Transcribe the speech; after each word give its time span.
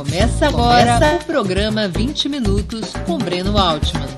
Começa 0.00 0.48
agora 0.48 0.94
Começa. 0.94 1.16
o 1.16 1.26
programa 1.26 1.86
20 1.86 2.30
Minutos 2.30 2.90
com 3.04 3.18
Breno 3.18 3.58
Altman. 3.58 4.08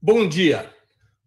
Bom 0.00 0.26
dia. 0.26 0.74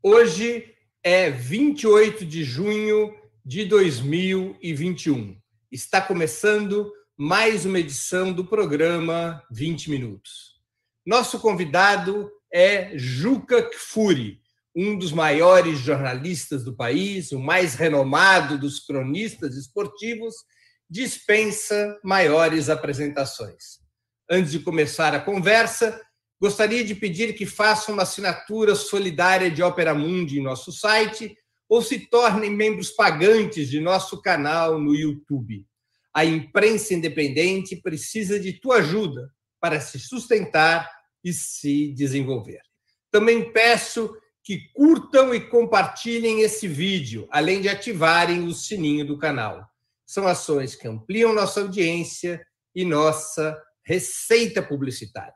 Hoje 0.02 0.74
é 1.04 1.30
28 1.30 2.26
de 2.26 2.44
junho 2.44 3.16
de 3.46 3.66
2021. 3.66 5.38
Está 5.72 6.02
começando 6.02 6.92
mais 7.16 7.68
uma 7.68 7.80
edição 7.80 8.34
do 8.34 8.44
programa 8.44 9.44
20 9.52 9.92
Minutos. 9.92 10.60
Nosso 11.06 11.40
convidado 11.40 12.32
é 12.52 12.98
Juca 12.98 13.62
Kfouri, 13.62 14.44
um 14.76 14.98
dos 14.98 15.14
maiores 15.14 15.80
jornalistas 15.80 16.64
do 16.64 16.76
país, 16.76 17.32
o 17.32 17.40
mais 17.40 17.76
renomado 17.76 18.58
dos 18.58 18.80
cronistas 18.80 19.56
esportivos, 19.56 20.36
dispensa 20.90 21.98
maiores 22.04 22.70
apresentações. 22.70 23.80
Antes 24.30 24.52
de 24.52 24.60
começar 24.60 25.16
a 25.16 25.20
conversa, 25.20 26.00
gostaria 26.42 26.84
de 26.84 26.94
pedir 26.94 27.34
que 27.34 27.46
façam 27.46 27.94
uma 27.94 28.04
assinatura 28.04 28.76
solidária 28.76 29.50
de 29.50 29.64
Opera 29.64 29.94
Mundi 29.94 30.40
em 30.40 30.44
nosso 30.44 30.72
site 30.72 31.36
ou 31.70 31.82
se 31.82 32.00
tornem 32.00 32.52
membros 32.52 32.92
pagantes 32.92 33.70
de 33.70 33.80
nosso 33.80 34.22
canal 34.22 34.80
no 34.80 34.94
YouTube. 34.94 35.66
A 36.14 36.26
imprensa 36.26 36.94
independente 36.94 37.76
precisa 37.78 38.40
de 38.40 38.54
tua 38.54 38.78
ajuda 38.78 39.32
para 39.60 39.80
se 39.80 40.00
sustentar 40.00 40.90
e 41.24 41.34
se 41.34 41.92
desenvolver. 41.94 42.62
Também 43.12 43.52
peço 43.52 44.16
que 44.46 44.70
curtam 44.76 45.34
e 45.34 45.42
compartilhem 45.42 46.42
esse 46.42 46.68
vídeo, 46.68 47.28
além 47.32 47.62
de 47.62 47.68
ativarem 47.68 48.46
o 48.46 48.54
sininho 48.54 49.04
do 49.04 49.18
canal. 49.18 49.68
São 50.06 50.28
ações 50.28 50.76
que 50.76 50.88
ampliam 50.88 51.34
nossa 51.34 51.62
audiência 51.62 52.46
e 52.76 52.86
nossa 52.86 53.60
receita 53.84 54.62
publicitária. 54.62 55.34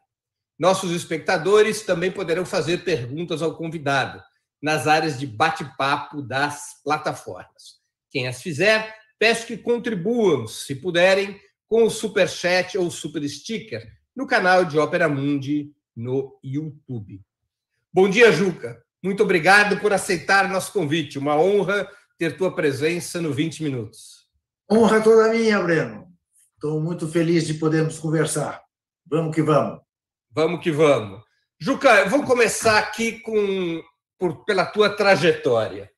Nossos 0.60 0.92
espectadores 0.92 1.82
também 1.82 2.12
poderão 2.12 2.46
fazer 2.46 2.84
perguntas 2.84 3.42
ao 3.42 3.58
convidado 3.58 4.22
nas 4.62 4.86
áreas 4.86 5.18
de 5.18 5.26
bate-papo 5.26 6.22
das 6.22 6.80
plataformas. 6.84 7.80
Quem 8.12 8.28
as 8.28 8.44
fizer, 8.44 8.96
peço 9.18 9.48
que 9.48 9.58
contribuam, 9.58 10.48
se 10.48 10.76
puderem, 10.76 11.40
com 11.68 11.84
o 11.84 11.90
super 11.90 12.30
chat 12.30 12.78
ou 12.78 12.92
super 12.92 13.28
sticker 13.28 13.92
no 14.16 14.28
canal 14.28 14.66
de 14.66 14.78
Ópera 14.78 15.10
Mundi 15.10 15.74
no 15.96 16.38
YouTube. 16.44 17.22
Bom 17.92 18.08
dia, 18.08 18.32
Juca. 18.32 18.84
Muito 19.04 19.24
obrigado 19.24 19.80
por 19.80 19.94
aceitar 19.94 20.50
nosso 20.50 20.74
convite. 20.74 21.18
Uma 21.18 21.36
honra 21.36 21.90
ter 22.18 22.36
tua 22.36 22.54
presença 22.54 23.22
no 23.22 23.34
20 23.34 23.64
Minutos. 23.64 24.28
Honra 24.70 25.02
toda 25.02 25.30
minha, 25.30 25.62
Breno. 25.62 26.08
Estou 26.54 26.82
muito 26.82 27.08
feliz 27.08 27.48
de 27.48 27.54
podermos 27.54 27.98
conversar. 27.98 28.62
Vamos 29.06 29.34
que 29.34 29.42
vamos. 29.42 29.80
Vamos 30.32 30.62
que 30.62 30.72
vamos. 30.72 31.24
Juca, 31.60 32.02
eu 32.02 32.10
vou 32.10 32.24
começar 32.24 32.78
aqui 32.78 33.20
com 33.22 33.82
por, 34.20 34.44
pela 34.44 34.66
tua 34.66 34.90
trajetória. 34.90 35.90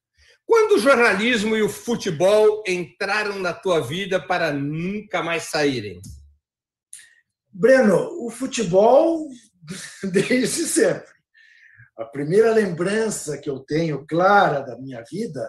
Quando 0.46 0.74
o 0.74 0.80
jornalismo 0.80 1.58
e 1.58 1.62
o 1.62 1.70
futebol 1.70 2.64
entraram 2.68 3.40
na 3.40 3.54
tua 3.54 3.82
vida 3.82 4.20
para 4.20 4.54
nunca 4.54 5.24
mais 5.24 5.44
saírem? 5.44 6.00
Breno, 7.52 8.26
o 8.26 8.30
futebol 8.30 9.28
desde 10.12 10.66
sempre. 10.66 11.11
A 12.02 12.06
primeira 12.06 12.52
lembrança 12.52 13.38
que 13.38 13.48
eu 13.48 13.60
tenho 13.60 14.04
clara 14.08 14.62
da 14.62 14.76
minha 14.76 15.04
vida 15.04 15.48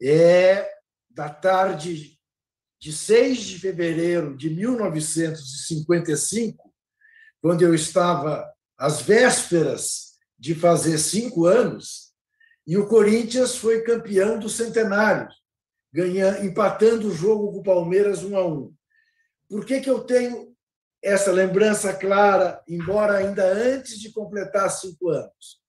é 0.00 0.70
da 1.10 1.28
tarde 1.28 2.16
de 2.80 2.92
6 2.92 3.38
de 3.38 3.58
fevereiro 3.58 4.36
de 4.36 4.50
1955, 4.50 6.72
quando 7.42 7.62
eu 7.62 7.74
estava 7.74 8.48
às 8.78 9.02
vésperas 9.02 10.12
de 10.38 10.54
fazer 10.54 10.96
cinco 10.98 11.44
anos, 11.44 12.14
e 12.64 12.78
o 12.78 12.86
Corinthians 12.86 13.56
foi 13.56 13.82
campeão 13.82 14.38
do 14.38 14.48
centenário, 14.48 15.28
empatando 16.40 17.08
o 17.08 17.14
jogo 17.14 17.50
com 17.50 17.58
o 17.58 17.64
Palmeiras 17.64 18.22
1 18.22 18.36
a 18.36 18.46
1. 18.46 18.72
Por 19.48 19.66
que, 19.66 19.80
que 19.80 19.90
eu 19.90 20.04
tenho 20.04 20.54
essa 21.02 21.32
lembrança 21.32 21.92
clara, 21.92 22.62
embora 22.68 23.16
ainda 23.16 23.44
antes 23.44 23.98
de 23.98 24.12
completar 24.12 24.70
cinco 24.70 25.08
anos, 25.08 25.63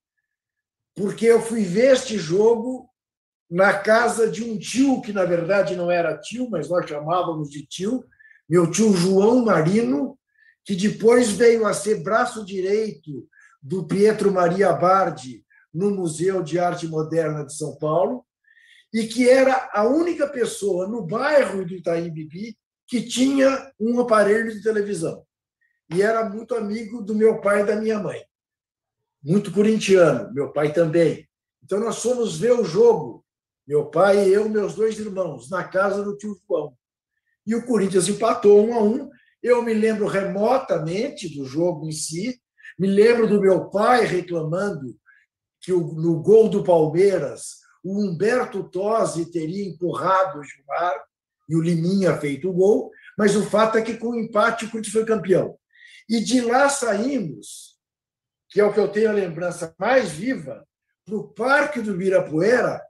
porque 0.95 1.25
eu 1.25 1.41
fui 1.41 1.63
ver 1.63 1.93
este 1.93 2.17
jogo 2.17 2.89
na 3.49 3.77
casa 3.77 4.29
de 4.29 4.43
um 4.43 4.57
tio, 4.57 5.01
que 5.01 5.13
na 5.13 5.25
verdade 5.25 5.75
não 5.75 5.91
era 5.91 6.17
tio, 6.17 6.49
mas 6.49 6.69
nós 6.69 6.89
chamávamos 6.89 7.49
de 7.49 7.65
tio, 7.65 8.03
meu 8.49 8.71
tio 8.71 8.93
João 8.93 9.43
Marino, 9.43 10.17
que 10.63 10.75
depois 10.75 11.31
veio 11.31 11.65
a 11.65 11.73
ser 11.73 12.01
braço 12.01 12.45
direito 12.45 13.27
do 13.61 13.85
Pietro 13.85 14.31
Maria 14.31 14.73
Bardi 14.73 15.43
no 15.73 15.91
Museu 15.91 16.41
de 16.41 16.57
Arte 16.57 16.87
Moderna 16.87 17.45
de 17.45 17.55
São 17.55 17.77
Paulo, 17.77 18.25
e 18.93 19.05
que 19.07 19.29
era 19.29 19.69
a 19.73 19.83
única 19.83 20.27
pessoa 20.27 20.87
no 20.87 21.05
bairro 21.05 21.65
do 21.65 21.73
Itaim 21.73 22.09
Bibi 22.09 22.57
que 22.87 23.01
tinha 23.01 23.71
um 23.79 23.99
aparelho 23.99 24.51
de 24.51 24.61
televisão. 24.61 25.25
E 25.93 26.01
era 26.01 26.27
muito 26.29 26.55
amigo 26.55 27.01
do 27.01 27.13
meu 27.13 27.41
pai 27.41 27.61
e 27.61 27.65
da 27.65 27.75
minha 27.75 27.99
mãe. 27.99 28.24
Muito 29.25 29.51
corintiano, 29.51 30.31
meu 30.31 30.53
pai 30.53 30.71
também. 30.71 31.27
Então 31.63 31.79
nós 31.79 31.99
fomos 31.99 32.37
ver 32.37 32.51
o 32.51 32.63
jogo, 32.63 33.25
meu 33.67 33.87
pai 33.87 34.23
e 34.23 34.31
eu, 34.31 34.47
meus 34.47 34.75
dois 34.75 34.99
irmãos, 34.99 35.49
na 35.49 35.63
casa 35.63 36.03
do 36.03 36.15
tio 36.15 36.39
João. 36.47 36.77
E 37.43 37.55
o 37.55 37.65
Corinthians 37.65 38.07
empatou 38.07 38.63
um 38.63 38.75
a 38.75 38.83
um. 38.83 39.09
Eu 39.41 39.63
me 39.63 39.73
lembro 39.73 40.05
remotamente 40.05 41.27
do 41.35 41.43
jogo 41.43 41.87
em 41.87 41.91
si, 41.91 42.39
me 42.77 42.87
lembro 42.87 43.27
do 43.27 43.41
meu 43.41 43.67
pai 43.71 44.05
reclamando 44.05 44.95
que 45.59 45.71
no 45.71 46.21
gol 46.21 46.47
do 46.47 46.63
Palmeiras 46.63 47.61
o 47.83 47.99
Humberto 47.99 48.63
Tosi 48.69 49.31
teria 49.31 49.67
empurrado 49.67 50.37
o 50.37 50.43
Gilmar 50.43 51.03
e 51.49 51.55
o 51.55 51.61
Liminha 51.61 52.15
feito 52.17 52.47
o 52.47 52.53
gol, 52.53 52.91
mas 53.17 53.35
o 53.35 53.43
fato 53.43 53.79
é 53.79 53.81
que 53.81 53.97
com 53.97 54.09
o 54.09 54.19
empate 54.19 54.65
o 54.65 54.69
Corinthians 54.69 54.93
foi 54.93 55.05
campeão. 55.05 55.57
E 56.07 56.19
de 56.19 56.41
lá 56.41 56.69
saímos, 56.69 57.74
que 58.55 58.61
é 58.61 58.63
o 58.63 58.71
que 58.71 58.79
eu 58.79 58.87
tenho 58.87 59.09
a 59.09 59.13
lembrança 59.13 59.75
mais 59.77 60.11
viva, 60.11 60.65
para 61.03 61.15
o 61.15 61.27
Parque 61.27 61.81
do 61.81 61.91
Ibirapuera, 61.91 62.81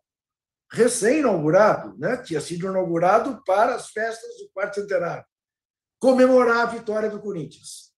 recém-inaugurado, 0.71 1.97
né? 1.97 2.17
tinha 2.17 2.39
sido 2.39 2.67
inaugurado 2.67 3.41
para 3.43 3.73
as 3.73 3.89
festas 3.89 4.29
do 4.37 4.47
quarto 4.53 4.75
centenário, 4.75 5.25
comemorar 5.99 6.67
a 6.67 6.69
vitória 6.69 7.09
do 7.09 7.19
Corinthians. 7.19 7.91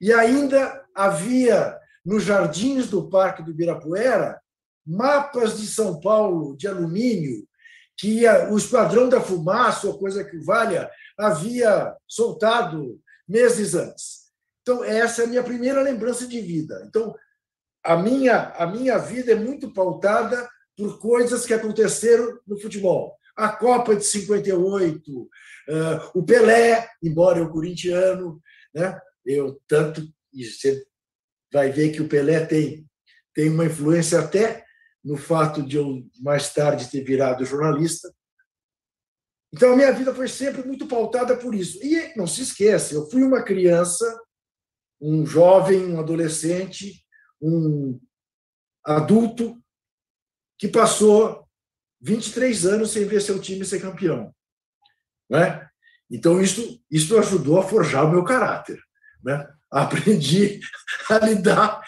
E 0.00 0.12
ainda 0.12 0.86
havia, 0.94 1.76
nos 2.06 2.22
jardins 2.22 2.88
do 2.88 3.10
Parque 3.10 3.42
do 3.42 3.50
Ibirapuera, 3.50 4.40
mapas 4.86 5.58
de 5.58 5.66
São 5.66 5.98
Paulo 5.98 6.56
de 6.56 6.68
alumínio 6.68 7.48
que 7.96 8.28
o 8.48 8.56
Esquadrão 8.56 9.08
da 9.08 9.20
Fumaça, 9.20 9.88
ou 9.88 9.98
coisa 9.98 10.22
que 10.22 10.38
valha, 10.38 10.88
havia 11.18 11.96
soltado 12.06 13.00
meses 13.26 13.74
antes. 13.74 14.27
Então, 14.68 14.84
essa 14.84 15.22
é 15.22 15.24
a 15.24 15.28
minha 15.28 15.42
primeira 15.42 15.80
lembrança 15.80 16.26
de 16.26 16.42
vida. 16.42 16.84
Então, 16.86 17.16
a 17.82 17.96
minha, 17.96 18.50
a 18.50 18.66
minha 18.66 18.98
vida 18.98 19.32
é 19.32 19.34
muito 19.34 19.72
pautada 19.72 20.46
por 20.76 20.98
coisas 20.98 21.46
que 21.46 21.54
aconteceram 21.54 22.38
no 22.46 22.60
futebol. 22.60 23.16
A 23.34 23.48
Copa 23.48 23.96
de 23.96 24.04
58, 24.04 25.10
uh, 25.22 25.28
o 26.12 26.22
Pelé, 26.22 26.86
embora 27.02 27.38
eu 27.38 27.48
corintiano, 27.48 28.42
né? 28.74 29.00
eu 29.24 29.58
tanto. 29.66 30.02
E 30.34 30.44
você 30.44 30.84
vai 31.50 31.72
ver 31.72 31.90
que 31.90 32.02
o 32.02 32.08
Pelé 32.08 32.44
tem, 32.44 32.86
tem 33.32 33.48
uma 33.48 33.64
influência 33.64 34.20
até 34.20 34.66
no 35.02 35.16
fato 35.16 35.62
de 35.62 35.78
eu 35.78 36.04
mais 36.20 36.52
tarde 36.52 36.90
ter 36.90 37.02
virado 37.02 37.46
jornalista. 37.46 38.12
Então, 39.50 39.72
a 39.72 39.76
minha 39.76 39.92
vida 39.92 40.14
foi 40.14 40.28
sempre 40.28 40.62
muito 40.62 40.86
pautada 40.86 41.38
por 41.38 41.54
isso. 41.54 41.82
E 41.82 42.12
não 42.14 42.26
se 42.26 42.42
esqueça, 42.42 42.92
eu 42.92 43.08
fui 43.08 43.22
uma 43.22 43.42
criança, 43.42 44.04
um 45.00 45.24
jovem, 45.24 45.92
um 45.92 46.00
adolescente, 46.00 47.04
um 47.40 48.00
adulto 48.84 49.56
que 50.58 50.68
passou 50.68 51.46
23 52.00 52.66
anos 52.66 52.90
sem 52.90 53.04
ver 53.04 53.20
seu 53.20 53.40
time 53.40 53.64
ser 53.64 53.80
campeão. 53.80 54.34
Né? 55.30 55.68
Então, 56.10 56.40
isso, 56.40 56.82
isso 56.90 57.18
ajudou 57.18 57.58
a 57.58 57.62
forjar 57.62 58.06
o 58.06 58.10
meu 58.10 58.24
caráter. 58.24 58.80
Né? 59.22 59.46
Aprendi 59.70 60.60
a 61.10 61.18
lidar 61.18 61.82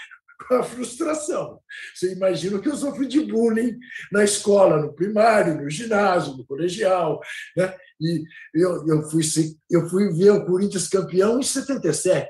a 0.51 0.62
frustração. 0.62 1.61
Você 1.95 2.12
imagina 2.12 2.59
que 2.59 2.69
eu 2.69 2.77
sofri 2.77 3.07
de 3.07 3.21
bullying 3.21 3.79
na 4.11 4.25
escola, 4.25 4.81
no 4.81 4.93
primário, 4.93 5.61
no 5.61 5.71
ginásio, 5.71 6.37
no 6.37 6.45
colegial. 6.45 7.21
Né? 7.57 7.75
E 8.01 8.25
eu, 8.55 8.87
eu, 8.89 9.03
fui, 9.11 9.23
eu 9.71 9.89
fui 9.89 10.12
ver 10.12 10.31
o 10.31 10.45
Corinthians 10.45 10.89
campeão 10.89 11.39
em 11.39 11.43
77. 11.43 12.29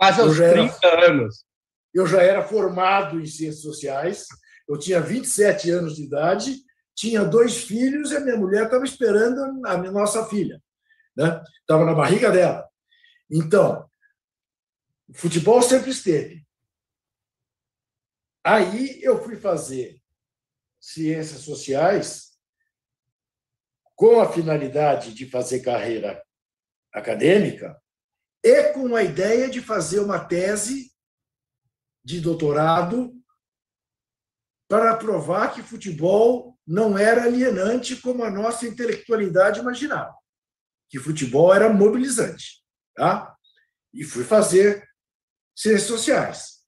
Quase 0.00 0.20
aos 0.22 0.34
30 0.34 0.78
era, 0.82 1.10
anos. 1.10 1.44
Eu 1.92 2.06
já 2.06 2.22
era 2.22 2.42
formado 2.42 3.20
em 3.20 3.26
ciências 3.26 3.60
sociais, 3.60 4.26
Eu 4.66 4.78
tinha 4.78 5.00
27 5.00 5.68
anos 5.70 5.96
de 5.96 6.04
idade, 6.04 6.56
tinha 6.94 7.24
dois 7.24 7.64
filhos 7.64 8.10
e 8.10 8.16
a 8.16 8.20
minha 8.20 8.36
mulher 8.36 8.64
estava 8.64 8.84
esperando 8.84 9.66
a 9.66 9.76
nossa 9.76 10.24
filha. 10.26 10.62
Né? 11.14 11.42
Estava 11.60 11.84
na 11.84 11.92
barriga 11.92 12.30
dela. 12.30 12.66
Então, 13.28 13.86
o 15.08 15.12
futebol 15.12 15.60
sempre 15.60 15.90
esteve. 15.90 16.46
Aí 18.42 19.02
eu 19.02 19.22
fui 19.22 19.36
fazer 19.36 20.00
ciências 20.80 21.42
sociais 21.42 22.30
com 23.94 24.20
a 24.20 24.32
finalidade 24.32 25.12
de 25.12 25.28
fazer 25.28 25.60
carreira 25.60 26.22
acadêmica 26.90 27.76
e 28.42 28.72
com 28.72 28.94
a 28.96 29.02
ideia 29.02 29.48
de 29.48 29.60
fazer 29.60 30.00
uma 30.00 30.18
tese 30.18 30.90
de 32.02 32.20
doutorado 32.20 33.12
para 34.68 34.96
provar 34.96 35.52
que 35.52 35.62
futebol 35.62 36.58
não 36.66 36.96
era 36.96 37.24
alienante 37.24 37.96
como 37.96 38.24
a 38.24 38.30
nossa 38.30 38.66
intelectualidade 38.66 39.60
imaginava, 39.60 40.14
que 40.88 40.98
futebol 40.98 41.52
era 41.52 41.68
mobilizante, 41.68 42.62
tá? 42.94 43.34
E 43.92 44.04
fui 44.04 44.22
fazer 44.22 44.88
ciências 45.56 45.88
sociais. 45.88 46.60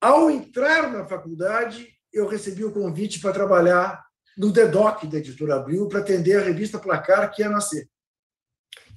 Ao 0.00 0.30
entrar 0.30 0.90
na 0.90 1.06
faculdade, 1.06 1.92
eu 2.12 2.26
recebi 2.26 2.64
o 2.64 2.72
convite 2.72 3.20
para 3.20 3.32
trabalhar 3.32 4.04
no 4.36 4.52
DEDOC 4.52 5.06
da 5.06 5.18
Editora 5.18 5.56
Abril 5.56 5.88
para 5.88 6.00
atender 6.00 6.38
a 6.40 6.44
revista 6.44 6.78
Placar 6.78 7.30
que 7.32 7.42
ia 7.42 7.48
nascer. 7.48 7.90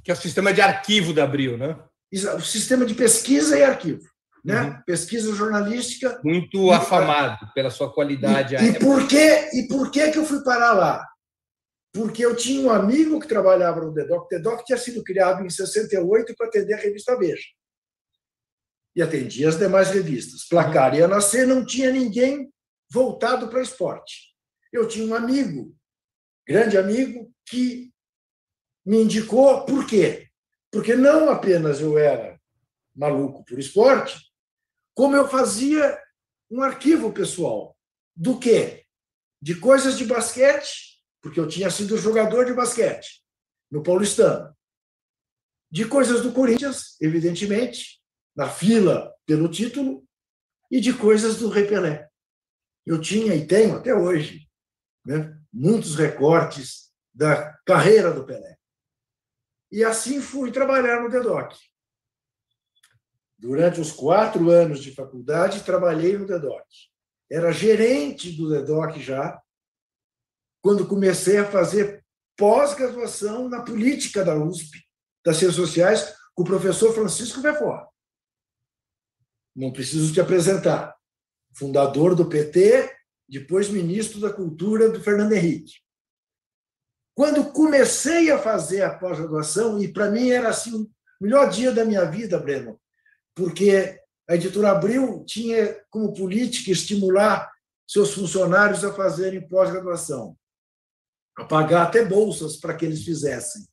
Que 0.06 0.12
é 0.12 0.14
o 0.14 0.18
sistema 0.18 0.54
de 0.54 0.62
arquivo 0.62 1.12
da 1.12 1.24
Abril, 1.24 1.58
né? 1.58 1.76
O 2.38 2.42
sistema 2.42 2.86
de 2.86 2.94
pesquisa 2.94 3.58
e 3.58 3.64
arquivo. 3.64 4.04
Né? 4.46 4.62
Uhum. 4.62 4.82
Pesquisa 4.86 5.34
jornalística. 5.34 6.22
Muito 6.24 6.72
afamado 6.72 7.52
pela 7.56 7.72
sua 7.72 7.92
qualidade. 7.92 8.56
E, 8.56 8.68
e 8.70 8.80
por, 8.80 9.08
que, 9.08 9.50
e 9.54 9.68
por 9.68 9.90
que, 9.90 10.12
que 10.12 10.20
eu 10.20 10.26
fui 10.26 10.44
parar 10.44 10.74
lá? 10.74 11.04
Porque 11.92 12.24
eu 12.24 12.36
tinha 12.36 12.62
um 12.62 12.70
amigo 12.70 13.20
que 13.20 13.28
trabalhava 13.28 13.82
no 13.82 13.92
DEDOC. 13.92 14.26
O 14.26 14.28
DEDOC 14.30 14.64
tinha 14.66 14.78
sido 14.78 15.04
criado 15.04 15.44
em 15.44 15.50
68 15.50 16.36
para 16.38 16.48
atender 16.48 16.76
a 16.76 16.78
revista 16.78 17.18
Veja. 17.18 17.44
E 18.96 19.02
atendia 19.02 19.50
as 19.50 19.58
demais 19.58 19.90
revistas. 19.90 20.48
Placar 20.48 20.94
ia 20.94 21.08
nascer, 21.08 21.48
não 21.48 21.66
tinha 21.66 21.90
ninguém 21.90 22.48
voltado 22.92 23.48
para 23.48 23.62
esporte. 23.62 24.36
Eu 24.72 24.88
tinha 24.88 25.08
um 25.08 25.16
amigo, 25.16 25.76
grande 26.48 26.78
amigo, 26.78 27.34
que 27.48 27.92
me 28.86 29.02
indicou 29.02 29.66
por 29.66 29.86
quê? 29.88 30.30
Porque 30.72 30.96
não 30.96 31.30
apenas 31.30 31.80
eu 31.82 31.98
era 31.98 32.40
maluco 32.96 33.44
por 33.44 33.58
esporte, 33.58 34.32
como 34.94 35.16
eu 35.16 35.28
fazia 35.28 36.00
um 36.50 36.62
arquivo 36.62 37.12
pessoal. 37.12 37.76
Do 38.16 38.40
quê? 38.40 38.86
De 39.42 39.56
coisas 39.56 39.98
de 39.98 40.06
basquete, 40.06 41.02
porque 41.22 41.40
eu 41.40 41.48
tinha 41.48 41.70
sido 41.70 41.98
jogador 41.98 42.46
de 42.46 42.54
basquete 42.54 43.24
no 43.70 43.84
Paulistano. 43.84 44.56
De 45.70 45.86
coisas 45.86 46.22
do 46.22 46.32
Corinthians, 46.32 46.96
evidentemente, 47.02 48.00
na 48.36 48.50
fila 48.50 49.14
pelo 49.26 49.50
título, 49.50 50.06
e 50.70 50.80
de 50.80 50.94
coisas 50.94 51.38
do 51.38 51.50
Rei 51.50 51.68
Pelé. 51.68 52.08
Eu 52.86 53.00
tinha 53.00 53.36
e 53.36 53.46
tenho 53.46 53.76
até 53.76 53.94
hoje 53.94 54.48
né, 55.06 55.38
muitos 55.52 55.96
recortes 55.96 56.92
da 57.14 57.54
carreira 57.66 58.12
do 58.12 58.26
Pelé. 58.26 58.55
E 59.76 59.84
assim 59.84 60.22
fui 60.22 60.54
trabalhar 60.54 61.02
no 61.02 61.10
DEDOC. 61.10 61.54
Durante 63.38 63.82
os 63.82 63.92
quatro 63.92 64.50
anos 64.50 64.82
de 64.82 64.96
faculdade, 64.96 65.66
trabalhei 65.66 66.18
no 66.18 66.26
DEDOC. 66.26 66.64
Era 67.30 67.52
gerente 67.52 68.32
do 68.32 68.50
DEDOC 68.50 69.02
já, 69.02 69.38
quando 70.62 70.88
comecei 70.88 71.40
a 71.40 71.52
fazer 71.52 72.06
pós-graduação 72.38 73.50
na 73.50 73.64
política 73.64 74.24
da 74.24 74.34
USP, 74.34 74.82
das 75.26 75.36
Ciências 75.36 75.58
Sociais, 75.58 76.16
com 76.34 76.44
o 76.44 76.46
professor 76.46 76.94
Francisco 76.94 77.42
Vefort. 77.42 77.86
Não 79.54 79.74
preciso 79.74 80.14
te 80.14 80.22
apresentar. 80.22 80.96
Fundador 81.54 82.16
do 82.16 82.30
PT, 82.30 82.96
depois 83.28 83.68
ministro 83.68 84.22
da 84.22 84.32
Cultura 84.32 84.90
do 84.90 85.04
Fernando 85.04 85.34
Henrique. 85.34 85.85
Quando 87.16 87.50
comecei 87.54 88.30
a 88.30 88.38
fazer 88.38 88.82
a 88.82 88.94
pós-graduação, 88.94 89.82
e 89.82 89.88
para 89.88 90.12
mim 90.12 90.32
era 90.32 90.50
assim 90.50 90.84
o 90.84 90.92
melhor 91.20 91.50
dia 91.50 91.72
da 91.72 91.86
minha 91.86 92.04
vida, 92.04 92.38
Breno, 92.38 92.78
porque 93.34 94.02
a 94.28 94.36
editora 94.36 94.72
Abril 94.72 95.24
tinha 95.26 95.82
como 95.90 96.14
política 96.14 96.72
estimular 96.72 97.50
seus 97.88 98.14
funcionários 98.14 98.84
a 98.84 98.94
fazerem 98.94 99.48
pós-graduação, 99.48 100.38
a 101.38 101.46
pagar 101.46 101.84
até 101.84 102.04
bolsas 102.04 102.58
para 102.58 102.76
que 102.76 102.84
eles 102.84 103.06
fizessem. 103.06 103.66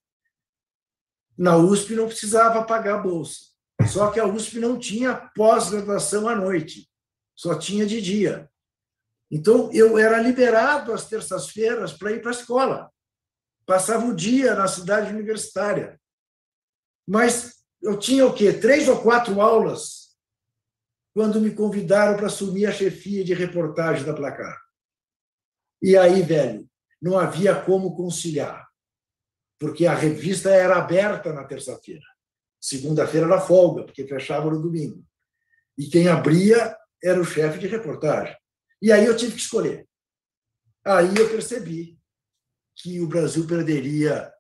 Na 1.37 1.57
USP 1.57 1.97
não 1.97 2.07
precisava 2.07 2.65
pagar 2.65 3.03
bolsa, 3.03 3.47
só 3.89 4.13
que 4.13 4.21
a 4.21 4.27
USP 4.27 4.61
não 4.61 4.79
tinha 4.79 5.17
pós-graduação 5.35 6.29
à 6.29 6.37
noite, 6.37 6.89
só 7.35 7.59
tinha 7.59 7.85
de 7.87 8.01
dia. 8.01 8.49
Então, 9.29 9.69
eu 9.73 9.99
era 9.99 10.21
liberado 10.21 10.93
às 10.93 11.09
terças-feiras 11.09 11.93
para 11.93 12.13
ir 12.13 12.21
para 12.21 12.31
a 12.31 12.35
escola 12.35 12.92
passava 13.67 14.07
o 14.07 14.15
dia 14.15 14.55
na 14.55 14.67
cidade 14.67 15.13
universitária. 15.13 16.01
Mas 17.07 17.65
eu 17.81 17.99
tinha 17.99 18.27
o 18.27 18.35
quê? 18.35 18.53
Três 18.53 18.89
ou 18.89 19.03
quatro 19.03 19.41
aulas 19.41 20.17
quando 21.15 21.41
me 21.41 21.55
convidaram 21.55 22.17
para 22.17 22.27
assumir 22.27 22.67
a 22.67 22.73
chefia 22.73 23.25
de 23.25 23.35
reportagem 23.35 24.05
da 24.05 24.15
Placar. 24.15 24.59
E 25.83 25.97
aí, 25.97 26.23
velho, 26.23 26.69
não 27.01 27.19
havia 27.19 27.61
como 27.61 27.95
conciliar, 27.95 28.67
porque 29.59 29.85
a 29.85 29.95
revista 29.95 30.51
era 30.51 30.77
aberta 30.77 31.33
na 31.33 31.45
terça-feira. 31.45 32.05
Segunda-feira 32.61 33.27
era 33.27 33.41
folga, 33.41 33.85
porque 33.85 34.07
fechava 34.07 34.49
no 34.49 34.63
domingo. 34.63 35.05
E 35.77 35.87
quem 35.87 36.09
abria 36.09 36.77
era 37.03 37.21
o 37.21 37.25
chefe 37.25 37.59
de 37.59 37.67
reportagem. 37.67 38.37
E 38.81 38.93
aí 38.93 39.05
eu 39.05 39.17
tive 39.17 39.33
que 39.33 39.41
escolher. 39.41 39.89
Aí 40.85 41.15
eu 41.17 41.29
percebi 41.29 41.99
que 42.83 43.01
o 43.01 43.07
Brasil 43.07 43.47
perderia 43.47 44.33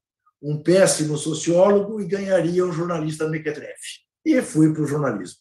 um 0.42 0.60
péssimo 0.60 1.16
sociólogo 1.16 2.00
e 2.00 2.06
ganharia 2.06 2.64
um 2.64 2.72
jornalista 2.72 3.28
mequetrefe. 3.28 4.00
E 4.24 4.42
fui 4.42 4.72
para 4.72 4.82
o 4.82 4.86
jornalismo. 4.86 5.40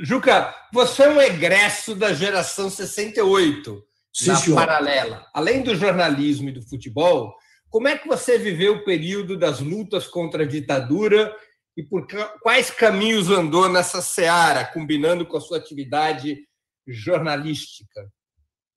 Juca, 0.00 0.54
você 0.72 1.02
é 1.02 1.08
um 1.10 1.20
egresso 1.20 1.94
da 1.94 2.12
geração 2.12 2.70
68, 2.70 3.84
Sim, 4.14 4.28
na 4.28 4.36
senhor. 4.36 4.56
paralela. 4.56 5.26
Além 5.34 5.62
do 5.62 5.74
jornalismo 5.74 6.48
e 6.48 6.52
do 6.52 6.62
futebol, 6.62 7.34
como 7.68 7.88
é 7.88 7.98
que 7.98 8.08
você 8.08 8.38
viveu 8.38 8.76
o 8.76 8.84
período 8.84 9.36
das 9.36 9.60
lutas 9.60 10.06
contra 10.06 10.44
a 10.44 10.46
ditadura 10.46 11.34
e 11.76 11.82
por 11.82 12.06
quais 12.40 12.70
caminhos 12.70 13.28
andou 13.28 13.68
nessa 13.68 14.00
seara, 14.00 14.64
combinando 14.64 15.26
com 15.26 15.36
a 15.36 15.40
sua 15.40 15.58
atividade 15.58 16.38
jornalística? 16.86 18.10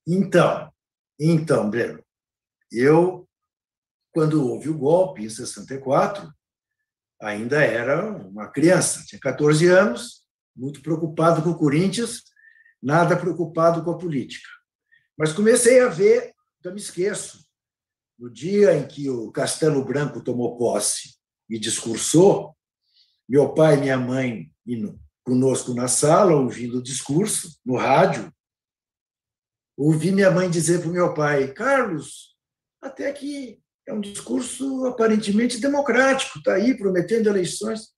Então, 0.05 0.69
então, 1.19 1.69
Breno, 1.69 2.03
eu, 2.71 3.27
quando 4.13 4.47
houve 4.47 4.69
o 4.69 4.77
golpe, 4.77 5.23
em 5.23 5.29
64, 5.29 6.31
ainda 7.21 7.63
era 7.63 8.11
uma 8.11 8.47
criança, 8.47 9.03
tinha 9.05 9.19
14 9.19 9.67
anos, 9.67 10.23
muito 10.55 10.81
preocupado 10.81 11.41
com 11.41 11.49
o 11.49 11.57
Corinthians, 11.57 12.23
nada 12.81 13.17
preocupado 13.17 13.83
com 13.83 13.91
a 13.91 13.97
política. 13.97 14.47
Mas 15.17 15.33
comecei 15.33 15.81
a 15.81 15.87
ver, 15.87 16.33
então 16.59 16.73
me 16.73 16.79
esqueço, 16.79 17.45
no 18.17 18.29
dia 18.29 18.75
em 18.75 18.87
que 18.87 19.09
o 19.09 19.31
Castelo 19.31 19.83
Branco 19.83 20.23
tomou 20.23 20.57
posse 20.57 21.15
e 21.49 21.59
discursou, 21.59 22.55
meu 23.27 23.53
pai 23.53 23.75
e 23.75 23.81
minha 23.81 23.97
mãe 23.97 24.51
indo 24.65 24.99
conosco 25.23 25.73
na 25.73 25.87
sala, 25.87 26.35
ouvindo 26.35 26.79
o 26.79 26.83
discurso, 26.83 27.59
no 27.65 27.77
rádio, 27.77 28.31
ouvi 29.77 30.11
minha 30.11 30.31
mãe 30.31 30.49
dizer 30.49 30.79
para 30.79 30.89
o 30.89 30.93
meu 30.93 31.13
pai: 31.13 31.53
Carlos, 31.53 32.30
até 32.81 33.11
que 33.11 33.61
é 33.87 33.93
um 33.93 34.01
discurso 34.01 34.85
aparentemente 34.85 35.59
democrático, 35.59 36.39
está 36.39 36.55
aí 36.55 36.75
prometendo 36.77 37.27
eleições. 37.27 37.91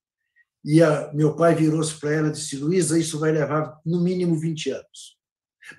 E 0.66 0.82
a, 0.82 1.12
meu 1.14 1.36
pai 1.36 1.56
virou-se 1.56 2.00
para 2.00 2.14
ela 2.14 2.28
e 2.30 2.32
disse: 2.32 2.58
Luísa, 2.58 2.98
isso 2.98 3.20
vai 3.20 3.32
levar 3.32 3.80
no 3.86 4.02
mínimo 4.02 4.40
20 4.40 4.72
anos. 4.72 5.18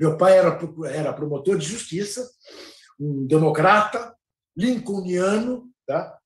Meu 0.01 0.17
pai 0.17 0.39
era, 0.39 0.59
era 0.91 1.13
promotor 1.13 1.59
de 1.59 1.67
justiça, 1.67 2.29
um 2.99 3.27
democrata, 3.27 4.15
lincolniano, 4.57 5.71
tá? 5.87 6.19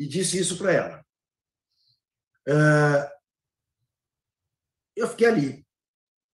e 0.00 0.06
disse 0.06 0.38
isso 0.38 0.56
para 0.56 0.72
ela. 0.72 1.06
Uh, 2.48 3.10
eu 4.96 5.06
fiquei 5.08 5.26
ali. 5.28 5.66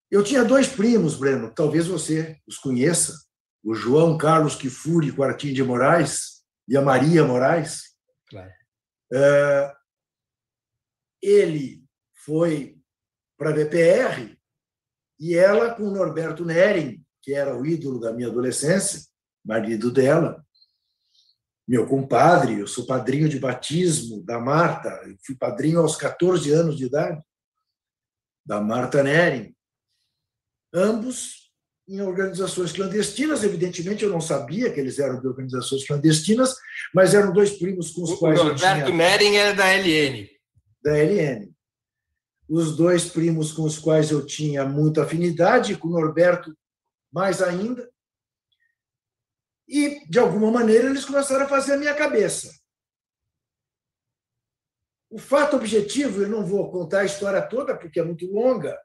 Eu 0.09 0.23
tinha 0.23 0.45
dois 0.45 0.69
primos, 0.69 1.16
Breno, 1.16 1.52
talvez 1.52 1.88
você 1.88 2.40
os 2.47 2.59
conheça, 2.59 3.25
o 3.66 3.75
João 3.75 4.16
Carlos 4.16 4.54
Kifuri 4.54 5.11
Quartim 5.11 5.52
de 5.52 5.61
Moraes 5.61 6.44
e 6.68 6.76
a 6.76 6.80
Maria 6.80 7.25
Moraes. 7.25 7.96
Claro. 8.30 8.52
É, 9.12 9.75
ele 11.20 11.85
foi 12.25 12.78
para 13.37 13.50
a 13.50 13.52
VPR 13.52 14.38
e 15.18 15.35
ela 15.35 15.75
com 15.75 15.82
o 15.82 15.90
Norberto 15.90 16.44
Nering, 16.44 17.04
que 17.20 17.35
era 17.35 17.58
o 17.58 17.66
ídolo 17.66 17.99
da 17.99 18.12
minha 18.12 18.28
adolescência, 18.28 19.04
marido 19.44 19.90
dela, 19.90 20.46
meu 21.66 21.88
compadre, 21.88 22.61
eu 22.61 22.68
sou 22.68 22.87
padrinho 22.87 23.28
de 23.28 23.40
batismo 23.40 24.23
da 24.23 24.38
Marta, 24.38 24.90
eu 25.08 25.16
fui 25.26 25.35
padrinho 25.35 25.80
aos 25.80 25.96
14 25.96 26.52
anos 26.52 26.76
de 26.76 26.85
idade, 26.85 27.20
da 28.44 28.61
Marta 28.61 29.02
Nering. 29.02 29.56
Ambos 30.73 31.45
em 31.88 32.00
organizações 32.00 32.73
clandestinas, 32.73 33.45
evidentemente 33.45 34.02
eu 34.02 34.11
não 34.11 34.21
sabia 34.21 34.73
que 34.73 34.81
eles 34.81 34.99
eram 34.99 35.21
de 35.21 35.26
organizações 35.26 35.87
clandestinas, 35.87 36.57
mas 36.93 37.14
eram 37.14 37.33
dois 37.33 37.52
primos 37.52 37.93
com 37.93 38.02
os 38.02 38.11
o 38.11 38.19
quais 38.19 38.38
Norberto 38.38 38.81
eu 38.81 38.85
tinha... 38.87 38.97
Nering 38.97 39.37
era 39.37 39.55
da 39.55 39.66
LN. 39.73 40.28
Da 40.83 40.97
LN. 40.97 41.55
Os 42.49 42.76
dois 42.76 43.05
primos 43.09 43.52
com 43.52 43.62
os 43.62 43.78
quais 43.78 44.11
eu 44.11 44.25
tinha 44.26 44.64
muita 44.64 45.05
afinidade, 45.05 45.76
com 45.76 45.88
o 45.88 45.93
Norberto 45.93 46.57
mais 47.12 47.40
ainda, 47.40 47.88
e, 49.69 50.07
de 50.09 50.19
alguma 50.19 50.50
maneira, 50.50 50.88
eles 50.88 51.05
começaram 51.05 51.45
a 51.45 51.49
fazer 51.49 51.75
a 51.75 51.76
minha 51.76 51.95
cabeça. 51.95 52.52
O 55.11 55.19
fato 55.19 55.57
objetivo, 55.57 56.23
eu 56.23 56.28
não 56.28 56.45
vou 56.45 56.71
contar 56.71 57.00
a 57.00 57.05
história 57.05 57.43
toda, 57.43 57.76
porque 57.76 57.99
é 57.99 58.05
muito 58.05 58.26
longa, 58.31 58.78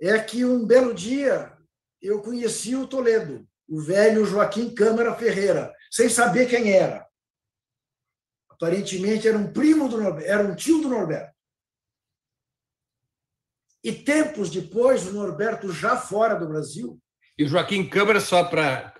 é 0.00 0.18
que 0.18 0.44
um 0.44 0.64
belo 0.64 0.94
dia 0.94 1.56
eu 2.00 2.22
conheci 2.22 2.74
o 2.74 2.86
Toledo, 2.86 3.46
o 3.68 3.80
velho 3.80 4.24
Joaquim 4.24 4.74
Câmara 4.74 5.14
Ferreira, 5.14 5.72
sem 5.90 6.08
saber 6.08 6.48
quem 6.48 6.72
era. 6.72 7.06
Aparentemente 8.50 9.28
era 9.28 9.38
um 9.38 9.52
primo 9.52 9.88
do 9.88 10.00
Norberto, 10.00 10.30
era 10.30 10.42
um 10.42 10.54
tio 10.54 10.80
do 10.80 10.88
Norberto. 10.88 11.34
E 13.82 13.92
tempos 13.92 14.50
depois, 14.50 15.06
o 15.06 15.12
Norberto 15.12 15.72
já 15.72 15.96
fora 15.96 16.34
do 16.34 16.46
Brasil. 16.46 17.00
E 17.38 17.44
o 17.44 17.48
Joaquim 17.48 17.88
Câmara, 17.88 18.20
só 18.20 18.44
para 18.44 18.94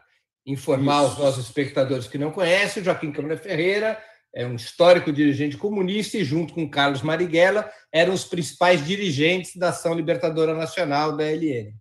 informar 0.47 1.05
Isso. 1.05 1.13
os 1.13 1.19
nossos 1.19 1.45
espectadores 1.45 2.09
que 2.09 2.17
não 2.17 2.31
conhecem, 2.31 2.83
Joaquim 2.83 3.13
Câmara 3.13 3.37
Ferreira 3.37 4.03
é 4.35 4.47
um 4.47 4.55
histórico 4.55 5.13
dirigente 5.13 5.57
comunista 5.57 6.17
e, 6.17 6.25
junto 6.25 6.55
com 6.55 6.71
Carlos 6.71 7.03
Marighella, 7.03 7.71
eram 7.93 8.15
os 8.15 8.25
principais 8.25 8.85
dirigentes 8.85 9.57
da 9.57 9.71
Ação 9.71 9.93
Libertadora 9.93 10.55
Nacional 10.55 11.17
da 11.17 11.25
LN. 11.25 11.75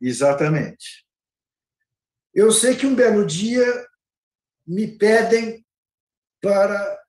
Exatamente. 0.00 1.06
Eu 2.34 2.52
sei 2.52 2.76
que 2.76 2.86
um 2.86 2.94
belo 2.94 3.26
dia 3.26 3.64
me 4.66 4.86
pedem 4.86 5.66
para 6.40 7.02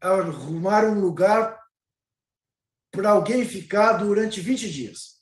arrumar 0.00 0.84
um 0.84 0.98
lugar 0.98 1.60
para 2.90 3.10
alguém 3.10 3.46
ficar 3.46 3.94
durante 3.94 4.40
20 4.40 4.70
dias. 4.70 5.16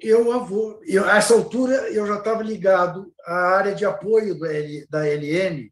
eu 0.00 0.44
vou. 0.44 0.80
Eu, 0.84 1.04
a 1.04 1.16
essa 1.16 1.34
altura, 1.34 1.90
eu 1.90 2.06
já 2.06 2.18
estava 2.18 2.42
ligado 2.42 3.12
à 3.24 3.34
área 3.56 3.74
de 3.74 3.84
apoio 3.84 4.38
da 4.88 5.06
LN 5.06 5.70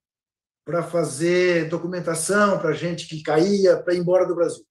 para 0.64 0.82
fazer 0.82 1.68
documentação 1.68 2.58
para 2.58 2.72
gente 2.72 3.08
que 3.08 3.22
caía 3.22 3.82
para 3.82 3.94
ir 3.94 3.98
embora 3.98 4.26
do 4.26 4.34
Brasil. 4.34 4.64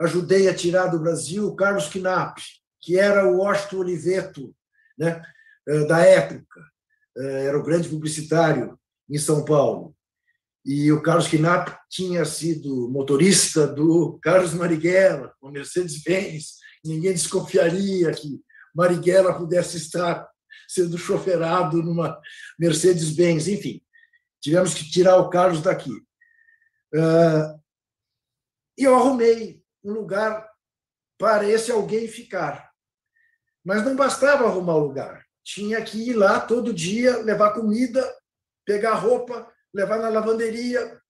Ajudei 0.00 0.48
a 0.48 0.54
tirar 0.54 0.88
do 0.88 1.00
Brasil 1.00 1.46
o 1.46 1.56
Carlos 1.56 1.88
Knapp, 1.88 2.42
que 2.80 2.98
era 2.98 3.26
o 3.26 3.38
Washington 3.38 3.78
Oliveto 3.78 4.54
né, 4.98 5.22
eh, 5.68 5.84
da 5.86 6.00
época, 6.00 6.60
eh, 7.16 7.46
era 7.46 7.58
o 7.58 7.62
grande 7.62 7.88
publicitário 7.88 8.78
em 9.08 9.18
São 9.18 9.44
Paulo. 9.44 9.94
E 10.64 10.90
o 10.92 11.00
Carlos 11.00 11.28
Knapp 11.28 11.76
tinha 11.88 12.24
sido 12.24 12.90
motorista 12.90 13.66
do 13.66 14.18
Carlos 14.20 14.52
Marighella, 14.52 15.32
com 15.40 15.50
Mercedes-Benz. 15.50 16.56
Ninguém 16.84 17.12
desconfiaria 17.12 18.10
que 18.12 18.40
Marighella 18.74 19.32
pudesse 19.32 19.76
estar 19.76 20.28
sendo 20.68 20.98
choferado 20.98 21.82
numa 21.82 22.20
Mercedes-Benz, 22.58 23.46
enfim. 23.46 23.80
Tivemos 24.40 24.74
que 24.74 24.90
tirar 24.90 25.16
o 25.18 25.30
Carlos 25.30 25.62
daqui. 25.62 25.92
Uh, 26.92 27.60
e 28.76 28.84
eu 28.84 28.94
arrumei 28.94 29.62
um 29.86 29.92
lugar 29.92 30.48
para 31.18 31.48
esse 31.48 31.70
alguém 31.70 32.08
ficar. 32.08 32.70
Mas 33.64 33.84
não 33.84 33.96
bastava 33.96 34.44
arrumar 34.44 34.74
o 34.74 34.86
lugar. 34.86 35.24
Tinha 35.44 35.82
que 35.82 36.10
ir 36.10 36.14
lá 36.14 36.40
todo 36.40 36.74
dia, 36.74 37.18
levar 37.18 37.54
comida, 37.54 38.04
pegar 38.64 38.94
roupa, 38.94 39.50
levar 39.72 39.98
na 39.98 40.08
lavanderia. 40.08 41.00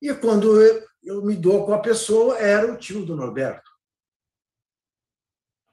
E 0.00 0.12
quando 0.14 0.60
eu, 0.60 0.86
eu 1.02 1.22
me 1.22 1.36
dou 1.36 1.64
com 1.64 1.72
a 1.72 1.80
pessoa, 1.80 2.38
era 2.38 2.70
o 2.70 2.76
tio 2.76 3.04
do 3.04 3.16
Norberto. 3.16 3.70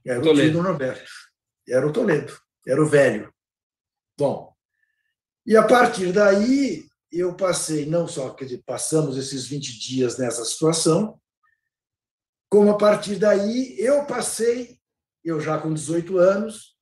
Era 0.06 0.22
Toledo. 0.22 0.40
o 0.40 0.44
tio 0.44 0.54
do 0.54 0.64
Norberto. 0.64 1.12
Era 1.68 1.88
o 1.88 1.92
Toledo, 1.92 2.40
era 2.66 2.82
o 2.82 2.86
velho. 2.86 3.34
Bom, 4.18 4.56
e 5.46 5.56
a 5.56 5.66
partir 5.66 6.12
daí 6.12 6.88
eu 7.12 7.36
passei, 7.36 7.86
não 7.86 8.08
só, 8.08 8.34
quer 8.34 8.46
dizer, 8.46 8.64
passamos 8.66 9.18
esses 9.18 9.48
20 9.48 9.80
dias 9.80 10.18
nessa 10.18 10.44
situação, 10.44 11.20
como 12.50 12.72
a 12.72 12.78
partir 12.78 13.18
daí 13.18 13.76
eu 13.80 14.06
passei, 14.06 14.80
eu 15.24 15.40
já 15.40 15.60
com 15.60 15.74
18 15.74 16.18
anos, 16.18 16.78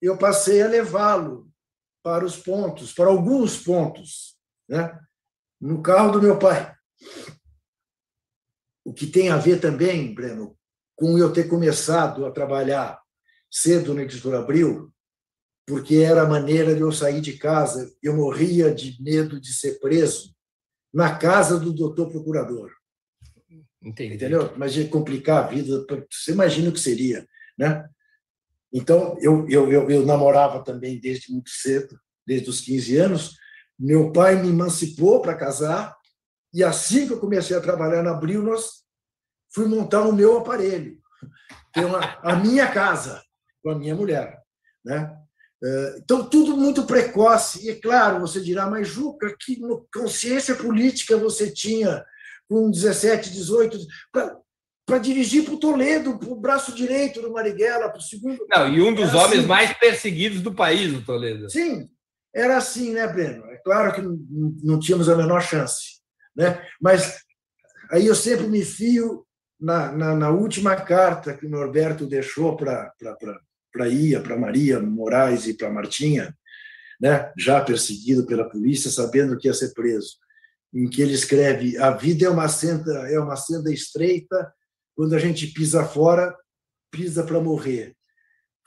eu 0.00 0.18
passei 0.18 0.62
a 0.62 0.68
levá-lo 0.68 1.50
para 2.02 2.24
os 2.24 2.36
pontos, 2.36 2.92
para 2.92 3.08
alguns 3.08 3.56
pontos, 3.56 4.36
né? 4.68 4.98
no 5.60 5.80
carro 5.80 6.12
do 6.12 6.22
meu 6.22 6.38
pai. 6.38 6.74
O 8.84 8.92
que 8.92 9.06
tem 9.06 9.30
a 9.30 9.38
ver 9.38 9.60
também, 9.60 10.14
Breno, 10.14 10.58
com 10.94 11.16
eu 11.16 11.32
ter 11.32 11.48
começado 11.48 12.26
a 12.26 12.30
trabalhar 12.30 13.00
cedo 13.50 13.94
na 13.94 14.02
Editora 14.02 14.40
Abril, 14.40 14.92
porque 15.66 15.96
era 15.96 16.22
a 16.22 16.28
maneira 16.28 16.74
de 16.74 16.82
eu 16.82 16.92
sair 16.92 17.20
de 17.20 17.38
casa. 17.38 17.90
Eu 18.02 18.14
morria 18.14 18.74
de 18.74 19.02
medo 19.02 19.40
de 19.40 19.54
ser 19.54 19.80
preso 19.80 20.34
na 20.92 21.16
casa 21.16 21.58
do 21.58 21.72
doutor 21.72 22.10
procurador. 22.10 22.70
Entendi. 23.84 24.14
Entendeu? 24.14 24.52
Imagina 24.54 24.88
complicar 24.88 25.44
a 25.44 25.46
vida, 25.46 25.84
você 26.10 26.32
imagina 26.32 26.70
o 26.70 26.72
que 26.72 26.80
seria, 26.80 27.26
né? 27.58 27.86
Então, 28.72 29.16
eu, 29.20 29.46
eu, 29.48 29.70
eu, 29.70 29.90
eu 29.90 30.06
namorava 30.06 30.64
também 30.64 30.98
desde 30.98 31.30
muito 31.30 31.50
cedo, 31.50 31.98
desde 32.26 32.50
os 32.50 32.60
15 32.60 32.96
anos. 32.96 33.36
Meu 33.78 34.10
pai 34.10 34.40
me 34.42 34.48
emancipou 34.48 35.20
para 35.20 35.36
casar, 35.36 35.94
e 36.52 36.64
assim 36.64 37.06
que 37.06 37.12
eu 37.12 37.20
comecei 37.20 37.56
a 37.56 37.60
trabalhar 37.60 38.02
na 38.02 38.10
Abril, 38.10 38.42
nós 38.42 38.84
fui 39.52 39.66
montar 39.66 40.02
o 40.02 40.12
meu 40.12 40.38
aparelho, 40.38 40.98
ter 41.72 41.84
uma, 41.84 42.00
a 42.22 42.34
minha 42.36 42.66
casa 42.72 43.22
com 43.62 43.70
a 43.70 43.78
minha 43.78 43.94
mulher. 43.94 44.40
Né? 44.84 45.16
Eh, 45.62 45.96
então, 46.02 46.28
tudo 46.28 46.56
muito 46.56 46.84
precoce. 46.84 47.66
E, 47.66 47.70
é 47.70 47.74
claro, 47.74 48.20
você 48.20 48.40
dirá, 48.40 48.66
mas 48.68 48.88
Juca, 48.88 49.34
que 49.38 49.60
consciência 49.92 50.54
política 50.54 51.16
você 51.16 51.50
tinha 51.50 52.04
com 52.48 52.70
17, 52.70 53.30
18, 53.30 53.78
para 54.12 54.98
dirigir 54.98 55.44
para 55.44 55.54
o 55.54 55.58
Toledo, 55.58 56.18
para 56.18 56.28
o 56.28 56.40
braço 56.40 56.74
direito 56.74 57.20
do 57.22 57.32
Marighella, 57.32 57.88
para 57.88 57.98
o 57.98 58.02
segundo. 58.02 58.46
Não, 58.48 58.68
e 58.68 58.80
um 58.80 58.94
dos 58.94 59.10
era 59.10 59.18
homens 59.18 59.40
assim. 59.40 59.48
mais 59.48 59.72
perseguidos 59.78 60.40
do 60.40 60.54
país, 60.54 60.92
o 60.92 61.02
Toledo. 61.02 61.50
Sim, 61.50 61.88
era 62.34 62.56
assim, 62.56 62.92
né, 62.92 63.06
Breno? 63.06 63.44
É 63.46 63.56
claro 63.58 63.92
que 63.92 64.02
não, 64.02 64.78
tínhamos 64.78 65.08
a 65.08 65.16
menor 65.16 65.40
chance. 65.40 66.00
Né? 66.36 66.60
Mas 66.80 67.18
aí 67.90 68.06
eu 68.06 68.14
sempre 68.14 68.46
me 68.46 68.64
fio 68.64 69.24
na, 69.60 69.92
na, 69.92 70.14
na 70.14 70.30
última 70.30 70.76
carta 70.76 71.34
que 71.34 71.46
o 71.46 71.50
Norberto 71.50 72.06
deixou 72.06 72.56
para 72.56 72.92
para 73.74 73.88
Ia, 73.88 74.20
para 74.20 74.38
Maria 74.38 74.78
Moraes 74.78 75.48
e 75.48 75.54
para 75.54 75.68
Martinha, 75.68 76.32
né, 77.00 77.32
já 77.36 77.60
perseguido 77.60 78.24
pela 78.24 78.48
polícia, 78.48 78.88
sabendo 78.88 79.36
que 79.36 79.48
ia 79.48 79.52
ser 79.52 79.74
preso, 79.74 80.16
em 80.74 80.88
que 80.88 81.00
ele 81.00 81.14
escreve: 81.14 81.78
a 81.78 81.90
vida 81.90 82.26
é 82.26 82.28
uma 82.28 82.48
senda 82.48 82.92
é 83.10 83.18
uma 83.18 83.36
senda 83.36 83.72
estreita, 83.72 84.52
quando 84.94 85.14
a 85.14 85.18
gente 85.18 85.46
pisa 85.48 85.84
fora, 85.84 86.36
pisa 86.90 87.22
para 87.22 87.40
morrer. 87.40 87.94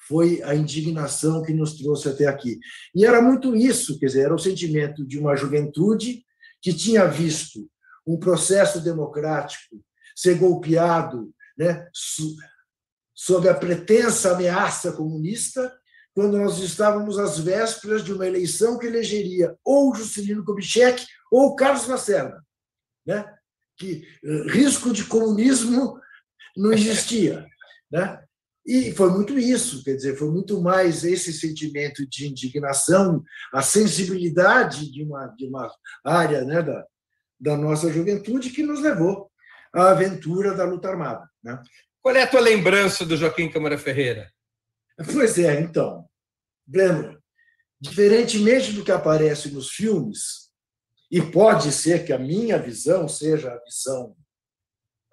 Foi 0.07 0.41
a 0.43 0.55
indignação 0.55 1.43
que 1.43 1.53
nos 1.53 1.77
trouxe 1.77 2.07
até 2.07 2.27
aqui. 2.27 2.57
E 2.95 3.05
era 3.05 3.21
muito 3.21 3.55
isso, 3.55 3.99
quer 3.99 4.05
dizer, 4.05 4.21
era 4.21 4.35
o 4.35 4.39
sentimento 4.39 5.05
de 5.05 5.19
uma 5.19 5.35
juventude 5.35 6.23
que 6.61 6.73
tinha 6.73 7.05
visto 7.05 7.69
um 8.05 8.17
processo 8.17 8.79
democrático 8.79 9.83
ser 10.15 10.35
golpeado 10.37 11.31
né, 11.57 11.87
sob 13.13 13.49
a 13.49 13.53
pretensa 13.53 14.31
ameaça 14.31 14.93
comunista, 14.93 15.76
quando 16.17 16.35
nós 16.35 16.57
estávamos 16.57 17.19
às 17.19 17.37
vésperas 17.37 18.03
de 18.03 18.11
uma 18.11 18.25
eleição 18.25 18.79
que 18.79 18.87
elegeria 18.87 19.55
ou 19.63 19.93
Juscelino 19.93 20.43
Kubitschek 20.43 21.05
ou 21.31 21.55
Carlos 21.55 21.85
Lacerda, 21.85 22.43
né? 23.05 23.23
que 23.77 24.03
uh, 24.23 24.49
risco 24.49 24.91
de 24.91 25.03
comunismo 25.03 26.01
não 26.55 26.73
existia. 26.73 27.45
Né? 27.89 28.21
E 28.65 28.91
foi 28.91 29.09
muito 29.11 29.39
isso, 29.39 29.81
quer 29.81 29.95
dizer, 29.95 30.17
foi 30.17 30.29
muito 30.29 30.61
mais 30.61 31.05
esse 31.05 31.31
sentimento 31.31 32.05
de 32.05 32.27
indignação, 32.27 33.23
a 33.53 33.61
sensibilidade 33.61 34.91
de 34.91 35.05
uma, 35.05 35.27
de 35.27 35.45
uma 35.45 35.71
área 36.03 36.43
né, 36.43 36.61
da, 36.61 36.85
da 37.39 37.55
nossa 37.55 37.89
juventude 37.89 38.49
que 38.49 38.63
nos 38.63 38.81
levou 38.81 39.31
a 39.73 39.91
aventura 39.91 40.53
da 40.53 40.65
luta 40.65 40.89
armada. 40.89 41.29
Né? 41.41 41.57
Qual 42.01 42.13
é 42.13 42.23
a 42.23 42.27
tua 42.27 42.41
lembrança 42.41 43.05
do 43.05 43.15
Joaquim 43.15 43.49
Câmara 43.49 43.77
Ferreira? 43.77 44.29
Pois 45.05 45.37
é, 45.37 45.61
então, 45.61 46.09
Breno, 46.65 47.21
diferentemente 47.79 48.73
do 48.73 48.83
que 48.83 48.91
aparece 48.91 49.51
nos 49.51 49.69
filmes, 49.69 50.47
e 51.09 51.21
pode 51.21 51.71
ser 51.71 52.05
que 52.05 52.11
a 52.11 52.19
minha 52.19 52.57
visão 52.57 53.07
seja 53.07 53.53
a 53.53 53.63
visão, 53.63 54.15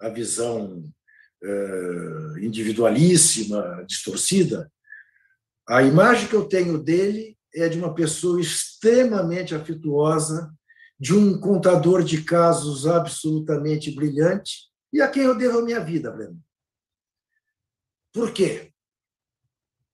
a 0.01 0.09
visão 0.09 0.83
uh, 1.43 2.39
individualíssima, 2.39 3.85
distorcida, 3.87 4.71
a 5.67 5.81
imagem 5.83 6.27
que 6.27 6.35
eu 6.35 6.45
tenho 6.45 6.77
dele 6.77 7.37
é 7.53 7.69
de 7.69 7.77
uma 7.77 7.93
pessoa 7.95 8.41
extremamente 8.41 9.55
afetuosa, 9.55 10.53
de 10.99 11.13
um 11.13 11.39
contador 11.39 12.03
de 12.03 12.23
casos 12.23 12.85
absolutamente 12.85 13.93
brilhante 13.93 14.69
e 14.91 15.01
a 15.01 15.07
quem 15.07 15.23
eu 15.23 15.35
devo 15.35 15.59
a 15.59 15.61
minha 15.63 15.79
vida, 15.79 16.11
Breno. 16.11 16.41
Por 18.13 18.31
quê? 18.31 18.71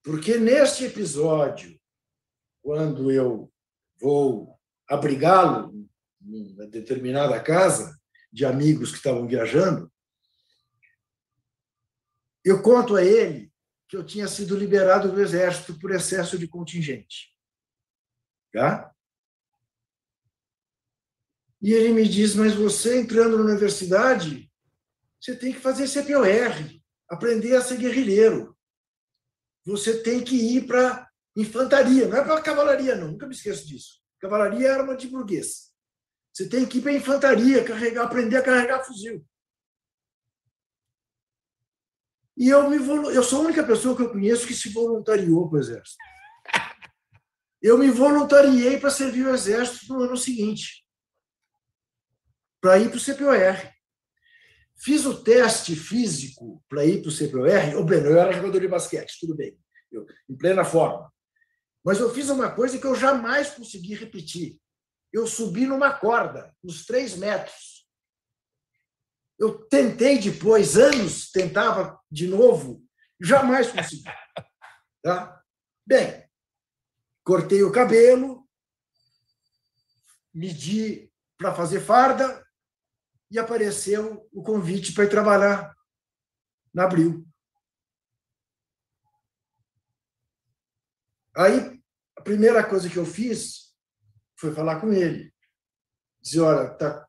Porque 0.03 0.37
neste 0.37 0.85
episódio, 0.85 1.79
quando 2.61 3.11
eu 3.11 3.51
vou 3.99 4.59
abrigá-lo 4.87 5.87
numa 6.19 6.67
determinada 6.67 7.39
casa 7.41 7.99
de 8.31 8.45
amigos 8.45 8.91
que 8.91 8.97
estavam 8.97 9.27
viajando, 9.27 9.91
eu 12.43 12.61
conto 12.61 12.95
a 12.95 13.03
ele 13.03 13.51
que 13.87 13.95
eu 13.95 14.05
tinha 14.05 14.27
sido 14.27 14.57
liberado 14.57 15.11
do 15.11 15.21
exército 15.21 15.77
por 15.79 15.91
excesso 15.91 16.37
de 16.37 16.47
contingente. 16.47 17.35
Tá? 18.51 18.91
E 21.61 21.73
ele 21.73 21.89
me 21.93 22.07
diz: 22.07 22.33
Mas 22.33 22.55
você 22.55 22.99
entrando 22.99 23.37
na 23.37 23.43
universidade, 23.43 24.51
você 25.19 25.35
tem 25.35 25.53
que 25.53 25.59
fazer 25.59 25.87
CPOR, 25.87 26.81
aprender 27.07 27.55
a 27.55 27.61
ser 27.61 27.77
guerrilheiro. 27.77 28.57
Você 29.65 30.01
tem 30.01 30.23
que 30.23 30.35
ir 30.35 30.67
para 30.67 31.09
infantaria, 31.35 32.07
não 32.07 32.17
é 32.17 32.23
para 32.23 32.41
cavalaria, 32.41 32.95
não, 32.95 33.11
nunca 33.11 33.27
me 33.27 33.33
esqueço 33.33 33.67
disso. 33.67 34.01
Cavalaria 34.19 34.69
era 34.69 34.83
uma 34.83 34.95
de 34.95 35.07
burguês. 35.07 35.71
Você 36.33 36.47
tem 36.47 36.65
que 36.65 36.77
ir 36.77 36.81
para 36.81 36.93
infantaria, 36.93 37.63
carregar, 37.63 38.05
aprender 38.05 38.37
a 38.37 38.41
carregar 38.41 38.83
fuzil. 38.83 39.25
E 42.37 42.49
eu, 42.49 42.69
me, 42.69 42.77
eu 43.13 43.23
sou 43.23 43.41
a 43.41 43.45
única 43.45 43.63
pessoa 43.63 43.95
que 43.95 44.01
eu 44.01 44.11
conheço 44.11 44.47
que 44.47 44.53
se 44.53 44.69
voluntariou 44.69 45.49
para 45.49 45.57
o 45.57 45.61
Exército. 45.61 45.97
Eu 47.61 47.77
me 47.77 47.91
voluntariei 47.91 48.79
para 48.79 48.89
servir 48.89 49.27
o 49.27 49.35
Exército 49.35 49.93
no 49.93 50.01
ano 50.01 50.17
seguinte, 50.17 50.83
para 52.59 52.79
ir 52.79 52.89
para 52.89 52.97
o 52.97 52.99
CPOR. 52.99 53.71
Fiz 54.83 55.05
o 55.05 55.23
teste 55.23 55.75
físico 55.75 56.63
para 56.67 56.83
ir 56.83 57.03
para 57.03 57.09
o 57.09 57.11
CPOR. 57.11 57.79
Ô, 57.79 57.83
Breno, 57.83 58.07
eu 58.07 58.19
era 58.19 58.33
jogador 58.33 58.59
de 58.59 58.67
basquete, 58.67 59.19
tudo 59.19 59.35
bem, 59.35 59.55
eu, 59.91 60.07
em 60.27 60.35
plena 60.35 60.65
forma. 60.65 61.13
Mas 61.83 61.99
eu 61.99 62.11
fiz 62.11 62.29
uma 62.29 62.49
coisa 62.49 62.79
que 62.79 62.85
eu 62.85 62.95
jamais 62.95 63.51
consegui 63.51 63.93
repetir. 63.93 64.59
Eu 65.13 65.27
subi 65.27 65.67
numa 65.67 65.93
corda, 65.93 66.55
uns 66.63 66.83
três 66.83 67.15
metros. 67.15 67.87
Eu 69.37 69.67
tentei 69.67 70.17
depois, 70.17 70.75
anos, 70.75 71.29
tentava 71.29 71.99
de 72.09 72.27
novo, 72.27 72.83
jamais 73.19 73.71
consegui. 73.71 74.03
Tá? 75.03 75.41
Bem, 75.83 76.29
cortei 77.23 77.63
o 77.63 77.71
cabelo, 77.71 78.47
medi 80.31 81.11
para 81.39 81.55
fazer 81.55 81.79
farda 81.79 82.40
e 83.31 83.39
apareceu 83.39 84.27
o 84.33 84.43
convite 84.43 84.93
para 84.93 85.05
ir 85.05 85.09
trabalhar 85.09 85.73
na 86.73 86.83
Abril. 86.83 87.25
Aí, 91.35 91.81
a 92.17 92.21
primeira 92.21 92.61
coisa 92.61 92.89
que 92.89 92.97
eu 92.97 93.05
fiz 93.05 93.73
foi 94.35 94.53
falar 94.53 94.81
com 94.81 94.91
ele. 94.91 95.33
Dizer, 96.21 96.41
olha, 96.41 96.69
tá, 96.71 97.07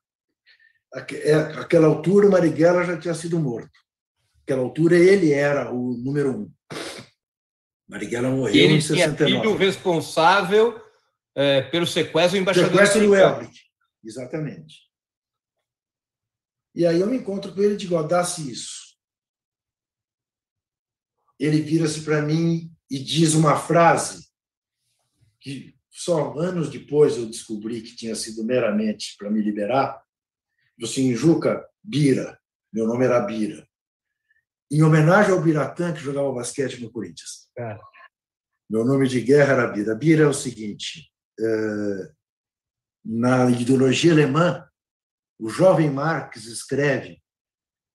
é, 0.94 1.34
aquela 1.58 1.88
altura 1.88 2.28
o 2.28 2.30
Marighella 2.30 2.84
já 2.84 2.96
tinha 2.96 3.14
sido 3.14 3.40
morto. 3.40 3.70
Aquela 4.44 4.62
altura 4.62 4.96
ele 4.96 5.32
era 5.32 5.72
o 5.72 5.96
número 5.96 6.30
um. 6.30 6.52
Marighella 7.88 8.30
morreu 8.30 8.54
ele 8.54 8.74
em 8.74 8.80
69. 8.80 9.24
Ele 9.24 9.40
tinha 9.40 9.58
responsável 9.58 10.80
é, 11.34 11.62
pelo 11.62 11.86
sequestro 11.86 12.38
do 12.38 12.42
embaixador. 12.42 12.70
Sequestro 12.70 13.06
do 13.06 13.16
Elbrick, 13.16 13.58
exatamente. 14.04 14.91
E 16.74 16.86
aí 16.86 17.00
eu 17.00 17.06
me 17.06 17.18
encontro 17.18 17.54
com 17.54 17.60
ele 17.60 17.74
e 17.74 17.76
digo, 17.76 18.02
dá-se 18.02 18.50
isso. 18.50 18.96
Ele 21.38 21.60
vira-se 21.60 22.02
para 22.02 22.22
mim 22.22 22.72
e 22.90 22.98
diz 22.98 23.34
uma 23.34 23.56
frase 23.56 24.26
que 25.40 25.76
só 25.90 26.38
anos 26.38 26.70
depois 26.70 27.16
eu 27.16 27.26
descobri 27.26 27.82
que 27.82 27.96
tinha 27.96 28.14
sido 28.14 28.44
meramente 28.44 29.16
para 29.18 29.30
me 29.30 29.42
liberar. 29.42 30.02
Do 30.78 30.86
assim, 30.86 31.14
Juca, 31.14 31.68
Bira, 31.82 32.40
meu 32.72 32.86
nome 32.86 33.04
era 33.04 33.20
Bira. 33.20 33.68
Em 34.70 34.82
homenagem 34.82 35.32
ao 35.32 35.42
Biratã, 35.42 35.92
que 35.92 36.00
jogava 36.00 36.32
basquete 36.32 36.80
no 36.80 36.90
Corinthians. 36.90 37.50
Meu 38.70 38.84
nome 38.86 39.06
de 39.06 39.20
guerra 39.20 39.52
era 39.52 39.66
Bira. 39.66 39.94
Bira 39.94 40.24
é 40.24 40.26
o 40.26 40.32
seguinte: 40.32 41.12
é, 41.38 42.12
na 43.04 43.50
ideologia 43.50 44.12
alemã, 44.12 44.66
o 45.38 45.48
jovem 45.48 45.90
Marx 45.90 46.44
escreve 46.44 47.20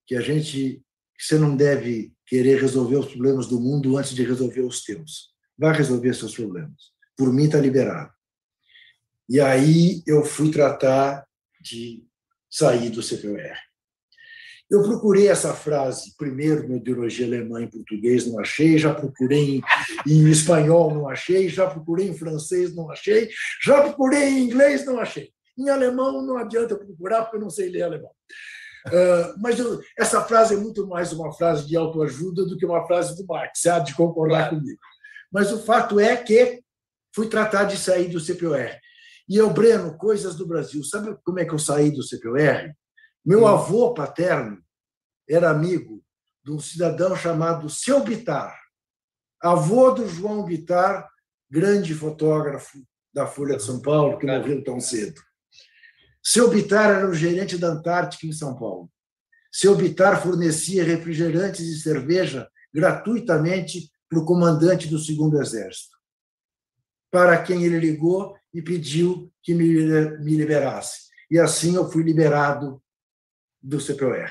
que 0.05 0.15
a 0.15 0.21
gente 0.21 0.81
que 1.17 1.25
você 1.25 1.39
não 1.39 1.55
deve 1.55 2.13
querer 2.27 2.61
resolver 2.61 2.97
os 2.97 3.07
problemas 3.07 3.47
do 3.47 3.59
mundo 3.59 3.97
antes 3.97 4.13
de 4.13 4.23
resolver 4.23 4.61
os 4.61 4.83
teus. 4.83 5.31
Vai 5.57 5.75
resolver 5.75 6.13
seus 6.13 6.35
problemas. 6.35 6.91
Por 7.17 7.33
mim 7.33 7.45
está 7.45 7.59
liberado. 7.59 8.11
E 9.27 9.39
aí 9.39 10.03
eu 10.05 10.23
fui 10.23 10.51
tratar 10.51 11.25
de 11.59 12.05
sair 12.49 12.89
do 12.91 13.01
CPR. 13.01 13.57
Eu 14.69 14.83
procurei 14.83 15.29
essa 15.29 15.53
frase 15.53 16.13
primeiro 16.17 16.67
na 16.67 16.75
ideologia 16.75 17.25
alemã 17.25 17.61
em 17.61 17.69
português, 17.69 18.27
não 18.27 18.39
achei, 18.39 18.77
já 18.77 18.93
procurei 18.93 19.57
em, 19.57 19.61
em, 20.05 20.29
espanhol, 20.29 20.93
não 20.93 21.07
achei, 21.07 21.47
já 21.47 21.67
procurei 21.67 22.09
em 22.09 22.17
francês, 22.17 22.75
não 22.75 22.91
achei, 22.91 23.29
já 23.63 23.81
procurei 23.81 24.27
em 24.27 24.43
inglês, 24.43 24.85
não 24.85 24.99
achei. 24.99 25.31
Em 25.57 25.69
alemão 25.69 26.21
não 26.21 26.37
adianta 26.37 26.77
procurar, 26.77 27.23
porque 27.23 27.37
eu 27.37 27.41
não 27.41 27.49
sei 27.49 27.69
ler 27.69 27.83
alemão. 27.83 28.11
Uh, 28.87 29.39
mas 29.41 29.59
eu, 29.59 29.81
essa 29.97 30.21
frase 30.21 30.53
é 30.53 30.57
muito 30.57 30.87
mais 30.87 31.11
uma 31.11 31.33
frase 31.33 31.67
de 31.67 31.75
autoajuda 31.75 32.45
do 32.45 32.57
que 32.57 32.65
uma 32.65 32.85
frase 32.85 33.17
do 33.17 33.25
Marx, 33.25 33.59
você 33.59 33.69
há 33.69 33.79
de 33.79 33.93
concordar 33.95 34.49
claro. 34.49 34.57
comigo. 34.57 34.79
Mas 35.31 35.51
o 35.51 35.59
fato 35.59 35.99
é 35.99 36.15
que 36.15 36.61
fui 37.13 37.27
tratar 37.27 37.65
de 37.65 37.77
sair 37.77 38.07
do 38.07 38.23
CPOR. 38.23 38.77
E 39.27 39.35
eu, 39.35 39.49
Breno, 39.49 39.97
coisas 39.97 40.35
do 40.35 40.47
Brasil. 40.47 40.83
Sabe 40.83 41.17
como 41.23 41.39
é 41.39 41.45
que 41.45 41.53
eu 41.53 41.59
saí 41.59 41.91
do 41.91 42.01
CPOR? 42.01 42.73
Meu 43.25 43.41
hum. 43.41 43.47
avô 43.47 43.93
paterno 43.93 44.57
era 45.29 45.49
amigo 45.49 46.01
de 46.45 46.51
um 46.51 46.59
cidadão 46.59 47.13
chamado 47.13 47.69
Seu 47.69 48.01
Bitar, 48.01 48.57
avô 49.41 49.91
do 49.91 50.07
João 50.07 50.45
Bitar, 50.45 51.09
grande 51.49 51.93
fotógrafo 51.93 52.77
da 53.13 53.27
Folha 53.27 53.57
de 53.57 53.63
São 53.63 53.81
Paulo, 53.81 54.17
que 54.17 54.25
morreu 54.25 54.63
tão 54.63 54.79
cedo. 54.79 55.21
Seu 56.29 56.49
Bitar 56.49 56.89
era 56.89 57.09
o 57.09 57.13
gerente 57.13 57.57
da 57.57 57.69
Antártica 57.69 58.27
em 58.27 58.33
São 58.33 58.53
Paulo. 58.53 58.91
Seu 59.49 59.77
Bitar 59.77 60.21
fornecia 60.21 60.83
refrigerantes 60.83 61.65
e 61.65 61.79
cerveja 61.79 62.51
gratuitamente 62.73 63.89
para 64.09 64.19
o 64.19 64.25
comandante 64.25 64.89
do 64.89 64.99
segundo 64.99 65.41
exército, 65.41 65.95
para 67.09 67.41
quem 67.41 67.63
ele 67.63 67.79
ligou 67.79 68.35
e 68.53 68.61
pediu 68.61 69.31
que 69.41 69.53
me, 69.53 69.65
liberasse. 70.35 71.07
E 71.31 71.39
assim 71.39 71.75
eu 71.75 71.89
fui 71.89 72.03
liberado 72.03 72.83
do 73.63 73.79
CPOR. 73.79 74.29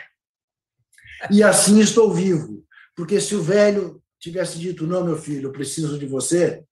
E 1.31 1.43
assim 1.43 1.81
estou 1.81 2.13
vivo, 2.13 2.63
porque 2.95 3.23
se 3.23 3.35
o 3.35 3.43
velho 3.43 4.03
tivesse 4.21 4.59
dito 4.59 4.87
não, 4.87 5.03
meu 5.03 5.17
filho, 5.17 5.49
eu 5.49 5.53
preciso 5.53 5.99
de 5.99 6.05
você, 6.05 6.63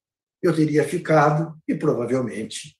eu 0.43 0.55
teria 0.55 0.87
ficado 0.87 1.59
e 1.67 1.75
provavelmente 1.75 2.77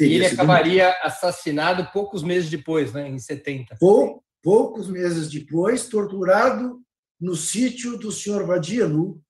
e 0.00 0.04
ele 0.04 0.26
acabaria 0.26 0.90
assassinado 1.02 1.90
poucos 1.92 2.22
meses 2.22 2.50
depois, 2.50 2.92
né, 2.92 3.08
em 3.08 3.18
70. 3.18 3.76
Pou, 3.78 4.24
poucos 4.42 4.88
meses 4.88 5.30
depois, 5.30 5.88
torturado 5.88 6.80
no 7.20 7.36
sítio 7.36 7.96
do 7.96 8.10
senhor 8.10 8.44
Vadielu, 8.44 9.22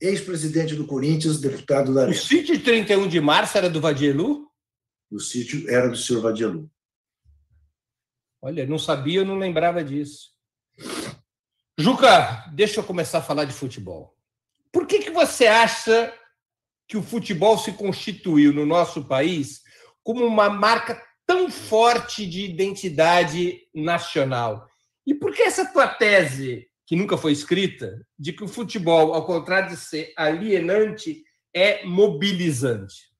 ex-presidente 0.00 0.74
do 0.74 0.86
Corinthians, 0.86 1.40
deputado 1.40 1.92
da 1.94 2.02
Arena. 2.02 2.16
O 2.16 2.20
sítio 2.20 2.56
de 2.56 2.64
31 2.64 3.08
de 3.08 3.20
março 3.20 3.58
era 3.58 3.68
do 3.68 3.80
Vadielu? 3.80 4.48
O 5.10 5.20
sítio 5.20 5.68
era 5.68 5.88
do 5.88 5.96
senhor 5.96 6.22
Vadielu. 6.22 6.70
Olha, 8.40 8.66
não 8.66 8.78
sabia, 8.78 9.20
eu 9.20 9.24
não 9.24 9.38
lembrava 9.38 9.82
disso. 9.82 10.30
Juca, 11.76 12.46
deixa 12.52 12.80
eu 12.80 12.84
começar 12.84 13.18
a 13.18 13.22
falar 13.22 13.44
de 13.44 13.52
futebol. 13.52 14.16
Por 14.72 14.86
que, 14.86 15.00
que 15.00 15.10
você 15.10 15.46
acha 15.46 16.12
que 16.88 16.96
o 16.96 17.02
futebol 17.02 17.58
se 17.58 17.72
constituiu 17.72 18.52
no 18.52 18.64
nosso 18.64 19.04
país 19.04 19.60
como 20.02 20.24
uma 20.24 20.48
marca 20.48 21.00
tão 21.26 21.50
forte 21.50 22.26
de 22.26 22.46
identidade 22.46 23.60
nacional? 23.74 24.66
E 25.06 25.14
por 25.14 25.34
que 25.34 25.42
essa 25.42 25.70
tua 25.70 25.86
tese, 25.86 26.66
que 26.86 26.96
nunca 26.96 27.18
foi 27.18 27.32
escrita, 27.32 28.04
de 28.18 28.32
que 28.32 28.42
o 28.42 28.48
futebol, 28.48 29.12
ao 29.12 29.26
contrário 29.26 29.68
de 29.68 29.76
ser 29.76 30.14
alienante, 30.16 31.22
é 31.54 31.84
mobilizante? 31.84 33.12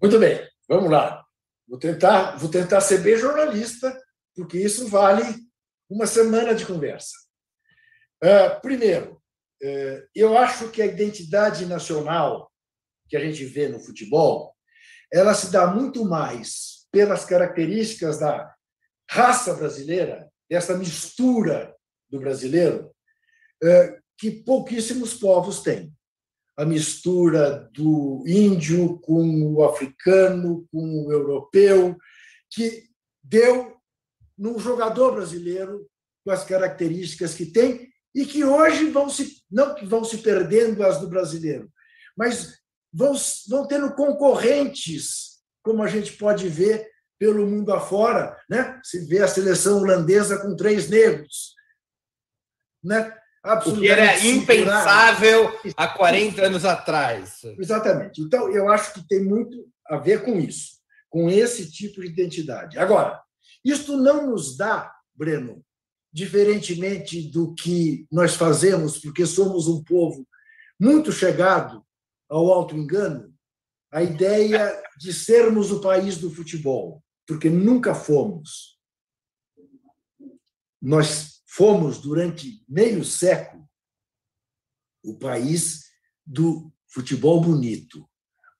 Muito 0.00 0.18
bem, 0.18 0.40
vamos 0.66 0.90
lá. 0.90 1.22
Vou 1.68 1.78
tentar, 1.78 2.36
vou 2.36 2.50
tentar 2.50 2.80
ser 2.80 2.98
bem 2.98 3.16
jornalista, 3.16 3.94
porque 4.34 4.58
isso 4.58 4.88
vale 4.88 5.22
uma 5.88 6.06
semana 6.06 6.54
de 6.54 6.64
conversa. 6.64 7.14
Uh, 8.22 8.60
primeiro, 8.62 9.22
uh, 9.62 10.08
eu 10.14 10.36
acho 10.38 10.70
que 10.70 10.80
a 10.80 10.86
identidade 10.86 11.66
nacional 11.66 12.49
que 13.10 13.16
a 13.16 13.20
gente 13.20 13.44
vê 13.44 13.68
no 13.68 13.80
futebol, 13.80 14.54
ela 15.12 15.34
se 15.34 15.50
dá 15.50 15.66
muito 15.66 16.04
mais 16.04 16.86
pelas 16.92 17.24
características 17.24 18.20
da 18.20 18.54
raça 19.10 19.52
brasileira, 19.54 20.30
dessa 20.48 20.78
mistura 20.78 21.74
do 22.08 22.20
brasileiro, 22.20 22.92
uh, 23.62 24.00
que 24.16 24.30
pouquíssimos 24.30 25.14
povos 25.14 25.60
têm. 25.60 25.92
A 26.56 26.64
mistura 26.64 27.68
do 27.72 28.22
índio 28.26 28.98
com 29.00 29.54
o 29.54 29.64
africano, 29.64 30.66
com 30.70 31.06
o 31.06 31.12
europeu, 31.12 31.96
que 32.50 32.84
deu 33.22 33.76
num 34.38 34.58
jogador 34.58 35.14
brasileiro 35.14 35.88
com 36.24 36.30
as 36.30 36.44
características 36.44 37.34
que 37.34 37.46
tem 37.46 37.90
e 38.14 38.24
que 38.26 38.44
hoje 38.44 38.90
vão 38.90 39.08
se 39.08 39.42
não 39.50 39.74
que 39.74 39.86
vão 39.86 40.04
se 40.04 40.18
perdendo 40.18 40.84
as 40.84 41.00
do 41.00 41.08
brasileiro, 41.08 41.70
mas 42.16 42.59
vão, 42.92 43.14
vão 43.48 43.66
tendo 43.66 43.94
concorrentes, 43.94 45.40
como 45.62 45.82
a 45.82 45.88
gente 45.88 46.12
pode 46.12 46.48
ver 46.48 46.88
pelo 47.18 47.46
mundo 47.46 47.72
afora, 47.72 48.36
né? 48.48 48.80
Se 48.82 49.06
vê 49.06 49.18
a 49.22 49.28
seleção 49.28 49.78
holandesa 49.78 50.38
com 50.38 50.56
três 50.56 50.88
negros, 50.88 51.54
né? 52.82 53.14
O 53.44 53.76
que 53.76 53.88
era 53.88 54.18
impensável 54.18 55.50
há 55.74 55.88
40 55.88 56.42
anos 56.42 56.64
atrás. 56.64 57.40
Exatamente. 57.58 58.20
Então, 58.20 58.50
eu 58.50 58.70
acho 58.70 58.92
que 58.92 59.06
tem 59.08 59.24
muito 59.24 59.66
a 59.86 59.96
ver 59.96 60.22
com 60.22 60.38
isso, 60.38 60.72
com 61.08 61.30
esse 61.30 61.70
tipo 61.70 62.02
de 62.02 62.08
identidade. 62.08 62.78
Agora, 62.78 63.20
isto 63.64 63.96
não 63.96 64.30
nos 64.30 64.56
dá, 64.58 64.92
Breno, 65.14 65.64
diferentemente 66.12 67.30
do 67.30 67.54
que 67.54 68.06
nós 68.12 68.34
fazemos, 68.34 68.98
porque 68.98 69.24
somos 69.24 69.68
um 69.68 69.82
povo 69.82 70.26
muito 70.78 71.10
chegado 71.10 71.84
ao 72.30 72.52
auto-engano, 72.52 73.36
a 73.90 74.02
ideia 74.02 74.80
de 74.96 75.12
sermos 75.12 75.72
o 75.72 75.80
país 75.80 76.16
do 76.16 76.30
futebol, 76.30 77.02
porque 77.26 77.50
nunca 77.50 77.92
fomos. 77.92 78.78
Nós 80.80 81.42
fomos, 81.44 81.98
durante 81.98 82.64
meio 82.68 83.04
século, 83.04 83.68
o 85.02 85.18
país 85.18 85.90
do 86.24 86.72
futebol 86.86 87.40
bonito, 87.40 88.08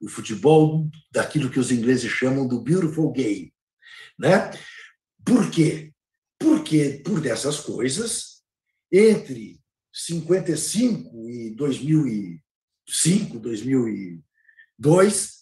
o 0.00 0.08
futebol 0.08 0.90
daquilo 1.12 1.50
que 1.50 1.60
os 1.60 1.70
ingleses 1.70 2.10
chamam 2.10 2.48
do 2.48 2.60
beautiful 2.60 3.12
game. 3.12 3.54
Né? 4.18 4.50
Por 5.24 5.50
quê? 5.50 5.92
Porque, 6.38 7.02
por 7.04 7.20
dessas 7.20 7.60
coisas, 7.60 8.42
entre 8.90 9.60
55 9.92 11.28
e 11.28 11.54
2005, 12.90 13.38
2002, 13.38 15.40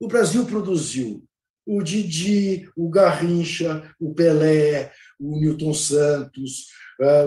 o 0.00 0.06
Brasil 0.06 0.46
produziu 0.46 1.24
o 1.66 1.82
Didi, 1.82 2.70
o 2.76 2.88
Garrincha, 2.88 3.92
o 4.00 4.14
Pelé, 4.14 4.92
o 5.18 5.38
Newton 5.38 5.74
Santos, 5.74 6.68
ah, 7.00 7.24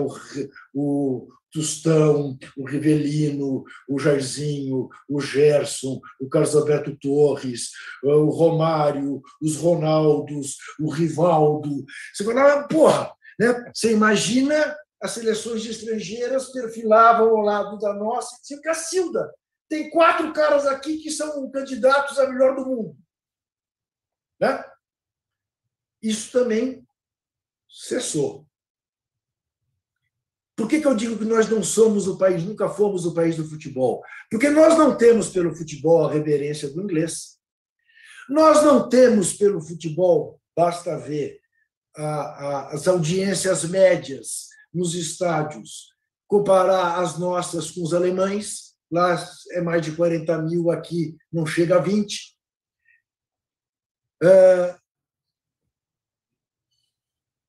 o, 0.74 1.28
Tostão, 1.52 2.38
o 2.56 2.64
Rivelino, 2.64 3.62
o 3.86 3.98
Jairzinho, 3.98 4.88
o 5.06 5.20
Gerson, 5.20 6.00
o 6.18 6.26
Carlos 6.26 6.56
Alberto 6.56 6.96
Torres, 6.96 7.72
o 8.02 8.30
Romário, 8.30 9.20
os 9.40 9.56
Ronaldos, 9.56 10.56
o 10.80 10.88
Rivaldo. 10.88 11.84
Você 12.12 12.24
falava, 12.24 12.66
porra, 12.66 13.12
né? 13.38 13.70
Você 13.74 13.92
imagina 13.92 14.74
as 15.02 15.10
seleções 15.10 15.66
estrangeiras 15.66 16.50
perfilavam 16.52 17.28
ao 17.28 17.42
lado 17.42 17.78
da 17.78 17.92
nossa 17.92 18.36
e 18.36 18.40
diziam, 18.40 18.62
Cacilda, 18.62 19.30
tem 19.72 19.88
quatro 19.88 20.34
caras 20.34 20.66
aqui 20.66 20.98
que 20.98 21.10
são 21.10 21.50
candidatos 21.50 22.18
a 22.18 22.28
melhor 22.28 22.54
do 22.54 22.66
mundo. 22.66 22.98
Né? 24.38 24.62
Isso 26.02 26.30
também 26.30 26.86
cessou. 27.66 28.46
Por 30.54 30.68
que, 30.68 30.78
que 30.78 30.86
eu 30.86 30.94
digo 30.94 31.16
que 31.16 31.24
nós 31.24 31.48
não 31.48 31.62
somos 31.62 32.06
o 32.06 32.18
país, 32.18 32.44
nunca 32.44 32.68
fomos 32.68 33.06
o 33.06 33.14
país 33.14 33.36
do 33.36 33.48
futebol? 33.48 34.02
Porque 34.30 34.50
nós 34.50 34.76
não 34.76 34.94
temos 34.94 35.30
pelo 35.30 35.56
futebol 35.56 36.04
a 36.04 36.12
reverência 36.12 36.68
do 36.68 36.82
inglês. 36.82 37.38
Nós 38.28 38.62
não 38.62 38.90
temos 38.90 39.32
pelo 39.32 39.62
futebol, 39.62 40.38
basta 40.54 40.98
ver 40.98 41.40
a, 41.96 42.04
a, 42.04 42.74
as 42.74 42.86
audiências 42.86 43.64
médias 43.64 44.48
nos 44.70 44.94
estádios, 44.94 45.94
comparar 46.28 47.00
as 47.00 47.18
nossas 47.18 47.70
com 47.70 47.82
os 47.82 47.94
alemães, 47.94 48.71
lá 48.92 49.16
é 49.52 49.60
mais 49.62 49.82
de 49.82 49.96
40 49.96 50.42
mil, 50.42 50.70
aqui 50.70 51.16
não 51.32 51.46
chega 51.46 51.76
a 51.76 51.80
20. 51.80 52.36
Uh, 54.22 54.78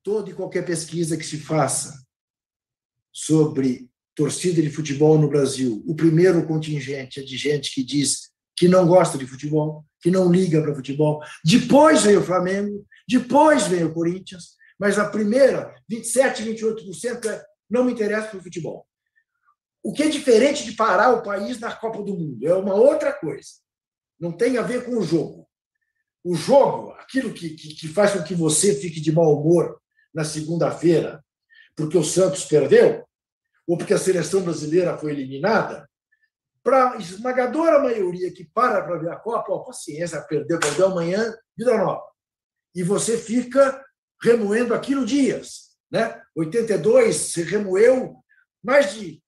toda 0.02 0.32
e 0.32 0.34
qualquer 0.34 0.66
pesquisa 0.66 1.18
que 1.18 1.26
se 1.26 1.38
faça 1.38 2.02
sobre 3.12 3.90
torcida 4.16 4.62
de 4.62 4.70
futebol 4.70 5.18
no 5.18 5.28
Brasil, 5.28 5.84
o 5.86 5.96
primeiro 5.96 6.48
contingente 6.48 7.20
é 7.20 7.24
de 7.24 7.38
gente 7.38 7.74
que 7.74 7.84
diz 7.84 8.32
que 8.56 8.68
não 8.68 8.88
gosta 8.88 9.18
de 9.18 9.28
futebol, 9.28 9.86
que 10.02 10.10
não 10.10 10.32
liga 10.32 10.62
para 10.62 10.76
futebol. 10.76 11.22
Depois 11.44 12.04
vem 12.04 12.18
o 12.18 12.24
Flamengo, 12.24 12.86
depois 13.08 13.68
vem 13.68 13.84
o 13.84 13.94
Corinthians, 13.94 14.56
mas 14.80 14.98
a 14.98 15.10
primeira, 15.10 15.76
27, 15.90 16.44
28% 16.44 17.26
é 17.26 17.44
não 17.70 17.84
me 17.84 17.92
interessa 17.92 18.30
por 18.30 18.44
futebol. 18.44 18.88
O 19.84 19.92
que 19.92 20.04
é 20.04 20.08
diferente 20.08 20.64
de 20.64 20.72
parar 20.72 21.12
o 21.12 21.22
país 21.22 21.60
na 21.60 21.76
Copa 21.76 22.02
do 22.02 22.18
Mundo 22.18 22.48
é 22.48 22.54
uma 22.54 22.74
outra 22.74 23.12
coisa. 23.12 23.50
Não 24.20 24.32
tem 24.32 24.58
a 24.58 24.62
ver 24.62 24.86
com 24.86 24.98
o 24.98 25.04
jogo. 25.04 25.48
O 26.24 26.36
jogo, 26.36 26.92
aquilo 26.94 27.34
que, 27.34 27.50
que, 27.50 27.76
que 27.76 27.88
faz 27.90 28.14
com 28.14 28.24
que 28.24 28.34
você 28.34 28.74
fique 28.74 29.02
de 29.02 29.12
mau 29.12 29.38
humor 29.38 29.78
na 30.14 30.24
segunda-feira, 30.24 31.24
porque 31.76 31.98
o 31.98 32.04
Santos 32.04 32.46
perdeu, 32.46 33.06
ou 33.68 33.78
porque 33.78 33.94
a 33.94 34.00
seleção 34.00 34.42
brasileira 34.42 34.98
foi 34.98 35.12
eliminada, 35.12 35.90
para 36.64 36.94
a 36.94 36.98
esmagadora 36.98 37.80
maioria 37.80 38.32
que 38.32 38.46
para 38.46 38.82
para 38.84 38.98
ver 38.98 39.12
a 39.12 39.18
Copa, 39.18 39.52
ó, 39.52 39.60
paciência, 39.60 40.22
perdeu, 40.22 40.60
perdeu 40.60 40.88
amanhã, 40.88 41.36
vida 41.58 41.78
nova. 41.78 42.06
E 42.74 42.82
você 42.82 43.18
fica 43.18 43.84
remoendo 44.22 44.74
aquilo 44.74 45.06
dias. 45.06 45.74
Né? 45.92 46.22
82 46.36 47.16
se 47.16 47.44
remoeu 47.44 48.16
mais 48.64 48.94
de. 48.94 49.22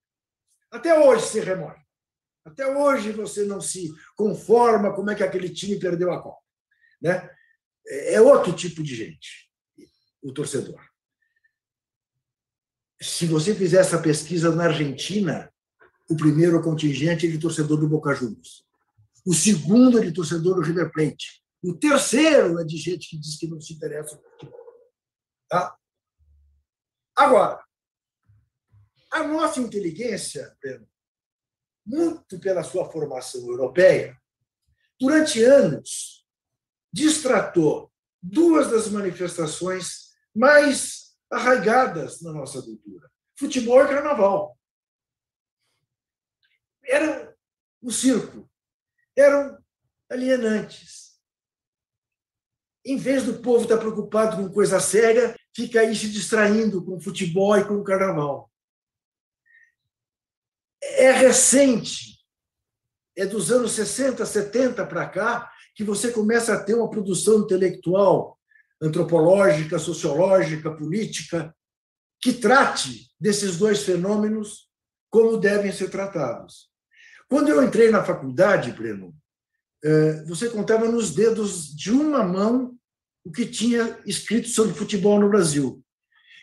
Até 0.75 0.99
hoje 0.99 1.27
se 1.27 1.39
remoe. 1.39 1.75
Até 2.43 2.67
hoje 2.67 3.11
você 3.11 3.43
não 3.43 3.59
se 3.59 3.91
conforma 4.15 4.93
como 4.93 5.09
é 5.09 5.15
que 5.15 5.23
aquele 5.23 5.49
time 5.49 5.79
perdeu 5.79 6.11
a 6.11 6.21
Copa. 6.21 6.41
Né? 7.01 7.29
É 7.87 8.21
outro 8.21 8.53
tipo 8.53 8.83
de 8.83 8.95
gente, 8.95 9.49
o 10.21 10.33
torcedor 10.33 10.79
se 13.01 13.25
você 13.25 13.53
fizer 13.53 13.79
essa 13.79 14.01
pesquisa 14.01 14.53
na 14.53 14.65
Argentina, 14.65 15.51
o 16.09 16.15
primeiro 16.15 16.61
contingente 16.61 17.27
é 17.27 17.29
de 17.29 17.37
torcedor 17.37 17.79
do 17.79 17.89
Boca 17.89 18.13
Juniors. 18.13 18.63
O 19.25 19.33
segundo 19.33 19.99
é 19.99 20.01
de 20.01 20.11
torcedor 20.11 20.55
do 20.55 20.61
River 20.61 20.91
Plate. 20.91 21.43
O 21.63 21.73
terceiro 21.73 22.59
é 22.59 22.63
de 22.63 22.77
gente 22.77 23.09
que 23.09 23.17
diz 23.17 23.37
que 23.37 23.47
não 23.47 23.59
se 23.59 23.73
interessa 23.73 24.19
Tá? 25.47 25.75
Agora, 27.15 27.63
a 29.11 29.23
nossa 29.23 29.59
inteligência, 29.59 30.55
muito 31.85 32.39
pela 32.39 32.63
sua 32.63 32.89
formação 32.89 33.41
europeia, 33.47 34.19
durante 34.99 35.43
anos, 35.43 36.25
distratou 36.91 37.91
duas 38.21 38.69
das 38.69 38.87
manifestações 38.89 40.13
mais 40.33 41.15
arraigadas 41.31 42.21
na 42.21 42.31
nossa 42.31 42.61
cultura: 42.61 43.09
futebol 43.37 43.83
e 43.83 43.87
carnaval. 43.87 44.57
Era 46.83 47.35
o 47.81 47.91
circo, 47.91 48.49
eram 49.15 49.57
alienantes. 50.09 51.15
Em 52.85 52.97
vez 52.97 53.23
do 53.23 53.41
povo 53.41 53.63
estar 53.63 53.77
preocupado 53.77 54.37
com 54.37 54.53
coisa 54.53 54.79
séria, 54.79 55.35
fica 55.55 55.79
aí 55.79 55.95
se 55.95 56.09
distraindo 56.09 56.83
com 56.85 57.01
futebol 57.01 57.57
e 57.57 57.67
com 57.67 57.83
carnaval. 57.83 58.51
É 60.97 61.11
recente, 61.11 62.19
é 63.15 63.25
dos 63.25 63.51
anos 63.51 63.71
60, 63.73 64.25
70 64.25 64.85
para 64.85 65.07
cá, 65.07 65.51
que 65.73 65.83
você 65.83 66.11
começa 66.11 66.53
a 66.53 66.63
ter 66.63 66.73
uma 66.73 66.89
produção 66.89 67.39
intelectual 67.39 68.37
antropológica, 68.81 69.79
sociológica, 69.79 70.71
política, 70.71 71.55
que 72.21 72.33
trate 72.33 73.09
desses 73.19 73.57
dois 73.57 73.83
fenômenos 73.83 74.69
como 75.09 75.37
devem 75.37 75.71
ser 75.71 75.89
tratados. 75.89 76.69
Quando 77.27 77.49
eu 77.49 77.63
entrei 77.63 77.89
na 77.89 78.03
faculdade, 78.03 78.71
Breno, 78.71 79.15
é, 79.83 80.23
você 80.25 80.49
contava 80.49 80.87
nos 80.87 81.13
dedos 81.13 81.75
de 81.75 81.91
uma 81.91 82.23
mão 82.23 82.77
o 83.23 83.31
que 83.31 83.45
tinha 83.45 83.99
escrito 84.05 84.49
sobre 84.49 84.73
futebol 84.73 85.19
no 85.19 85.29
Brasil. 85.29 85.83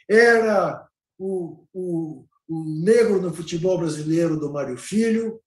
Era 0.09 0.87
o, 1.19 1.65
o, 1.73 2.27
o 2.53 2.65
Negro 2.65 3.19
no 3.19 3.33
Futebol 3.33 3.79
Brasileiro, 3.79 4.39
do 4.39 4.53
Mário 4.53 4.77
Filho, 4.77 5.43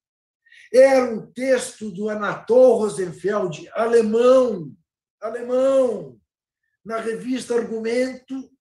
era 0.73 1.05
um 1.13 1.31
texto 1.31 1.91
do 1.91 2.09
Anatol 2.09 2.79
Rosenfeld, 2.79 3.69
alemão, 3.73 4.75
alemão, 5.21 6.19
na 6.83 6.97
revista 6.97 7.53
Argumento. 7.53 8.51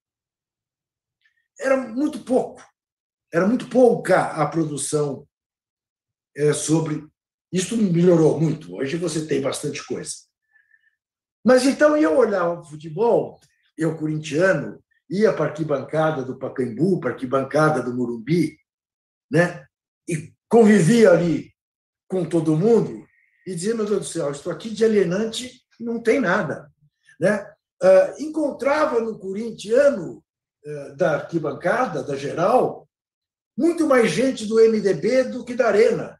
Era 1.59 1.77
muito 1.77 2.21
pouco, 2.21 2.63
era 3.33 3.47
muito 3.47 3.69
pouca 3.71 4.33
a 4.33 4.47
produção 4.47 5.27
é, 6.37 6.53
sobre. 6.53 7.09
Isso 7.51 7.77
melhorou 7.79 8.39
muito, 8.39 8.75
hoje 8.75 8.99
você 8.99 9.27
tem 9.27 9.41
bastante 9.41 9.83
coisa. 9.87 10.13
Mas 11.43 11.65
então 11.65 11.97
eu 11.97 12.17
olhava 12.19 12.61
o 12.61 12.65
futebol, 12.65 13.41
eu 13.79 13.97
corintiano, 13.97 14.84
ia 15.09 15.33
para 15.33 15.47
a 15.47 15.49
arquibancada 15.49 16.23
do 16.23 16.39
Pacaembu, 16.39 17.01
para 17.01 17.11
a 17.11 17.13
arquibancada 17.13 17.83
do 17.83 17.95
Morumbi, 17.95 18.59
né? 19.31 19.65
e 20.09 20.33
convivia 20.49 21.11
ali 21.11 21.53
com 22.09 22.25
todo 22.25 22.57
mundo, 22.57 23.05
e 23.47 23.55
dizia, 23.55 23.75
meu 23.75 23.85
Deus 23.85 24.01
do 24.01 24.05
céu, 24.07 24.31
estou 24.31 24.53
aqui 24.53 24.71
de 24.71 24.85
alienante, 24.85 25.63
não 25.79 26.01
tem 26.01 26.21
nada. 26.21 26.71
Né? 27.21 27.43
Uh, 27.83 28.23
encontrava 28.23 29.01
no 29.01 29.19
corintiano 29.19 30.23
uh, 30.65 30.97
da 30.97 31.17
arquibancada, 31.17 32.03
da 32.03 32.17
geral, 32.17 32.89
muito 33.57 33.87
mais 33.87 34.11
gente 34.11 34.47
do 34.47 34.57
MDB 34.57 35.25
do 35.25 35.45
que 35.45 35.55
da 35.55 35.69
Arena. 35.69 36.19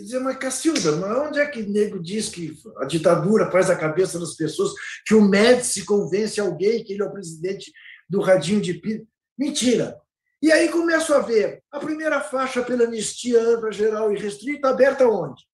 E 0.00 0.02
dizia, 0.02 0.18
mas 0.18 0.38
Cacilda, 0.38 0.96
mas 0.96 1.28
onde 1.28 1.38
é 1.38 1.46
que 1.46 1.62
nego 1.62 2.02
diz 2.02 2.30
que 2.30 2.58
a 2.78 2.86
ditadura 2.86 3.50
faz 3.50 3.68
a 3.68 3.76
cabeça 3.76 4.18
das 4.18 4.34
pessoas, 4.34 4.72
que 5.04 5.14
o 5.14 5.20
Médici 5.20 5.84
convence 5.84 6.40
alguém 6.40 6.82
que 6.82 6.94
ele 6.94 7.02
é 7.02 7.04
o 7.04 7.12
presidente 7.12 7.70
do 8.08 8.22
radinho 8.22 8.62
de 8.62 8.72
pilha? 8.72 9.06
Mentira. 9.38 10.00
E 10.40 10.50
aí 10.50 10.70
começo 10.70 11.12
a 11.12 11.18
ver 11.18 11.62
a 11.70 11.78
primeira 11.78 12.18
faixa 12.22 12.62
pela 12.62 12.84
anistia 12.84 13.42
ampla, 13.42 13.70
geral 13.70 14.10
e 14.10 14.18
restrita 14.18 14.70
aberta 14.70 15.06
onde? 15.06 15.44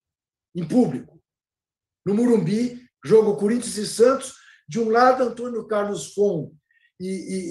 Em 0.55 0.65
público. 0.65 1.21
No 2.05 2.13
Murumbi, 2.13 2.87
jogo 3.03 3.35
Corinthians 3.35 3.75
e 3.75 3.85
Santos, 3.85 4.33
de 4.65 4.79
um 4.79 4.89
lado 4.89 5.23
Antônio 5.23 5.67
Carlos 5.67 6.13
Fon 6.13 6.53
e, 6.97 7.09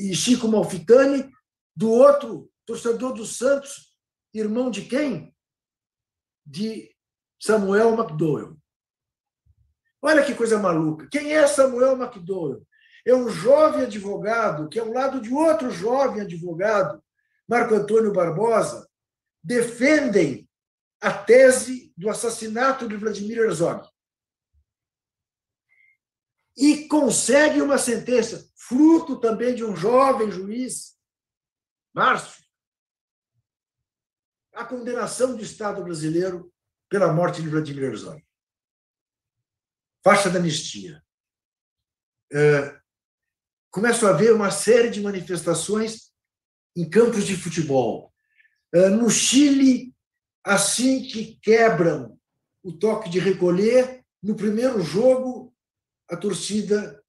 e, 0.09 0.11
e 0.13 0.15
Chico 0.15 0.49
Malfitani, 0.49 1.31
do 1.77 1.91
outro, 1.91 2.51
torcedor 2.65 3.13
do 3.13 3.27
Santos, 3.27 3.95
irmão 4.33 4.71
de 4.71 4.81
quem? 4.81 5.36
De 6.47 6.95
Samuel 7.41 7.95
McDowell. 7.95 8.57
Olha 10.01 10.25
que 10.25 10.35
coisa 10.35 10.59
maluca. 10.59 11.09
Quem 11.11 11.35
é 11.35 11.47
Samuel 11.47 12.01
McDowell? 12.01 12.65
É 13.05 13.15
um 13.15 13.29
jovem 13.29 13.83
advogado 13.83 14.69
que, 14.69 14.79
ao 14.79 14.93
lado 14.93 15.21
de 15.21 15.33
outro 15.33 15.71
jovem 15.71 16.23
advogado, 16.23 17.03
Marco 17.49 17.75
Antônio 17.75 18.13
Barbosa, 18.13 18.89
defendem 19.43 20.49
a 21.01 21.13
tese 21.13 21.93
do 21.97 22.09
assassinato 22.09 22.89
de 22.89 22.97
Vladimir 22.97 23.39
Herzog. 23.39 23.89
E 26.57 26.89
consegue 26.89 27.61
uma 27.61 27.79
sentença, 27.79 28.49
fruto 28.57 29.21
também 29.21 29.55
de 29.55 29.65
um 29.65 29.77
jovem 29.77 30.31
juiz, 30.31 30.97
Márcio, 31.93 32.46
a 34.57 34.65
condenação 34.65 35.37
do 35.37 35.43
Estado 35.43 35.85
brasileiro 35.85 36.51
pela 36.89 37.13
morte 37.13 37.43
de 37.43 37.49
Vladimir 37.49 37.85
Herzog. 37.85 38.25
Faixa 40.03 40.31
da 40.31 40.39
anistia. 40.39 41.03
É, 42.33 42.81
começo 43.71 44.07
a 44.07 44.13
ver 44.13 44.33
uma 44.33 44.51
série 44.51 44.89
de 44.89 45.03
manifestações 45.03 46.11
em 46.75 46.89
campos 46.89 47.27
de 47.27 47.37
futebol. 47.37 48.13
É, 48.73 48.89
no 48.89 49.11
Chile, 49.11 49.95
assim 50.43 51.03
que 51.03 51.39
quebram 51.43 52.19
o 52.63 52.73
toque 52.73 53.11
de 53.11 53.19
recolher, 53.19 54.05
no 54.23 54.35
primeiro 54.35 54.81
jogo, 54.81 55.55
a 56.09 56.17
torcida 56.17 57.03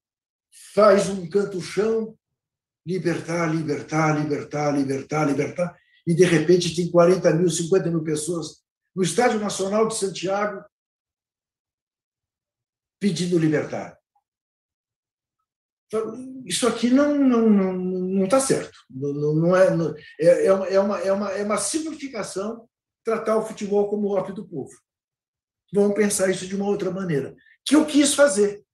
faz 0.73 1.07
um 1.07 1.29
canto-chão, 1.29 2.17
libertar, 2.85 3.47
libertar, 3.47 4.19
libertar, 4.19 4.71
libertar, 4.71 5.25
libertar 5.25 5.86
e 6.07 6.15
de 6.15 6.23
repente 6.23 6.73
tem 6.73 6.89
40 6.89 7.33
mil, 7.33 7.49
50 7.49 7.91
mil 7.91 8.03
pessoas 8.03 8.63
no 8.95 9.03
Estádio 9.03 9.39
Nacional 9.39 9.87
de 9.87 9.97
Santiago 9.97 10.63
pedindo 12.99 13.37
liberdade. 13.37 13.95
Isso 16.45 16.67
aqui 16.67 16.89
não 16.89 17.15
não 17.15 17.49
não 17.49 17.73
não 17.73 18.25
está 18.25 18.39
certo. 18.39 18.77
Não, 18.89 19.35
não 19.35 19.55
é, 19.55 19.75
não, 19.75 19.93
é, 20.19 20.45
é, 20.45 20.53
uma, 20.53 20.67
é, 20.67 21.11
uma, 21.11 21.31
é 21.31 21.43
uma 21.43 21.57
simplificação 21.57 22.67
tratar 23.03 23.37
o 23.37 23.45
futebol 23.45 23.89
como 23.89 24.09
ópio 24.09 24.33
do 24.33 24.47
povo. 24.47 24.71
Vamos 25.73 25.95
pensar 25.95 26.29
isso 26.29 26.47
de 26.47 26.55
uma 26.55 26.65
outra 26.65 26.89
maneira. 26.89 27.35
Que 27.65 27.75
eu 27.75 27.85
quis 27.85 28.13
fazer. 28.13 28.65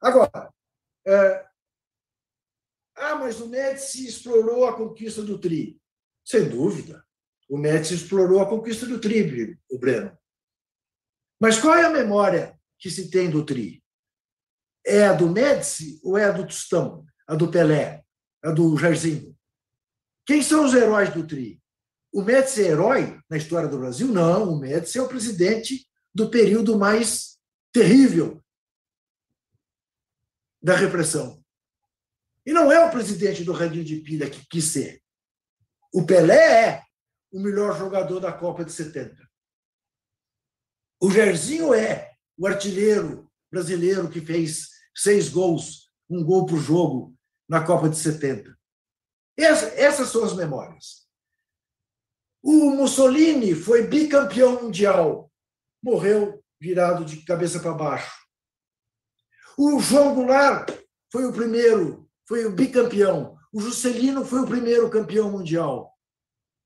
Agora, 0.00 0.52
é, 1.06 1.46
mas 3.24 3.40
o 3.40 3.48
Médici 3.48 4.06
explorou 4.06 4.66
a 4.66 4.76
conquista 4.76 5.22
do 5.22 5.38
Tri. 5.38 5.80
Sem 6.22 6.46
dúvida. 6.46 7.02
O 7.48 7.56
Médici 7.56 7.94
explorou 7.94 8.38
a 8.38 8.46
conquista 8.46 8.84
do 8.84 9.00
Tri, 9.00 9.58
o 9.70 9.78
Breno. 9.78 10.16
Mas 11.40 11.58
qual 11.58 11.74
é 11.74 11.86
a 11.86 11.90
memória 11.90 12.60
que 12.78 12.90
se 12.90 13.10
tem 13.10 13.30
do 13.30 13.42
Tri? 13.42 13.82
É 14.86 15.06
a 15.06 15.14
do 15.14 15.30
Médici 15.30 15.98
ou 16.02 16.18
é 16.18 16.26
a 16.26 16.32
do 16.32 16.46
Tostão? 16.46 17.06
A 17.26 17.34
do 17.34 17.50
Pelé? 17.50 18.04
A 18.42 18.50
do 18.50 18.76
Jairzinho? 18.76 19.34
Quem 20.26 20.42
são 20.42 20.66
os 20.66 20.74
heróis 20.74 21.10
do 21.14 21.26
Tri? 21.26 21.62
O 22.12 22.20
Médici 22.20 22.62
é 22.62 22.68
herói 22.68 23.18
na 23.30 23.38
história 23.38 23.70
do 23.70 23.78
Brasil? 23.78 24.08
Não, 24.08 24.52
o 24.52 24.58
Médici 24.60 24.98
é 24.98 25.02
o 25.02 25.08
presidente 25.08 25.88
do 26.14 26.28
período 26.28 26.78
mais 26.78 27.38
terrível 27.72 28.44
da 30.62 30.76
repressão. 30.76 31.43
E 32.46 32.52
não 32.52 32.70
é 32.70 32.84
o 32.84 32.90
presidente 32.90 33.42
do 33.42 33.52
Radinho 33.52 33.84
de 33.84 33.96
Pilha 34.00 34.28
que 34.28 34.46
quis 34.46 34.64
ser. 34.64 35.02
O 35.92 36.04
Pelé 36.04 36.68
é 36.68 36.82
o 37.32 37.40
melhor 37.40 37.76
jogador 37.78 38.20
da 38.20 38.32
Copa 38.32 38.64
de 38.64 38.72
70. 38.72 39.16
O 41.00 41.10
Jairzinho 41.10 41.72
é 41.74 42.12
o 42.36 42.46
artilheiro 42.46 43.30
brasileiro 43.50 44.10
que 44.10 44.20
fez 44.20 44.68
seis 44.94 45.28
gols, 45.28 45.90
um 46.08 46.24
gol 46.24 46.46
por 46.46 46.58
jogo 46.58 47.16
na 47.48 47.64
Copa 47.64 47.88
de 47.88 47.96
70. 47.96 48.56
essas 49.36 50.08
são 50.08 50.24
as 50.24 50.34
memórias. 50.34 51.04
O 52.42 52.70
Mussolini 52.70 53.54
foi 53.54 53.86
bicampeão 53.86 54.62
mundial, 54.62 55.32
morreu 55.82 56.44
virado 56.60 57.04
de 57.04 57.24
cabeça 57.24 57.58
para 57.60 57.72
baixo. 57.72 58.24
O 59.56 59.80
João 59.80 60.14
Goulart 60.14 60.70
foi 61.10 61.24
o 61.24 61.32
primeiro 61.32 62.03
foi 62.26 62.44
o 62.46 62.52
bicampeão. 62.52 63.38
O 63.52 63.60
Juscelino 63.60 64.24
foi 64.24 64.40
o 64.40 64.46
primeiro 64.46 64.90
campeão 64.90 65.30
mundial. 65.30 65.92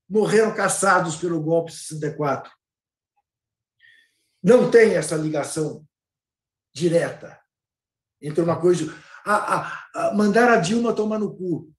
Morreram 0.09 0.55
caçados 0.55 1.17
pelo 1.17 1.43
golpe 1.43 1.73
64. 1.73 2.51
Não 4.43 4.71
tem 4.71 4.95
essa 4.95 5.17
ligação 5.17 5.87
direta 6.73 7.39
entre 8.21 8.41
uma 8.41 8.59
coisa. 8.61 8.95
A, 9.25 9.57
a, 9.57 9.91
a 9.95 10.15
mandar 10.15 10.51
a 10.51 10.57
Dilma 10.57 10.95
tomar 10.95 11.19
no 11.19 11.37
cu 11.37 11.71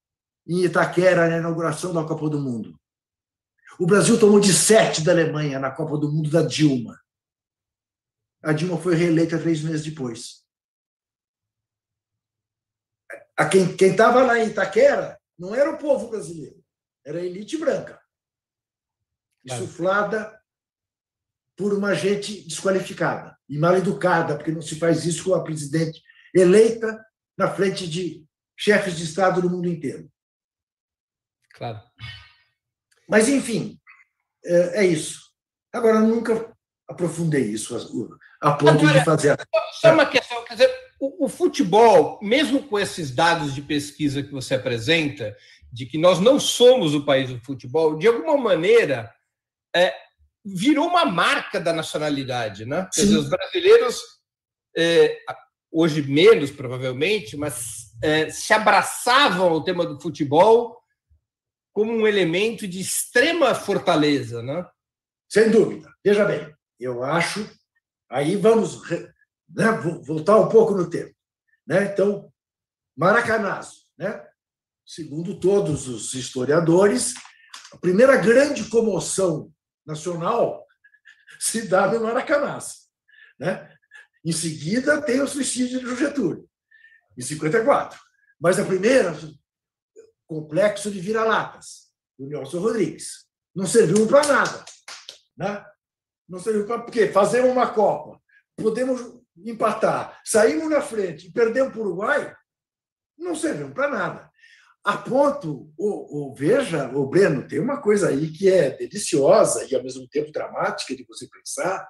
em 0.48 0.64
Itaquera 0.64 1.30
na 1.30 1.38
inauguração 1.38 1.94
da 1.94 2.04
Copa 2.04 2.30
do 2.30 2.40
Mundo. 2.40 2.80
O 3.80 3.86
Brasil 3.86 4.20
tomou 4.20 4.40
de 4.40 4.54
sete 4.54 5.02
da 5.02 5.12
Alemanha 5.12 5.58
na 5.58 5.72
Copa 5.72 5.98
do 5.98 6.12
Mundo 6.12 6.30
da 6.30 6.42
Dilma. 6.42 7.00
A 8.44 8.52
Dilma 8.52 8.78
foi 8.78 8.94
reeleita 8.94 9.40
três 9.40 9.62
meses 9.62 9.84
depois 9.84 10.39
a 13.40 13.48
quem 13.48 13.74
estava 13.80 14.22
lá 14.22 14.38
em 14.38 14.50
Itaquera 14.50 15.18
não 15.38 15.56
era 15.56 15.72
o 15.72 15.78
povo 15.78 16.10
brasileiro, 16.10 16.62
era 17.06 17.20
a 17.20 17.24
elite 17.24 17.56
branca, 17.56 17.98
insuflada 19.46 20.38
por 21.56 21.74
uma 21.74 21.96
gente 21.96 22.42
desqualificada 22.42 23.40
e 23.48 23.58
mal 23.58 23.78
educada, 23.78 24.36
porque 24.36 24.52
não 24.52 24.62
se 24.62 24.78
faz 24.78 25.06
isso 25.06 25.24
com 25.24 25.34
a 25.34 25.42
presidente 25.42 26.04
eleita 26.36 27.02
na 27.38 27.50
frente 27.50 27.88
de 27.88 28.26
chefes 28.58 28.98
de 28.98 29.06
Estado 29.06 29.42
do 29.42 29.50
mundo 29.50 29.70
inteiro. 29.70 30.12
Claro. 31.54 31.82
Mas, 33.08 33.30
enfim, 33.30 33.80
é, 34.44 34.82
é 34.82 34.86
isso. 34.86 35.32
Agora, 35.72 36.02
nunca 36.02 36.54
aprofundei 36.90 37.46
isso 37.46 37.74
a, 38.42 38.52
ponto 38.52 38.80
Agora, 38.80 39.00
de 39.00 39.06
fazer. 39.06 39.38
Só 39.80 39.94
uma 39.94 40.06
questão, 40.06 40.44
quer 40.44 40.56
dizer, 40.56 40.89
o, 41.00 41.26
o, 41.26 41.30
futebol, 41.30 42.20
mesmo 42.22 42.64
com 42.64 42.78
esses 42.78 43.12
dados 43.12 43.56
de 43.56 43.62
pesquisa 43.62 44.22
que 44.22 44.32
você 44.32 44.56
apresenta, 44.56 45.36
de 45.72 45.86
que 45.86 45.98
nós 45.98 46.20
não 46.20 46.40
somos 46.40 46.94
o 46.94 47.06
país 47.06 47.30
do 47.30 47.40
futebol, 47.40 47.98
de 47.98 48.08
alguma 48.08 48.38
maneira 48.38 49.14
é, 49.76 49.94
virou 50.44 50.88
uma 50.88 51.06
marca 51.06 51.60
da 51.60 51.72
nacionalidade, 51.72 52.66
né? 52.66 52.90
Quer 52.94 53.02
dizer, 53.02 53.18
os 53.18 53.30
brasileiros 53.30 54.02
é, 54.76 55.18
hoje 55.72 56.02
menos 56.02 56.52
provavelmente, 56.52 57.38
mas 57.38 57.92
é, 58.02 58.30
se 58.30 58.54
abraçavam 58.54 59.50
ao 59.50 59.64
tema 59.64 59.86
do 59.86 60.00
futebol 60.00 60.78
como 61.72 61.94
um 61.94 62.08
elemento 62.08 62.68
de 62.68 62.80
extrema 62.80 63.54
fortaleza, 63.54 64.42
né? 64.42 64.66
Sem 65.30 65.50
dúvida. 65.50 65.94
Veja 66.04 66.26
bem, 66.26 66.52
eu 66.80 67.04
acho. 67.04 67.48
Aí 68.10 68.36
vamos 68.36 68.82
né, 69.50 69.72
voltar 70.04 70.38
um 70.38 70.50
pouco 70.50 70.74
no 70.74 70.90
tempo. 70.90 71.16
Né? 71.66 71.86
Então, 71.86 72.32
Maracanazo, 72.96 73.86
né? 73.98 74.26
segundo 74.86 75.40
todos 75.40 75.88
os 75.88 76.14
historiadores, 76.14 77.14
a 77.72 77.78
primeira 77.78 78.18
grande 78.18 78.68
comoção 78.70 79.52
nacional 79.86 80.66
se 81.40 81.68
dá 81.68 81.92
no 81.92 82.02
Maracanazo. 82.02 82.76
Né? 83.40 83.74
Em 84.24 84.32
seguida, 84.32 85.02
tem 85.02 85.22
o 85.22 85.28
suicídio 85.28 85.80
de 85.80 85.96
Getúlio, 85.96 86.50
em 87.18 87.22
54. 87.22 88.00
Mas 88.40 88.60
a 88.60 88.66
primeira, 88.66 89.18
complexo 90.26 90.92
de 90.92 91.00
vira-latas, 91.00 91.90
do 92.18 92.28
Nelson 92.28 92.60
Rodrigues. 92.60 93.26
Não 93.56 93.66
serviu 93.66 94.06
para 94.08 94.28
nada. 94.28 94.66
Né? 95.38 95.66
Não 96.28 96.40
serviu 96.40 96.68
para 96.68 96.84
quê? 96.92 97.12
Fazer 97.12 97.42
uma 97.42 97.74
Copa. 97.74 98.22
Podemos 98.58 99.19
empatar. 99.46 100.20
Saímos 100.24 100.70
na 100.70 100.82
frente 100.82 101.28
e 101.28 101.32
perdemos 101.32 101.72
para 101.72 101.82
o 101.82 101.86
Uruguai. 101.86 102.36
Não 103.18 103.36
serviu 103.36 103.72
para 103.72 103.90
nada. 103.90 104.30
A 104.84 104.98
ponto, 104.98 105.72
o, 105.78 106.30
o, 106.30 106.34
veja, 106.34 106.90
o 106.96 107.06
Breno, 107.06 107.48
tem 107.48 107.60
uma 107.60 107.82
coisa 107.82 108.10
aí 108.10 108.32
que 108.32 108.50
é 108.50 108.70
deliciosa 108.72 109.66
e 109.66 109.76
ao 109.76 109.84
mesmo 109.84 110.08
tempo 110.08 110.32
dramática 110.32 110.96
de 110.96 111.04
você 111.04 111.28
pensar 111.28 111.88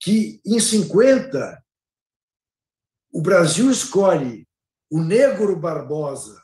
que 0.00 0.40
em 0.46 0.60
50 0.60 1.62
o 3.12 3.20
Brasil 3.20 3.70
escolhe 3.70 4.46
o 4.90 5.00
negro 5.00 5.56
Barbosa 5.56 6.40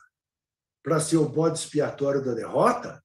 para 0.83 0.99
ser 0.99 1.17
o 1.17 1.29
bode 1.29 1.59
expiatório 1.59 2.25
da 2.25 2.35
derrota, 2.35 3.03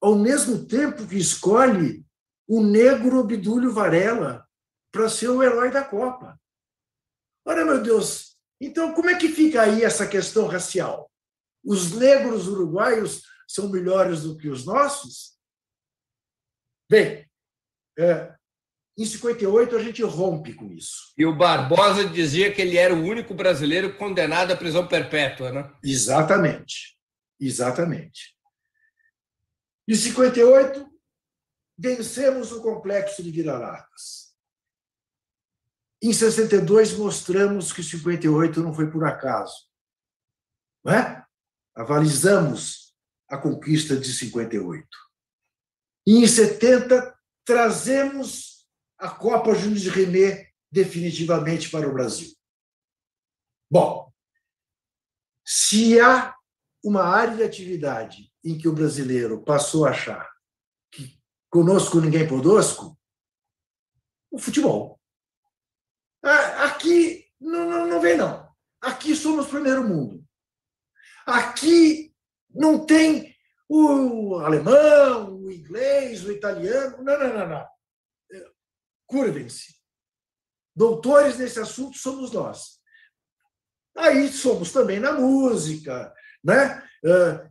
ao 0.00 0.16
mesmo 0.16 0.66
tempo 0.66 1.06
que 1.06 1.16
escolhe 1.16 2.04
o 2.48 2.60
negro 2.60 3.20
Obdúlio 3.20 3.72
Varela 3.72 4.46
para 4.92 5.08
ser 5.08 5.28
o 5.28 5.42
herói 5.42 5.70
da 5.70 5.82
Copa. 5.82 6.38
Olha, 7.44 7.64
meu 7.64 7.82
Deus, 7.82 8.36
então 8.60 8.94
como 8.94 9.10
é 9.10 9.18
que 9.18 9.28
fica 9.28 9.62
aí 9.62 9.82
essa 9.82 10.06
questão 10.06 10.46
racial? 10.46 11.10
Os 11.64 11.92
negros 11.92 12.46
uruguaios 12.46 13.22
são 13.48 13.68
melhores 13.68 14.22
do 14.22 14.36
que 14.36 14.48
os 14.48 14.64
nossos? 14.64 15.32
Bem, 16.88 17.28
é, 17.98 18.34
em 18.96 19.06
58 19.06 19.76
a 19.76 19.82
gente 19.82 20.02
rompe 20.02 20.54
com 20.54 20.70
isso. 20.70 21.12
E 21.16 21.24
o 21.24 21.34
Barbosa 21.34 22.06
dizia 22.06 22.52
que 22.52 22.60
ele 22.60 22.76
era 22.76 22.94
o 22.94 23.02
único 23.02 23.32
brasileiro 23.34 23.96
condenado 23.96 24.52
à 24.52 24.56
prisão 24.56 24.86
perpétua, 24.86 25.50
né? 25.50 25.72
Exatamente. 25.82 26.98
Exatamente. 27.40 28.36
Em 29.88 29.94
58 29.94 30.86
vencemos 31.76 32.52
o 32.52 32.62
complexo 32.62 33.22
de 33.22 33.30
vira-latas. 33.30 34.31
Em 36.02 36.12
62 36.12 36.94
mostramos 36.94 37.72
que 37.72 37.82
58 37.82 38.60
não 38.60 38.74
foi 38.74 38.90
por 38.90 39.04
acaso. 39.04 39.68
Não 40.84 40.92
é? 40.92 41.24
Avalizamos 41.76 42.92
a 43.28 43.38
conquista 43.38 43.96
de 43.96 44.12
58. 44.12 44.88
E 46.06 46.16
em 46.16 46.26
70 46.26 47.16
trazemos 47.44 48.66
a 48.98 49.08
Copa 49.08 49.54
Júnior 49.54 49.78
de 49.78 49.88
René 49.90 50.50
definitivamente 50.70 51.70
para 51.70 51.88
o 51.88 51.92
Brasil. 51.92 52.34
Bom, 53.70 54.12
se 55.46 56.00
há 56.00 56.36
uma 56.84 57.04
área 57.04 57.36
de 57.36 57.42
atividade 57.42 58.32
em 58.44 58.58
que 58.58 58.68
o 58.68 58.72
brasileiro 58.72 59.42
passou 59.42 59.86
a 59.86 59.90
achar 59.90 60.28
que 60.90 61.18
conosco 61.48 62.00
ninguém 62.00 62.26
podosco, 62.26 62.98
o 64.30 64.38
futebol. 64.38 65.00
Aqui 66.22 67.26
não, 67.40 67.68
não, 67.68 67.86
não 67.86 68.00
vem, 68.00 68.16
não. 68.16 68.48
Aqui 68.80 69.14
somos 69.14 69.48
primeiro 69.48 69.86
mundo. 69.86 70.24
Aqui 71.26 72.14
não 72.50 72.84
tem 72.84 73.34
o 73.68 74.36
alemão, 74.36 75.34
o 75.36 75.50
inglês, 75.50 76.24
o 76.24 76.32
italiano. 76.32 77.02
Não, 77.02 77.18
não, 77.18 77.34
não, 77.34 77.48
não 77.48 77.72
curvem-se. 79.12 79.74
Doutores 80.74 81.36
nesse 81.36 81.60
assunto 81.60 81.98
somos 81.98 82.32
nós. 82.32 82.80
Aí 83.94 84.32
somos 84.32 84.72
também 84.72 84.98
na 84.98 85.12
música, 85.12 86.14
né? 86.42 86.82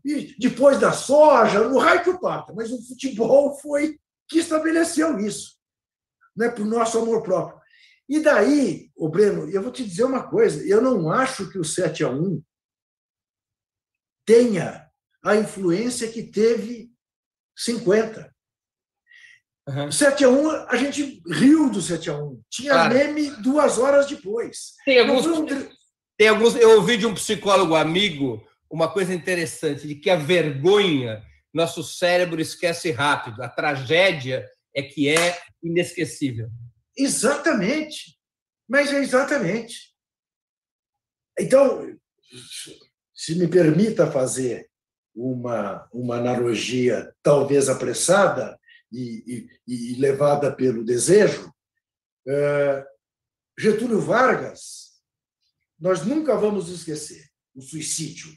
E 0.04 0.36
depois 0.40 0.80
da 0.80 0.92
soja, 0.92 1.68
no 1.68 1.78
raio 1.78 2.04
que 2.04 2.10
o 2.10 2.20
pata, 2.20 2.52
mas 2.52 2.72
o 2.72 2.82
futebol 2.88 3.60
foi 3.60 4.00
que 4.28 4.40
estabeleceu 4.40 5.20
isso, 5.20 5.56
né? 6.36 6.48
O 6.58 6.66
nosso 6.66 6.98
amor 6.98 7.22
próprio. 7.22 7.61
E 8.12 8.20
daí, 8.20 8.92
o 8.94 9.08
Breno, 9.08 9.50
eu 9.50 9.62
vou 9.62 9.72
te 9.72 9.86
dizer 9.86 10.04
uma 10.04 10.22
coisa: 10.22 10.62
eu 10.68 10.82
não 10.82 11.10
acho 11.10 11.50
que 11.50 11.58
o 11.58 11.64
7 11.64 12.04
a 12.04 12.10
1 12.10 12.44
tenha 14.26 14.86
a 15.24 15.38
influência 15.38 16.12
que 16.12 16.22
teve 16.22 16.92
50. 17.56 18.30
Uhum. 19.66 19.90
7 19.90 20.26
a 20.26 20.30
1 20.30 20.50
a 20.68 20.76
gente 20.76 21.24
riu 21.26 21.70
do 21.70 21.82
7 21.82 22.10
a 22.10 22.18
1 22.18 22.44
Tinha 22.50 22.74
claro. 22.74 22.94
meme 22.94 23.30
duas 23.42 23.78
horas 23.78 24.08
depois. 24.08 24.74
Tem 24.84 25.00
alguns, 25.00 25.26
um... 25.26 25.46
tem 26.18 26.28
alguns. 26.28 26.56
Eu 26.56 26.72
ouvi 26.72 26.98
de 26.98 27.06
um 27.06 27.14
psicólogo 27.14 27.76
amigo 27.76 28.46
uma 28.70 28.92
coisa 28.92 29.14
interessante, 29.14 29.88
de 29.88 29.96
que 29.96 30.10
a 30.10 30.18
vergonha 30.18 31.24
nosso 31.54 31.82
cérebro 31.82 32.42
esquece 32.42 32.92
rápido. 32.92 33.42
A 33.42 33.48
tragédia 33.48 34.46
é 34.76 34.82
que 34.82 35.08
é 35.08 35.40
inesquecível. 35.64 36.50
Exatamente. 36.98 38.18
Mas 38.68 38.94
é 38.94 39.00
exatamente. 39.00 39.94
Então, 41.40 41.98
se 43.14 43.36
me 43.36 43.48
permita 43.48 44.12
fazer 44.12 44.70
uma, 45.14 45.88
uma 45.92 46.18
analogia 46.18 47.14
talvez 47.22 47.70
apressada, 47.70 48.60
e, 48.92 49.50
e, 49.68 49.94
e 49.94 49.96
levada 49.96 50.54
pelo 50.54 50.84
desejo, 50.84 51.54
é, 52.28 52.86
Getúlio 53.58 54.02
Vargas, 54.02 55.02
nós 55.80 56.06
nunca 56.06 56.36
vamos 56.36 56.70
esquecer 56.70 57.30
o 57.56 57.62
suicídio, 57.62 58.32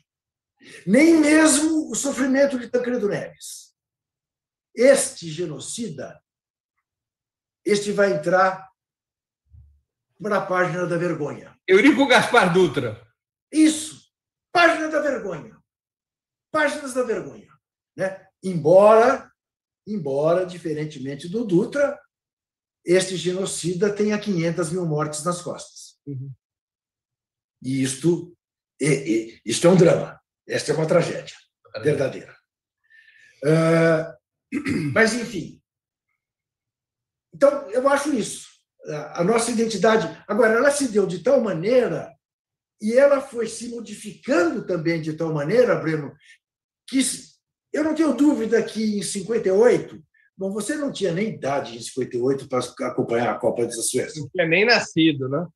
nem 0.86 1.16
mesmo 1.16 1.90
o 1.90 1.94
sofrimento 1.94 2.58
de 2.58 2.68
Tancredo 2.68 3.08
Neves. 3.08 3.74
Este 4.74 5.28
genocida, 5.28 6.20
este 7.64 7.92
vai 7.92 8.12
entrar 8.12 8.68
para 10.22 10.38
a 10.38 10.46
página 10.46 10.86
da 10.86 10.96
vergonha. 10.96 11.56
Eurico 11.66 12.06
Gaspar 12.06 12.52
Dutra. 12.52 13.06
Isso, 13.52 14.10
página 14.52 14.88
da 14.88 15.00
vergonha. 15.00 15.58
Páginas 16.50 16.94
da 16.94 17.02
vergonha. 17.02 17.48
Né? 17.96 18.26
Embora 18.42 19.32
embora, 19.86 20.46
diferentemente 20.46 21.28
do 21.28 21.44
Dutra, 21.44 22.00
este 22.84 23.16
genocida 23.16 23.94
tenha 23.94 24.18
500 24.18 24.70
mil 24.70 24.86
mortes 24.86 25.24
nas 25.24 25.40
costas. 25.40 25.98
Uhum. 26.06 26.32
E 27.62 27.82
isto, 27.82 28.36
e, 28.80 28.86
e, 28.86 29.40
isto 29.44 29.66
é 29.66 29.70
um 29.70 29.76
drama. 29.76 30.20
Esta 30.46 30.72
é 30.72 30.74
uma 30.74 30.86
tragédia 30.86 31.36
verdadeira. 31.82 32.36
Uh, 33.42 34.92
mas, 34.92 35.14
enfim. 35.14 35.62
Então, 37.34 37.68
eu 37.70 37.88
acho 37.88 38.14
isso. 38.14 38.46
A 39.14 39.24
nossa 39.24 39.50
identidade. 39.50 40.08
Agora, 40.28 40.54
ela 40.54 40.70
se 40.70 40.88
deu 40.88 41.06
de 41.06 41.22
tal 41.22 41.40
maneira 41.40 42.14
e 42.80 42.92
ela 42.92 43.20
foi 43.20 43.46
se 43.46 43.68
modificando 43.68 44.66
também 44.66 45.00
de 45.00 45.14
tal 45.14 45.32
maneira, 45.32 45.74
Breno, 45.74 46.12
que 46.88 47.00
eu 47.72 47.82
não 47.82 47.94
tenho 47.94 48.14
dúvida 48.14 48.62
que 48.62 48.98
em 48.98 49.02
58, 49.02 50.00
bom, 50.36 50.52
você 50.52 50.76
não 50.76 50.92
tinha 50.92 51.12
nem 51.12 51.30
idade 51.30 51.76
em 51.76 51.80
58 51.80 52.46
para 52.48 52.60
acompanhar 52.88 53.32
a 53.32 53.38
Copa 53.38 53.64
da 53.64 53.72
Suécia. 53.72 54.20
Não 54.20 54.28
tinha 54.28 54.46
nem 54.46 54.64
nascido, 54.64 55.28
né? 55.28 55.46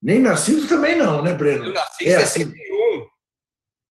Nem 0.00 0.20
nascido 0.20 0.68
também 0.68 0.96
não, 0.96 1.22
né, 1.22 1.34
Breno? 1.34 1.66
Eu 1.66 1.72
nasci 1.72 2.04
em 2.04 2.08
é 2.08 2.20
61. 2.20 2.54
Assim. 2.54 3.08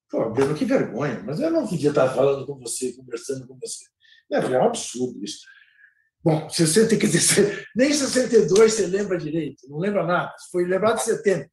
Pô, 0.09 0.29
Breno, 0.29 0.55
que 0.55 0.65
vergonha. 0.65 1.21
Mas 1.25 1.39
eu 1.39 1.51
não 1.51 1.67
podia 1.67 1.89
estar 1.89 2.09
falando 2.09 2.45
com 2.45 2.57
você, 2.59 2.93
conversando 2.93 3.47
com 3.47 3.57
você. 3.59 3.85
É, 4.31 4.37
é 4.37 4.59
um 4.59 4.65
absurdo 4.65 5.23
isso. 5.23 5.39
Bom, 6.23 6.49
60, 6.49 6.97
quer 6.97 7.07
dizer, 7.07 7.67
nem 7.75 7.93
62 7.93 8.73
você 8.73 8.87
lembra 8.87 9.17
direito, 9.17 9.67
não 9.67 9.77
lembra 9.77 10.05
nada. 10.05 10.33
Foi 10.51 10.65
lembrado 10.65 10.97
de 10.97 11.03
70. 11.03 11.51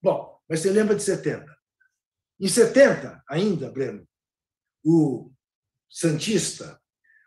Bom, 0.00 0.38
mas 0.48 0.60
você 0.60 0.70
lembra 0.70 0.94
de 0.94 1.02
70. 1.02 1.44
Em 2.38 2.48
70, 2.48 3.22
ainda, 3.28 3.70
Breno, 3.70 4.06
o 4.84 5.32
Santista, 5.90 6.80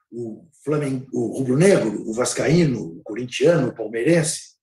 o, 0.10 0.48
Flamengo, 0.64 1.08
o 1.12 1.38
rubro-negro, 1.38 2.08
o 2.08 2.14
vascaíno, 2.14 2.98
o 2.98 3.04
corintiano, 3.04 3.70
o 3.70 3.76
palmeirense, 3.76 4.56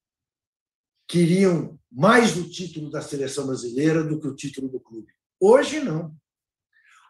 queriam 1.07 1.79
mais 1.91 2.35
o 2.35 2.49
título 2.49 2.89
da 2.89 3.01
seleção 3.01 3.45
brasileira 3.45 4.03
do 4.03 4.19
que 4.19 4.27
o 4.27 4.35
título 4.35 4.67
do 4.67 4.79
clube. 4.79 5.13
Hoje, 5.39 5.79
não. 5.79 6.15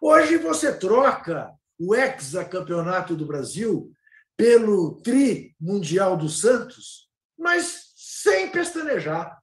Hoje 0.02 0.38
você 0.38 0.78
troca 0.78 1.54
o 1.80 1.96
ex-campeonato 1.96 3.16
do 3.16 3.26
Brasil 3.26 3.95
pelo 4.38 5.02
tri 5.02 5.56
mundial 5.60 6.18
do 6.18 6.30
Santos, 6.30 7.10
mas 7.38 7.94
sem 7.96 8.52
pestanejar. 8.52 9.42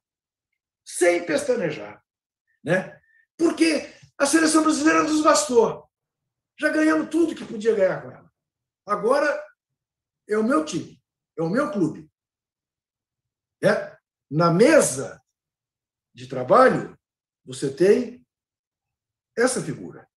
Sem 0.85 1.25
pestanejar. 1.25 2.03
Né? 2.63 2.99
Porque 3.37 3.91
a 4.17 4.25
seleção 4.25 4.63
brasileira 4.63 5.03
nos 5.03 5.23
bastou. 5.23 5.89
Já 6.59 6.69
ganhamos 6.69 7.09
tudo 7.09 7.35
que 7.35 7.45
podia 7.45 7.75
ganhar 7.75 8.01
com 8.01 8.11
ela. 8.11 8.31
Agora 8.85 9.43
é 10.27 10.37
o 10.37 10.43
meu 10.43 10.63
time, 10.63 11.01
é 11.37 11.41
o 11.41 11.49
meu 11.49 11.71
clube. 11.71 12.09
É? 13.63 13.97
Na 14.29 14.51
mesa 14.51 15.21
de 16.13 16.27
trabalho, 16.27 16.97
você 17.45 17.73
tem 17.73 18.25
essa 19.35 19.61
figura 19.61 20.07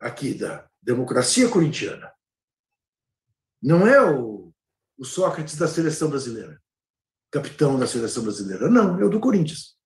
aqui 0.00 0.34
da 0.34 0.68
democracia 0.82 1.48
corintiana. 1.48 2.12
Não 3.62 3.86
é 3.86 4.00
o, 4.00 4.52
o 4.96 5.04
Sócrates 5.04 5.56
da 5.56 5.66
seleção 5.66 6.08
brasileira, 6.08 6.60
capitão 7.30 7.78
da 7.78 7.86
seleção 7.86 8.22
brasileira. 8.22 8.68
Não, 8.68 9.00
é 9.00 9.04
o 9.04 9.10
do 9.10 9.20
Corinthians. 9.20 9.76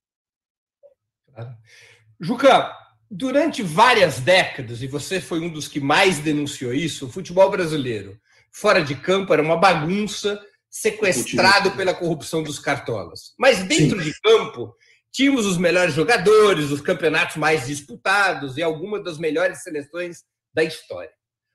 Juca, 2.21 2.73
durante 3.11 3.63
várias 3.63 4.21
décadas, 4.21 4.83
e 4.83 4.87
você 4.87 5.21
foi 5.21 5.41
um 5.41 5.51
dos 5.51 5.69
que 5.69 5.81
mais 5.81 6.19
denunciou 6.19 6.73
isso, 6.73 7.07
o 7.07 7.11
futebol 7.11 7.51
brasileiro, 7.51 8.19
fora 8.51 8.83
de 8.83 8.95
campo, 8.95 9.33
era 9.33 9.43
uma 9.43 9.57
bagunça, 9.57 10.41
sequestrado 10.71 11.73
pela 11.73 11.95
corrupção 11.95 12.43
dos 12.43 12.59
cartolas. 12.59 13.35
Mas 13.39 13.63
dentro 13.65 13.99
Sim. 13.99 14.11
de 14.11 14.21
campo, 14.21 14.75
tínhamos 15.11 15.45
os 15.45 15.59
melhores 15.59 15.95
jogadores, 15.95 16.71
os 16.71 16.81
campeonatos 16.81 17.37
mais 17.37 17.67
disputados 17.67 18.57
e 18.57 18.63
algumas 18.63 19.05
das 19.05 19.19
melhores 19.19 19.63
seleções 19.63 20.25
da 20.55 20.65
história. 20.65 21.13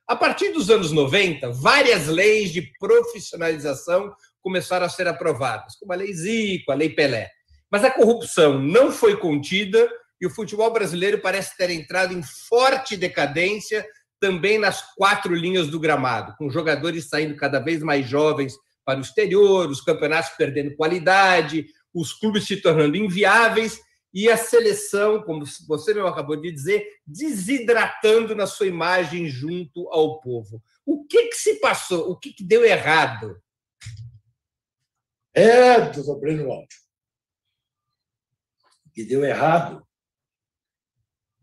A 0.08 0.16
partir 0.16 0.54
dos 0.54 0.70
anos 0.70 0.94
90, 0.94 1.52
várias 1.52 2.08
leis 2.08 2.54
de 2.54 2.62
profissionalização 2.80 4.16
começaram 4.42 4.86
a 4.86 4.90
ser 4.90 5.06
aprovadas, 5.06 5.76
como 5.76 5.92
a 5.92 5.98
Lei 5.98 6.14
Zico, 6.14 6.72
a 6.72 6.76
Lei 6.76 6.90
Pelé. 6.90 7.30
Mas 7.70 7.84
a 7.84 7.92
corrupção 7.92 8.58
não 8.58 8.90
foi 8.90 9.18
contida 9.18 9.86
e 10.22 10.26
o 10.26 10.30
futebol 10.30 10.72
brasileiro 10.72 11.20
parece 11.20 11.58
ter 11.58 11.70
entrado 11.72 12.14
em 12.14 12.24
forte 12.24 12.96
decadência 12.96 13.86
também 14.18 14.58
nas 14.58 14.96
quatro 14.96 15.36
linhas 15.36 15.68
do 15.68 15.78
gramado, 15.78 16.34
com 16.38 16.50
jogadores 16.50 17.10
saindo 17.10 17.36
cada 17.36 17.60
vez 17.60 17.84
mais 17.84 18.08
jovens 18.08 18.54
para 18.86 19.00
o 19.00 19.02
exterior, 19.02 19.70
os 19.70 19.82
campeonatos 19.82 20.32
perdendo 20.38 20.74
qualidade, 20.78 21.68
os 21.94 22.14
clubes 22.14 22.46
se 22.46 22.62
tornando 22.62 22.96
inviáveis 22.96 23.82
e 24.18 24.32
a 24.32 24.36
seleção, 24.36 25.22
como 25.22 25.46
você 25.68 25.94
mesmo 25.94 26.10
acabou 26.10 26.36
de 26.36 26.52
dizer, 26.52 27.02
desidratando 27.06 28.34
na 28.34 28.48
sua 28.48 28.66
imagem 28.66 29.30
junto 29.30 29.88
ao 29.90 30.20
povo. 30.20 30.60
O 30.84 31.06
que, 31.06 31.28
que 31.28 31.36
se 31.36 31.60
passou? 31.60 32.10
O 32.10 32.18
que, 32.18 32.34
que 32.34 32.44
deu 32.44 32.66
errado? 32.66 33.40
É, 35.36 35.92
doutor 35.92 36.20
Breno 36.20 36.52
Alto. 36.52 36.76
O 38.88 38.90
que 38.90 39.04
deu 39.04 39.24
errado 39.24 39.88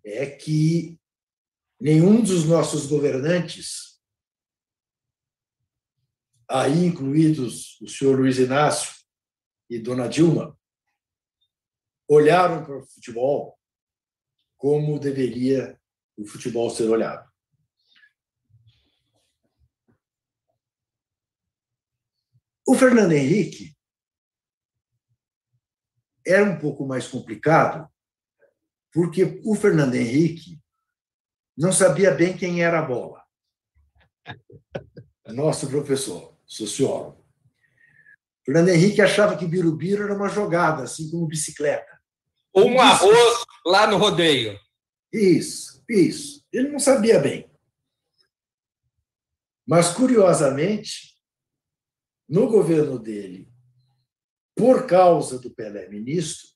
é 0.04 0.26
que 0.26 0.98
nenhum 1.78 2.24
dos 2.24 2.44
nossos 2.44 2.86
governantes, 2.86 4.00
aí 6.48 6.84
incluídos 6.84 7.80
o 7.80 7.86
senhor 7.86 8.18
Luiz 8.18 8.36
Inácio 8.40 8.92
e 9.70 9.78
dona 9.78 10.08
Dilma, 10.08 10.58
olharam 12.08 12.64
para 12.64 12.78
o 12.78 12.86
futebol 12.86 13.58
como 14.56 14.98
deveria 14.98 15.78
o 16.16 16.26
futebol 16.26 16.70
ser 16.70 16.88
olhado. 16.88 17.28
O 22.66 22.74
Fernando 22.74 23.12
Henrique 23.12 23.76
era 26.26 26.44
um 26.44 26.58
pouco 26.58 26.86
mais 26.86 27.06
complicado, 27.06 27.86
porque 28.90 29.40
o 29.44 29.54
Fernando 29.54 29.94
Henrique 29.94 30.62
não 31.56 31.72
sabia 31.72 32.10
bem 32.10 32.36
quem 32.36 32.62
era 32.62 32.78
a 32.78 32.82
bola. 32.82 33.22
Nosso 35.28 35.68
professor, 35.68 36.38
sociólogo. 36.46 37.24
Fernando 38.44 38.68
Henrique 38.68 39.00
achava 39.00 39.36
que 39.36 39.46
Birubiru 39.46 40.04
era 40.04 40.14
uma 40.14 40.28
jogada, 40.28 40.82
assim 40.82 41.10
como 41.10 41.26
bicicleta. 41.26 41.93
Ou 42.54 42.68
um 42.68 42.80
arroz 42.80 43.44
lá 43.66 43.86
no 43.86 43.96
rodeio. 43.96 44.58
Isso, 45.12 45.82
isso. 45.88 46.44
Ele 46.52 46.68
não 46.68 46.78
sabia 46.78 47.18
bem. 47.18 47.50
Mas, 49.66 49.92
curiosamente, 49.92 51.18
no 52.28 52.48
governo 52.48 52.98
dele, 52.98 53.52
por 54.56 54.86
causa 54.86 55.38
do 55.38 55.50
Pelé 55.50 55.88
ministro, 55.88 56.48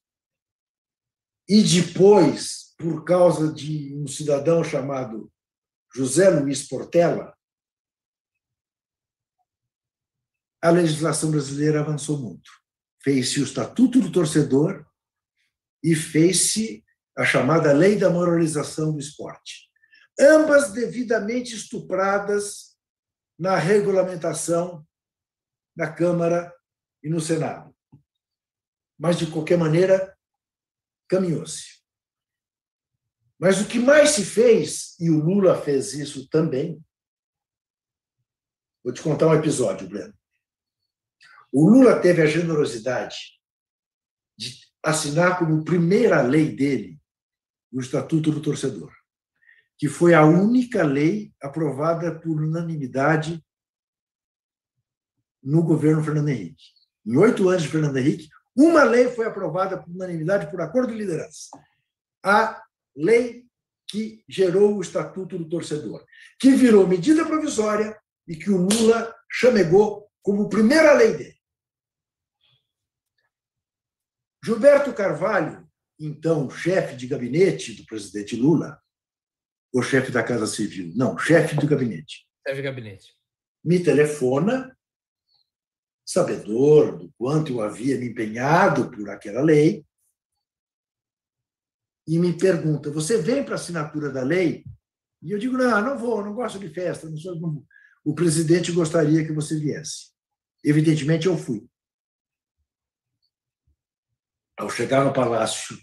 e 1.48 1.62
depois, 1.62 2.74
por 2.78 3.04
causa 3.04 3.52
de 3.52 3.94
um 3.94 4.06
cidadão 4.06 4.62
chamado 4.62 5.32
José 5.94 6.28
Luiz 6.28 6.68
Portela, 6.68 7.36
a 10.62 10.70
legislação 10.70 11.30
brasileira 11.30 11.80
avançou 11.80 12.18
muito. 12.18 12.50
Fez-se 13.02 13.40
o 13.40 13.44
Estatuto 13.44 14.00
do 14.00 14.12
Torcedor, 14.12 14.87
e 15.82 15.94
fez-se 15.94 16.84
a 17.16 17.24
chamada 17.24 17.72
Lei 17.72 17.96
da 17.96 18.10
Moralização 18.10 18.92
do 18.92 18.98
Esporte. 18.98 19.68
Ambas 20.18 20.72
devidamente 20.72 21.54
estupradas 21.54 22.76
na 23.38 23.56
regulamentação 23.56 24.86
da 25.76 25.90
Câmara 25.90 26.52
e 27.02 27.08
no 27.08 27.20
Senado. 27.20 27.74
Mas, 28.98 29.16
de 29.16 29.30
qualquer 29.30 29.56
maneira, 29.56 30.16
caminhou-se. 31.08 31.78
Mas 33.38 33.60
o 33.60 33.68
que 33.68 33.78
mais 33.78 34.10
se 34.10 34.24
fez, 34.24 34.98
e 34.98 35.08
o 35.10 35.20
Lula 35.20 35.60
fez 35.60 35.94
isso 35.94 36.28
também, 36.28 36.84
vou 38.82 38.92
te 38.92 39.00
contar 39.00 39.28
um 39.28 39.34
episódio, 39.34 39.88
Breno. 39.88 40.14
O 41.52 41.68
Lula 41.68 42.00
teve 42.00 42.20
a 42.20 42.26
generosidade 42.26 43.16
de 43.16 43.37
assinar 44.82 45.38
como 45.38 45.64
primeira 45.64 46.22
lei 46.22 46.54
dele 46.54 46.98
o 47.72 47.80
Estatuto 47.80 48.30
do 48.30 48.40
Torcedor, 48.40 48.92
que 49.76 49.88
foi 49.88 50.14
a 50.14 50.24
única 50.24 50.82
lei 50.82 51.32
aprovada 51.42 52.18
por 52.18 52.40
unanimidade 52.40 53.44
no 55.42 55.62
governo 55.62 56.02
Fernando 56.02 56.28
Henrique. 56.28 56.64
Em 57.06 57.16
oito 57.16 57.48
anos 57.48 57.62
de 57.62 57.68
Fernando 57.68 57.96
Henrique, 57.96 58.28
uma 58.56 58.82
lei 58.82 59.08
foi 59.08 59.26
aprovada 59.26 59.80
por 59.80 59.90
unanimidade 59.90 60.50
por 60.50 60.60
acordo 60.60 60.92
de 60.92 60.98
liderança. 60.98 61.48
A 62.24 62.62
lei 62.96 63.46
que 63.86 64.22
gerou 64.28 64.76
o 64.76 64.80
Estatuto 64.80 65.38
do 65.38 65.48
Torcedor, 65.48 66.04
que 66.38 66.50
virou 66.50 66.86
medida 66.86 67.24
provisória 67.24 67.98
e 68.26 68.36
que 68.36 68.50
o 68.50 68.58
Lula 68.58 69.14
chamegou 69.30 70.06
como 70.20 70.48
primeira 70.48 70.92
lei 70.92 71.16
dele. 71.16 71.37
Gilberto 74.44 74.92
Carvalho, 74.92 75.68
então 75.98 76.48
chefe 76.48 76.96
de 76.96 77.06
gabinete 77.06 77.74
do 77.74 77.84
presidente 77.86 78.36
Lula, 78.36 78.80
ou 79.72 79.82
chefe 79.82 80.10
da 80.10 80.22
Casa 80.22 80.46
Civil? 80.46 80.92
Não, 80.94 81.18
chefe 81.18 81.56
do 81.56 81.66
gabinete. 81.66 82.26
Chefe 82.46 82.56
de 82.56 82.62
gabinete. 82.62 83.14
Me 83.64 83.82
telefona, 83.82 84.76
sabedor 86.06 86.96
do 86.96 87.12
quanto 87.18 87.52
eu 87.52 87.60
havia 87.60 87.98
me 87.98 88.08
empenhado 88.08 88.90
por 88.90 89.10
aquela 89.10 89.42
lei, 89.42 89.84
e 92.06 92.18
me 92.18 92.32
pergunta: 92.32 92.90
Você 92.90 93.18
vem 93.18 93.44
para 93.44 93.54
a 93.54 93.56
assinatura 93.56 94.10
da 94.10 94.22
lei? 94.22 94.64
E 95.22 95.30
eu 95.30 95.38
digo: 95.38 95.58
Não, 95.58 95.82
não 95.82 95.98
vou, 95.98 96.24
não 96.24 96.34
gosto 96.34 96.58
de 96.58 96.70
festa. 96.70 97.08
Não 97.08 97.16
sou, 97.18 97.38
não 97.38 97.64
o 98.04 98.14
presidente 98.14 98.72
gostaria 98.72 99.22
que 99.22 99.32
você 99.32 99.58
viesse. 99.58 100.12
Evidentemente, 100.64 101.26
eu 101.26 101.36
fui. 101.36 101.66
Ao 104.58 104.68
chegar 104.68 105.04
no 105.04 105.12
Palácio 105.12 105.78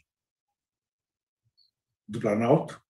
do 2.08 2.20
Planalto, 2.20 2.82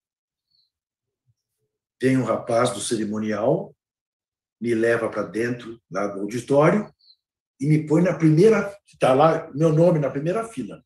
tem 2.00 2.18
um 2.18 2.24
rapaz 2.24 2.72
do 2.72 2.80
cerimonial 2.80 3.76
me 4.60 4.74
leva 4.74 5.10
para 5.10 5.24
dentro 5.24 5.80
lá 5.92 6.08
do 6.08 6.22
auditório 6.22 6.92
e 7.60 7.68
me 7.68 7.86
põe 7.86 8.02
na 8.02 8.14
primeira, 8.14 8.76
está 8.86 9.14
lá 9.14 9.50
meu 9.54 9.72
nome 9.72 10.00
na 10.00 10.10
primeira 10.10 10.48
fila. 10.48 10.84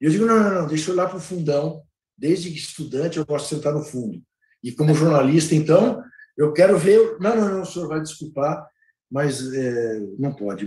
E 0.00 0.04
eu 0.04 0.10
digo, 0.10 0.26
não, 0.26 0.42
não, 0.42 0.54
não, 0.54 0.66
deixa 0.66 0.90
eu 0.90 0.94
ir 0.94 0.96
lá 0.96 1.08
para 1.08 1.18
o 1.18 1.20
fundão, 1.20 1.82
desde 2.16 2.50
que 2.50 2.58
estudante 2.58 3.18
eu 3.18 3.26
posso 3.26 3.54
sentar 3.54 3.72
no 3.72 3.84
fundo. 3.84 4.22
E 4.62 4.72
como 4.72 4.92
jornalista, 4.94 5.54
então, 5.54 6.02
eu 6.36 6.52
quero 6.52 6.76
ver. 6.78 7.18
Não, 7.18 7.36
não, 7.36 7.48
não, 7.48 7.62
o 7.62 7.66
senhor 7.66 7.88
vai 7.88 8.00
desculpar, 8.00 8.66
mas 9.10 9.52
é, 9.54 10.00
não 10.18 10.34
pode. 10.34 10.66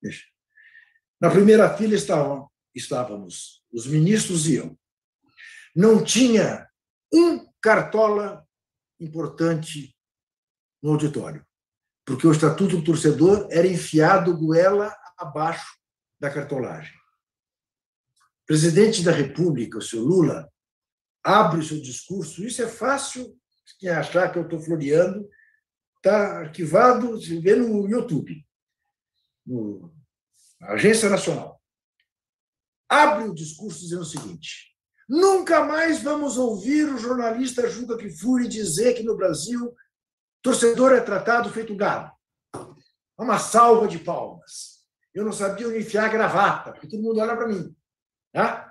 Deixa. 0.00 0.26
Na 1.20 1.30
primeira 1.30 1.74
fila 1.76 1.94
estavam, 1.94 2.48
estávamos 2.74 3.62
os 3.72 3.86
ministros 3.86 4.48
eu. 4.48 4.78
Não 5.74 6.02
tinha 6.02 6.68
um 7.12 7.46
cartola 7.60 8.46
importante 9.00 9.96
no 10.82 10.92
auditório, 10.92 11.44
porque 12.04 12.26
o 12.26 12.32
Estatuto 12.32 12.76
do 12.76 12.84
Torcedor 12.84 13.48
era 13.50 13.66
enfiado 13.66 14.36
goela 14.36 14.94
abaixo 15.16 15.76
da 16.20 16.30
cartolagem. 16.30 16.94
O 18.42 18.46
presidente 18.46 19.02
da 19.02 19.12
República, 19.12 19.78
o 19.78 19.82
senhor 19.82 20.04
Lula, 20.04 20.48
abre 21.22 21.60
o 21.60 21.62
seu 21.62 21.80
discurso, 21.80 22.44
isso 22.44 22.62
é 22.62 22.68
fácil 22.68 23.38
quem 23.78 23.90
achar 23.90 24.32
que 24.32 24.38
eu 24.38 24.44
estou 24.44 24.60
floreando, 24.60 25.28
está 25.96 26.38
arquivado, 26.38 27.20
se 27.20 27.38
vê 27.38 27.54
no 27.54 27.88
YouTube, 27.88 28.44
na 30.60 30.68
Agência 30.72 31.08
Nacional. 31.08 31.57
Abre 32.88 33.28
o 33.28 33.34
discurso 33.34 33.80
dizendo 33.80 34.02
o 34.02 34.06
seguinte: 34.06 34.74
nunca 35.08 35.64
mais 35.64 36.02
vamos 36.02 36.36
ouvir 36.36 36.84
o 36.84 36.98
jornalista 36.98 37.68
Juca 37.68 37.96
Kifuri 37.96 38.48
dizer 38.48 38.94
que 38.94 39.02
no 39.02 39.16
Brasil 39.16 39.74
torcedor 40.42 40.92
é 40.92 41.00
tratado 41.00 41.50
feito 41.50 41.74
gado. 41.74 42.10
Uma 43.18 43.38
salva 43.38 43.88
de 43.88 43.98
palmas. 43.98 44.78
Eu 45.12 45.24
não 45.24 45.32
sabia 45.32 45.68
onde 45.68 45.78
enfiar 45.78 46.04
a 46.04 46.08
gravata, 46.08 46.72
porque 46.72 46.88
todo 46.88 47.02
mundo 47.02 47.20
olha 47.20 47.36
para 47.36 47.48
mim. 47.48 47.74
Tá? 48.32 48.68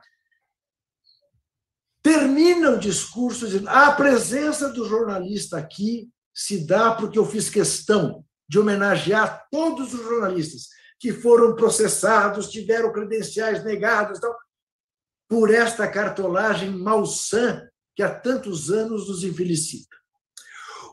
termina 2.07 2.71
o 2.71 2.79
discurso 2.79 3.45
dizendo: 3.45 3.67
a 3.67 3.91
presença 3.91 4.69
do 4.69 4.87
jornalista 4.87 5.57
aqui 5.57 6.09
se 6.33 6.65
dá 6.65 6.95
porque 6.95 7.19
eu 7.19 7.25
fiz 7.25 7.49
questão 7.49 8.23
de 8.47 8.57
homenagear 8.57 9.45
todos 9.51 9.93
os 9.93 10.01
jornalistas 10.01 10.69
que 10.99 11.13
foram 11.13 11.55
processados, 11.55 12.49
tiveram 12.49 12.91
credenciais 12.91 13.63
negados, 13.63 14.19
tal, 14.19 14.35
por 15.27 15.53
esta 15.53 15.87
cartolagem 15.87 16.71
malsã 16.71 17.67
que 17.95 18.03
há 18.03 18.13
tantos 18.13 18.71
anos 18.71 19.07
nos 19.07 19.23
infelicita. 19.23 19.95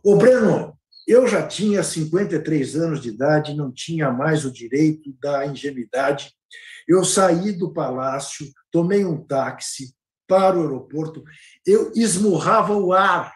O 0.02 0.16
Breno, 0.16 0.78
eu 1.06 1.26
já 1.26 1.46
tinha 1.46 1.82
53 1.82 2.76
anos 2.76 3.00
de 3.00 3.10
idade, 3.10 3.54
não 3.54 3.72
tinha 3.72 4.10
mais 4.10 4.44
o 4.44 4.52
direito 4.52 5.14
da 5.20 5.46
ingenuidade. 5.46 6.34
Eu 6.86 7.04
saí 7.04 7.52
do 7.52 7.72
palácio, 7.72 8.50
tomei 8.70 9.04
um 9.04 9.22
táxi, 9.24 9.94
para 10.26 10.56
o 10.56 10.62
aeroporto, 10.62 11.22
eu 11.66 11.92
esmurrava 11.94 12.74
o 12.74 12.92
ar, 12.92 13.34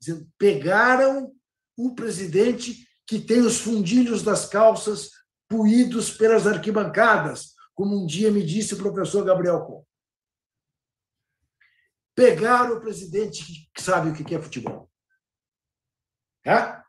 dizendo: 0.00 0.28
pegaram 0.38 1.32
o 1.76 1.94
presidente 1.94 2.86
que 3.06 3.18
tem 3.18 3.40
os 3.40 3.58
fundilhos 3.58 4.22
das 4.22 4.46
calças 4.46 5.10
puídos 5.52 6.10
pelas 6.10 6.46
arquibancadas, 6.46 7.52
como 7.74 7.94
um 7.94 8.06
dia 8.06 8.30
me 8.30 8.42
disse 8.42 8.72
o 8.72 8.78
professor 8.78 9.22
Gabriel 9.22 9.60
Com. 9.66 9.84
Pegaram 12.14 12.78
o 12.78 12.80
presidente 12.80 13.70
que 13.74 13.82
sabe 13.82 14.08
o 14.08 14.14
que 14.14 14.34
é 14.34 14.40
futebol. 14.40 14.90
Tá? 16.42 16.82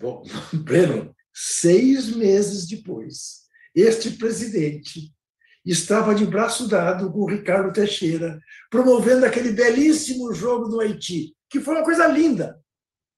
Bom, 0.00 0.24
Breno, 0.64 1.14
seis 1.32 2.08
meses 2.08 2.66
depois, 2.66 3.46
este 3.72 4.10
presidente 4.10 5.14
estava 5.64 6.16
de 6.16 6.26
braço 6.26 6.66
dado 6.66 7.12
com 7.12 7.20
o 7.20 7.28
Ricardo 7.28 7.72
Teixeira, 7.72 8.40
promovendo 8.68 9.24
aquele 9.24 9.52
belíssimo 9.52 10.34
jogo 10.34 10.68
do 10.68 10.80
Haiti, 10.80 11.36
que 11.48 11.60
foi 11.60 11.76
uma 11.76 11.84
coisa 11.84 12.08
linda, 12.08 12.60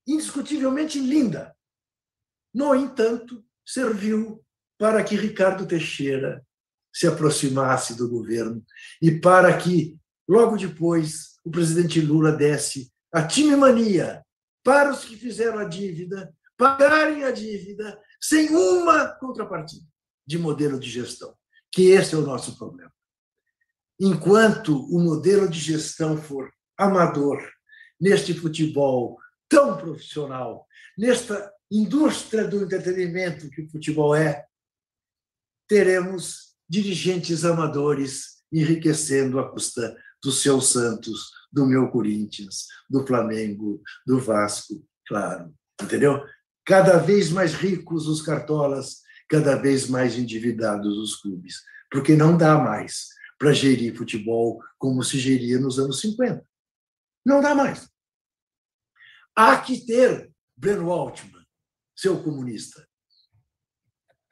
indiscutivelmente 0.05 0.99
linda. 0.99 1.55
No 2.53 2.75
entanto, 2.75 3.43
serviu 3.65 4.43
para 4.77 5.03
que 5.03 5.15
Ricardo 5.15 5.67
Teixeira 5.67 6.45
se 6.93 7.07
aproximasse 7.07 7.95
do 7.95 8.09
governo 8.09 8.63
e 9.01 9.11
para 9.11 9.55
que, 9.57 9.97
logo 10.27 10.57
depois, 10.57 11.37
o 11.43 11.51
presidente 11.51 12.01
Lula 12.01 12.31
desse 12.31 12.91
a 13.13 13.25
time 13.25 13.55
mania 13.55 14.23
para 14.63 14.91
os 14.91 15.03
que 15.03 15.15
fizeram 15.15 15.59
a 15.59 15.65
dívida 15.65 16.33
pagarem 16.57 17.23
a 17.23 17.31
dívida 17.31 17.99
sem 18.19 18.49
uma 18.49 19.07
contrapartida 19.07 19.85
de 20.25 20.37
modelo 20.37 20.79
de 20.79 20.89
gestão 20.89 21.35
que 21.71 21.91
esse 21.91 22.13
é 22.13 22.17
o 22.17 22.21
nosso 22.21 22.57
problema. 22.57 22.91
Enquanto 23.99 24.85
o 24.93 24.99
modelo 24.99 25.47
de 25.47 25.59
gestão 25.59 26.17
for 26.17 26.51
amador, 26.77 27.41
neste 27.99 28.33
futebol 28.33 29.17
tão 29.47 29.77
profissional, 29.77 30.67
nesta 30.97 31.51
indústria 31.71 32.45
do 32.45 32.63
entretenimento 32.63 33.49
que 33.49 33.61
o 33.61 33.69
futebol 33.69 34.13
é, 34.13 34.45
teremos 35.67 36.53
dirigentes 36.69 37.45
amadores 37.45 38.41
enriquecendo 38.51 39.39
à 39.39 39.49
custa 39.49 39.95
do 40.21 40.31
seu 40.31 40.59
Santos, 40.59 41.31
do 41.51 41.65
meu 41.65 41.89
Corinthians, 41.89 42.67
do 42.89 43.05
Flamengo, 43.07 43.81
do 44.05 44.19
Vasco, 44.19 44.85
claro, 45.07 45.53
entendeu? 45.81 46.23
Cada 46.65 46.97
vez 46.97 47.31
mais 47.31 47.53
ricos 47.53 48.07
os 48.07 48.21
cartolas, 48.21 49.01
cada 49.29 49.55
vez 49.55 49.87
mais 49.87 50.17
endividados 50.17 50.97
os 50.97 51.15
clubes, 51.15 51.61
porque 51.89 52.15
não 52.15 52.37
dá 52.37 52.57
mais 52.57 53.07
para 53.39 53.53
gerir 53.53 53.95
futebol 53.95 54.61
como 54.77 55.01
se 55.03 55.17
geria 55.17 55.57
nos 55.57 55.79
anos 55.79 55.99
50. 56.01 56.45
Não 57.25 57.41
dá 57.41 57.55
mais. 57.55 57.89
Há 59.35 59.57
que 59.57 59.85
ter, 59.85 60.31
Breno 60.55 60.91
Altman, 60.91 61.40
seu 62.01 62.23
comunista, 62.23 62.83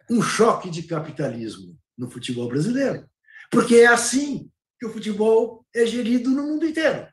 um 0.09 0.23
choque 0.23 0.71
de 0.71 0.83
capitalismo 0.83 1.77
no 1.95 2.09
futebol 2.09 2.47
brasileiro. 2.47 3.07
Porque 3.51 3.75
é 3.75 3.85
assim 3.85 4.49
que 4.79 4.87
o 4.87 4.91
futebol 4.91 5.63
é 5.75 5.85
gerido 5.85 6.31
no 6.31 6.47
mundo 6.47 6.65
inteiro. 6.65 7.07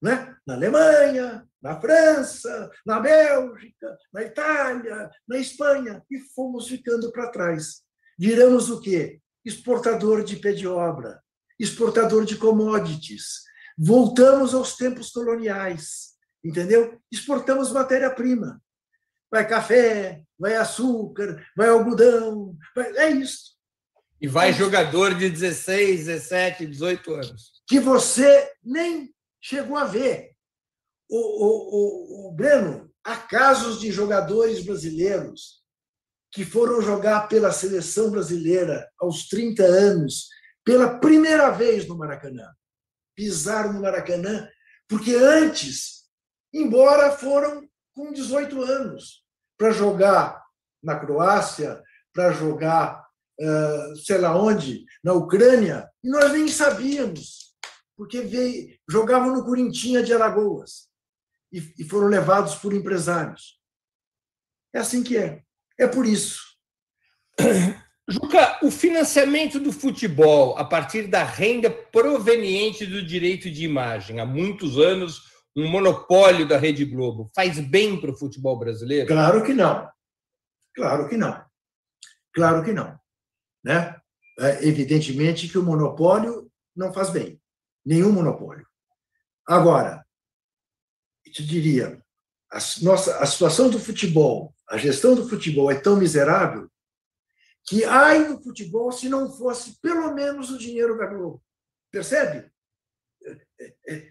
Né? 0.00 0.36
Na 0.46 0.54
Alemanha, 0.54 1.44
na 1.60 1.80
França, 1.80 2.70
na 2.86 3.00
Bélgica, 3.00 3.98
na 4.12 4.22
Itália, 4.22 5.10
na 5.26 5.38
Espanha, 5.38 6.04
e 6.08 6.20
fomos 6.34 6.68
ficando 6.68 7.10
para 7.10 7.30
trás. 7.30 7.82
Viramos 8.16 8.70
o 8.70 8.80
quê? 8.80 9.20
Exportador 9.44 10.22
de 10.22 10.36
pé 10.36 10.52
de 10.52 10.68
obra, 10.68 11.20
exportador 11.58 12.24
de 12.24 12.36
commodities. 12.36 13.42
Voltamos 13.76 14.54
aos 14.54 14.76
tempos 14.76 15.10
coloniais, 15.10 16.14
entendeu? 16.44 17.00
Exportamos 17.10 17.72
matéria-prima. 17.72 18.62
Vai 19.30 19.46
café, 19.46 20.22
vai 20.38 20.56
açúcar, 20.56 21.46
vai 21.56 21.68
algodão, 21.68 22.56
vai... 22.74 22.90
é 22.96 23.10
isso. 23.10 23.50
E 24.20 24.28
vai 24.28 24.50
é 24.50 24.52
jogador 24.52 25.14
de 25.14 25.30
16, 25.30 26.06
17, 26.06 26.66
18 26.66 27.14
anos. 27.14 27.52
Que 27.66 27.80
você 27.80 28.52
nem 28.62 29.14
chegou 29.40 29.76
a 29.76 29.84
ver 29.84 30.32
o, 31.08 32.26
o, 32.26 32.28
o, 32.28 32.32
Breno, 32.32 32.90
há 33.02 33.16
casos 33.16 33.80
de 33.80 33.90
jogadores 33.90 34.64
brasileiros 34.64 35.60
que 36.32 36.44
foram 36.44 36.80
jogar 36.80 37.28
pela 37.28 37.50
seleção 37.50 38.10
brasileira 38.10 38.88
aos 39.00 39.26
30 39.26 39.64
anos, 39.64 40.28
pela 40.64 41.00
primeira 41.00 41.50
vez 41.50 41.88
no 41.88 41.98
Maracanã. 41.98 42.46
Pisaram 43.16 43.72
no 43.72 43.82
Maracanã, 43.82 44.48
porque 44.88 45.14
antes, 45.14 46.04
embora 46.54 47.10
foram 47.10 47.68
com 47.92 48.12
18 48.12 48.62
anos, 48.62 49.19
para 49.60 49.72
jogar 49.72 50.42
na 50.82 50.98
Croácia, 50.98 51.82
para 52.14 52.32
jogar, 52.32 53.06
uh, 53.38 53.96
sei 53.96 54.16
lá 54.16 54.34
onde, 54.34 54.86
na 55.04 55.12
Ucrânia, 55.12 55.86
e 56.02 56.08
nós 56.08 56.32
nem 56.32 56.48
sabíamos, 56.48 57.54
porque 57.94 58.22
veio, 58.22 58.74
jogavam 58.88 59.34
no 59.34 59.44
Corintinha 59.44 60.02
de 60.02 60.14
Alagoas 60.14 60.88
e 61.52 61.84
foram 61.84 62.06
levados 62.06 62.54
por 62.54 62.72
empresários. 62.72 63.60
É 64.74 64.78
assim 64.78 65.02
que 65.02 65.18
é. 65.18 65.42
É 65.78 65.86
por 65.86 66.06
isso. 66.06 66.40
Juca, 68.08 68.60
o 68.62 68.70
financiamento 68.70 69.60
do 69.60 69.72
futebol 69.72 70.56
a 70.56 70.64
partir 70.64 71.06
da 71.06 71.22
renda 71.22 71.70
proveniente 71.70 72.86
do 72.86 73.04
direito 73.04 73.50
de 73.50 73.62
imagem, 73.62 74.20
há 74.20 74.24
muitos 74.24 74.78
anos, 74.78 75.20
um 75.56 75.68
monopólio 75.68 76.46
da 76.46 76.56
Rede 76.56 76.84
Globo, 76.84 77.30
faz 77.34 77.58
bem 77.58 78.00
para 78.00 78.10
o 78.10 78.16
futebol 78.16 78.58
brasileiro? 78.58 79.06
Claro 79.06 79.44
que 79.44 79.52
não. 79.52 79.90
Claro 80.74 81.08
que 81.08 81.16
não. 81.16 81.44
Claro 82.32 82.64
que 82.64 82.72
não. 82.72 82.98
Né? 83.64 84.00
É, 84.38 84.66
evidentemente 84.66 85.48
que 85.48 85.58
o 85.58 85.62
monopólio 85.62 86.50
não 86.74 86.92
faz 86.92 87.10
bem. 87.10 87.40
Nenhum 87.84 88.12
monopólio. 88.12 88.66
Agora, 89.46 90.06
te 91.32 91.44
diria, 91.44 92.02
a, 92.50 92.58
nossa, 92.82 93.18
a 93.18 93.26
situação 93.26 93.68
do 93.68 93.78
futebol, 93.78 94.54
a 94.68 94.76
gestão 94.76 95.14
do 95.14 95.28
futebol 95.28 95.70
é 95.70 95.78
tão 95.78 95.96
miserável 95.96 96.70
que 97.66 97.84
ai 97.84 98.26
do 98.26 98.42
futebol 98.42 98.90
se 98.90 99.08
não 99.08 99.30
fosse 99.30 99.78
pelo 99.80 100.12
menos 100.14 100.50
o 100.50 100.58
dinheiro 100.58 100.96
da 100.96 101.06
Globo. 101.06 101.42
Percebe? 101.90 102.50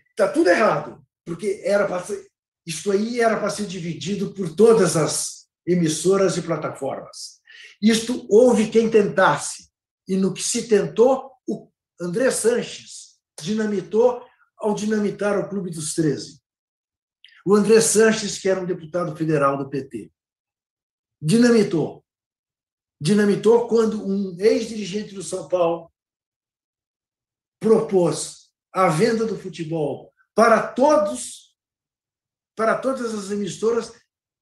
Está 0.10 0.32
tudo 0.32 0.50
errado, 0.50 1.06
porque 1.30 1.62
era 1.64 2.04
ser, 2.04 2.28
isso 2.66 2.92
aí 2.92 3.22
era 3.22 3.40
para 3.40 3.52
ser 3.52 3.68
dividido 3.68 4.34
por 4.34 4.56
todas 4.56 4.98
as 4.98 5.48
emissoras 5.64 6.36
e 6.38 6.42
plataformas. 6.42 7.40
Isto 7.80 8.26
houve 8.28 8.72
quem 8.72 8.90
tentasse, 8.90 9.70
e 10.08 10.18
no 10.18 10.34
que 10.34 10.42
se 10.42 10.68
tentou, 10.68 11.32
o 11.48 11.70
André 12.02 12.32
Sanches 12.32 13.20
dinamitou 13.40 14.26
ao 14.58 14.74
dinamitar 14.74 15.38
o 15.38 15.48
Clube 15.48 15.70
dos 15.70 15.94
13. 15.94 16.42
O 17.46 17.54
André 17.54 17.80
Sanches, 17.80 18.40
que 18.40 18.50
era 18.50 18.60
um 18.60 18.66
deputado 18.66 19.16
federal 19.16 19.56
do 19.56 19.70
PT, 19.70 20.12
dinamitou. 21.22 22.04
Dinamitou 23.00 23.68
quando 23.68 24.04
um 24.04 24.36
ex-dirigente 24.40 25.14
do 25.14 25.22
São 25.22 25.48
Paulo 25.48 25.92
propôs 27.60 28.50
a 28.74 28.90
venda 28.90 29.28
do 29.28 29.38
futebol 29.38 30.09
para 30.40 30.66
todos, 30.66 31.54
para 32.56 32.78
todas 32.78 33.14
as 33.14 33.30
emissoras 33.30 33.92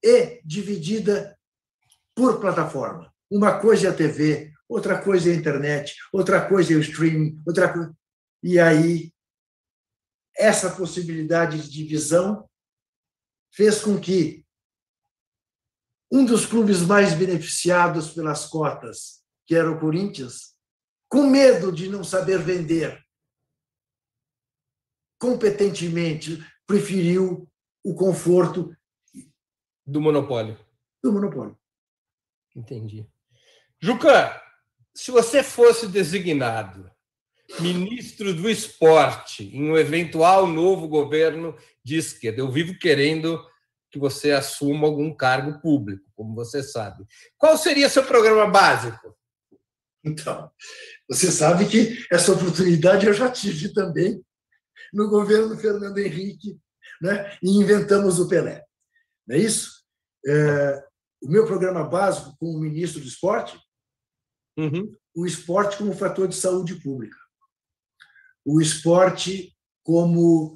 e 0.04 0.40
dividida 0.46 1.36
por 2.14 2.40
plataforma. 2.40 3.12
Uma 3.32 3.60
coisa 3.60 3.88
é 3.88 3.90
a 3.90 3.96
TV, 3.96 4.54
outra 4.70 5.02
coisa 5.02 5.28
é 5.28 5.34
a 5.34 5.36
internet, 5.36 5.96
outra 6.14 6.48
coisa 6.48 6.72
é 6.72 6.76
o 6.76 6.82
streaming, 6.82 7.42
outra 7.48 7.74
coisa. 7.74 7.98
E 8.44 8.60
aí 8.60 9.12
essa 10.38 10.70
possibilidade 10.70 11.64
de 11.64 11.72
divisão 11.72 12.48
fez 13.52 13.82
com 13.82 14.00
que 14.00 14.46
um 16.12 16.24
dos 16.24 16.46
clubes 16.46 16.82
mais 16.82 17.16
beneficiados 17.16 18.12
pelas 18.12 18.46
cotas, 18.46 19.24
que 19.48 19.56
era 19.56 19.72
o 19.72 19.80
Corinthians, 19.80 20.54
com 21.10 21.24
medo 21.24 21.72
de 21.72 21.90
não 21.90 22.04
saber 22.04 22.38
vender 22.38 23.04
competentemente, 25.20 26.44
preferiu 26.66 27.48
o 27.84 27.96
conforto 27.96 28.76
do 29.86 30.02
monopólio. 30.02 30.58
Do 31.02 31.12
monopólio. 31.14 31.58
Entendi. 32.56 33.08
Juca, 33.80 34.42
se 34.94 35.12
você 35.12 35.44
fosse 35.44 35.88
designado 35.88 36.92
ministro 37.60 38.34
do 38.34 38.50
esporte 38.50 39.44
em 39.56 39.72
um 39.72 39.78
eventual 39.78 40.46
novo 40.46 40.88
governo 40.88 41.56
de 41.84 41.98
esquerda. 41.98 42.42
Eu 42.42 42.52
vivo 42.52 42.78
querendo 42.78 43.42
que 43.90 43.98
você 43.98 44.32
assuma 44.32 44.86
algum 44.86 45.14
cargo 45.14 45.60
público, 45.62 46.04
como 46.14 46.36
você 46.36 46.62
sabe. 46.62 47.06
Qual 47.38 47.58
seria 47.58 47.90
seu 47.90 48.04
programa 48.04 48.48
básico? 48.48 49.16
Então, 50.04 50.52
você 51.10 51.32
sabe 51.32 51.68
que 51.68 52.06
essa 52.12 52.34
oportunidade 52.34 53.06
eu 53.06 53.14
já 53.14 53.30
tive 53.32 53.74
também 53.74 54.22
no 54.94 55.10
governo 55.10 55.50
do 55.50 55.58
Fernando 55.58 55.98
Henrique, 55.98 56.60
né? 57.02 57.38
e 57.42 57.50
inventamos 57.50 58.20
o 58.20 58.28
Pelé. 58.28 58.66
Não 59.28 59.36
é 59.36 59.40
isso? 59.40 59.84
É, 60.26 60.84
o 61.22 61.30
meu 61.30 61.46
programa 61.46 61.84
básico 61.84 62.36
como 62.40 62.60
ministro 62.60 63.02
do 63.02 63.08
esporte, 63.08 63.60
uhum. 64.58 64.94
o 65.16 65.26
esporte 65.26 65.78
como 65.78 65.94
fator 65.94 66.28
de 66.28 66.36
saúde 66.36 66.76
pública 66.76 67.18
o 68.48 68.62
esporte 68.62 69.54
como 69.84 70.56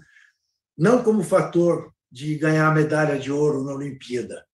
não 0.77 1.03
como 1.03 1.21
fator 1.21 1.93
de 2.09 2.37
ganhar 2.37 2.73
medalha 2.73 3.19
de 3.19 3.29
ouro 3.29 3.63
na 3.65 3.73
Olimpíada, 3.73 4.47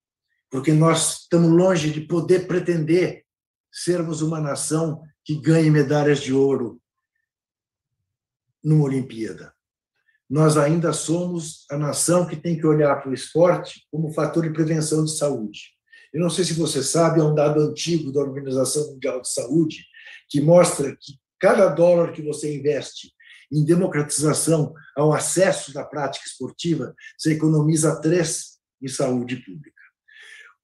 porque 0.50 0.72
nós 0.72 1.20
estamos 1.20 1.48
longe 1.48 1.92
de 1.92 2.00
poder 2.00 2.48
pretender 2.48 3.24
sermos 3.70 4.22
uma 4.22 4.40
nação 4.40 5.02
que 5.24 5.40
ganhe 5.40 5.70
medalhas 5.70 6.18
de 6.18 6.32
ouro 6.32 6.82
numa 8.62 8.84
Olimpíada. 8.84 9.54
Nós 10.28 10.56
ainda 10.56 10.92
somos 10.92 11.64
a 11.70 11.78
nação 11.78 12.26
que 12.26 12.36
tem 12.36 12.58
que 12.58 12.66
olhar 12.66 12.96
para 12.96 13.10
o 13.10 13.14
esporte 13.14 13.86
como 13.90 14.12
fator 14.12 14.42
de 14.42 14.52
prevenção 14.52 15.04
de 15.04 15.16
saúde. 15.16 15.72
Eu 16.12 16.20
não 16.20 16.30
sei 16.30 16.44
se 16.44 16.54
você 16.54 16.82
sabe, 16.82 17.20
é 17.20 17.24
um 17.24 17.34
dado 17.34 17.60
antigo 17.60 18.12
da 18.12 18.20
Organização 18.20 18.92
Mundial 18.92 19.20
de 19.20 19.32
Saúde 19.32 19.84
que 20.28 20.40
mostra 20.40 20.94
que 20.96 21.14
cada 21.38 21.68
dólar 21.68 22.12
que 22.12 22.22
você 22.22 22.54
investe 22.54 23.12
em 23.50 23.64
democratização 23.64 24.74
ao 24.94 25.12
acesso 25.12 25.72
da 25.72 25.84
prática 25.84 26.26
esportiva, 26.26 26.94
você 27.16 27.32
economiza 27.32 27.98
três 28.00 28.58
em 28.82 28.88
saúde 28.88 29.36
pública. 29.36 29.78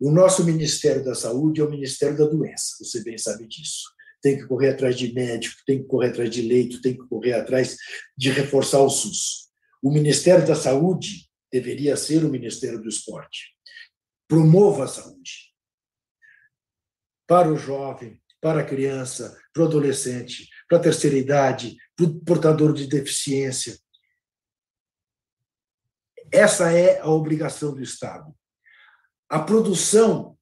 O 0.01 0.11
nosso 0.11 0.45
Ministério 0.45 1.05
da 1.05 1.15
Saúde 1.15 1.61
é 1.61 1.65
o 1.65 1.71
Ministério 1.71 2.19
da 2.19 2.27
Doença, 2.27 2.77
você 2.81 3.03
bem 3.03 3.17
sabe 3.17 3.47
disso. 3.47 3.85
Tem 4.21 4.39
que 4.39 4.47
correr 4.47 4.71
atrás 4.71 4.97
de 4.97 5.13
médico, 5.13 5.57
tem 5.67 5.83
que 5.83 5.89
correr 5.89 6.09
atrás 6.09 6.31
de 6.31 6.43
leito, 6.43 6.81
tem 6.83 6.95
que 6.95 7.07
correr 7.07 7.35
atrás 7.35 7.77
de 8.17 8.31
reforçar 8.31 8.81
o 8.81 8.91
SUS. 8.91 9.44
O 9.85 9.93
Ministério 9.93 10.47
da 10.47 10.55
Saúde 10.55 11.31
deveria 11.53 11.95
ser 11.95 12.25
o 12.25 12.31
Ministério 12.31 12.81
do 12.81 12.89
Esporte. 12.89 13.55
Promova 14.27 14.85
a 14.85 14.89
saúde. 14.89 15.53
Para 17.27 17.53
o 17.53 17.59
jovem, 17.59 18.19
para 18.41 18.61
a 18.61 18.65
criança, 18.65 19.39
para 19.53 19.63
o 19.63 19.67
adolescente, 19.67 20.49
para 20.67 20.79
a 20.79 20.81
terceira 20.81 21.19
idade, 21.19 21.77
para 21.95 22.07
o 22.07 22.19
portador 22.21 22.73
de 22.73 22.87
deficiência. 22.87 23.79
Essa 26.33 26.73
é 26.73 26.99
a 27.01 27.09
obrigação 27.09 27.75
do 27.75 27.83
Estado. 27.83 28.35
A 29.29 29.39
produção 29.39 30.39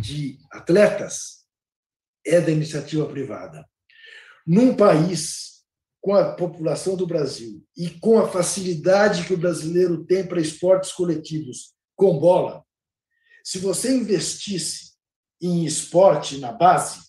de 0.00 0.38
atletas 0.52 1.44
é 2.24 2.40
da 2.40 2.52
iniciativa 2.52 3.08
privada. 3.08 3.68
Num 4.46 4.76
país 4.76 5.53
com 6.04 6.14
a 6.14 6.34
população 6.34 6.96
do 6.96 7.06
Brasil 7.06 7.66
e 7.74 7.88
com 7.88 8.18
a 8.18 8.28
facilidade 8.28 9.24
que 9.24 9.32
o 9.32 9.38
brasileiro 9.38 10.04
tem 10.04 10.26
para 10.26 10.38
esportes 10.38 10.92
coletivos 10.92 11.72
com 11.96 12.18
bola, 12.18 12.62
se 13.42 13.58
você 13.58 13.96
investisse 13.96 14.92
em 15.40 15.64
esporte 15.64 16.36
na 16.36 16.52
base, 16.52 17.00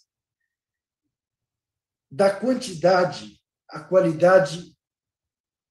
da 2.10 2.34
quantidade 2.34 3.38
a 3.70 3.82
qualidade 3.82 4.74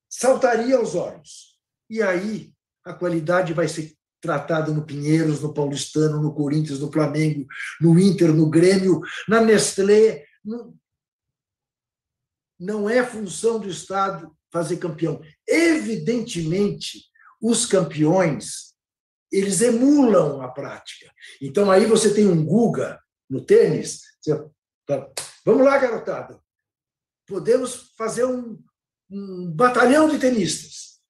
saltaria 0.06 0.76
aos 0.76 0.94
olhos. 0.94 1.58
E 1.88 2.02
aí 2.02 2.52
a 2.84 2.92
qualidade 2.92 3.54
vai 3.54 3.68
ser 3.68 3.96
tratada 4.20 4.70
no 4.70 4.84
Pinheiros, 4.84 5.40
no 5.40 5.54
Paulistano, 5.54 6.20
no 6.20 6.34
Corinthians, 6.34 6.80
no 6.80 6.92
Flamengo, 6.92 7.46
no 7.80 7.98
Inter, 7.98 8.34
no 8.34 8.50
Grêmio, 8.50 9.00
na 9.26 9.40
Nestlé. 9.40 10.26
Não 12.64 12.88
é 12.88 13.04
função 13.04 13.60
do 13.60 13.68
Estado 13.68 14.34
fazer 14.50 14.78
campeão. 14.78 15.20
Evidentemente, 15.46 17.04
os 17.40 17.66
campeões 17.66 18.72
eles 19.30 19.60
emulam 19.60 20.40
a 20.40 20.48
prática. 20.48 21.12
Então 21.42 21.70
aí 21.70 21.84
você 21.84 22.14
tem 22.14 22.26
um 22.26 22.44
Guga 22.44 23.02
no 23.28 23.44
tênis, 23.44 24.02
você, 24.20 24.32
vamos 25.44 25.64
lá, 25.64 25.76
garotada, 25.76 26.40
podemos 27.26 27.92
fazer 27.96 28.24
um, 28.24 28.62
um 29.10 29.50
batalhão 29.50 30.08
de 30.08 30.18
tenistas. 30.18 31.00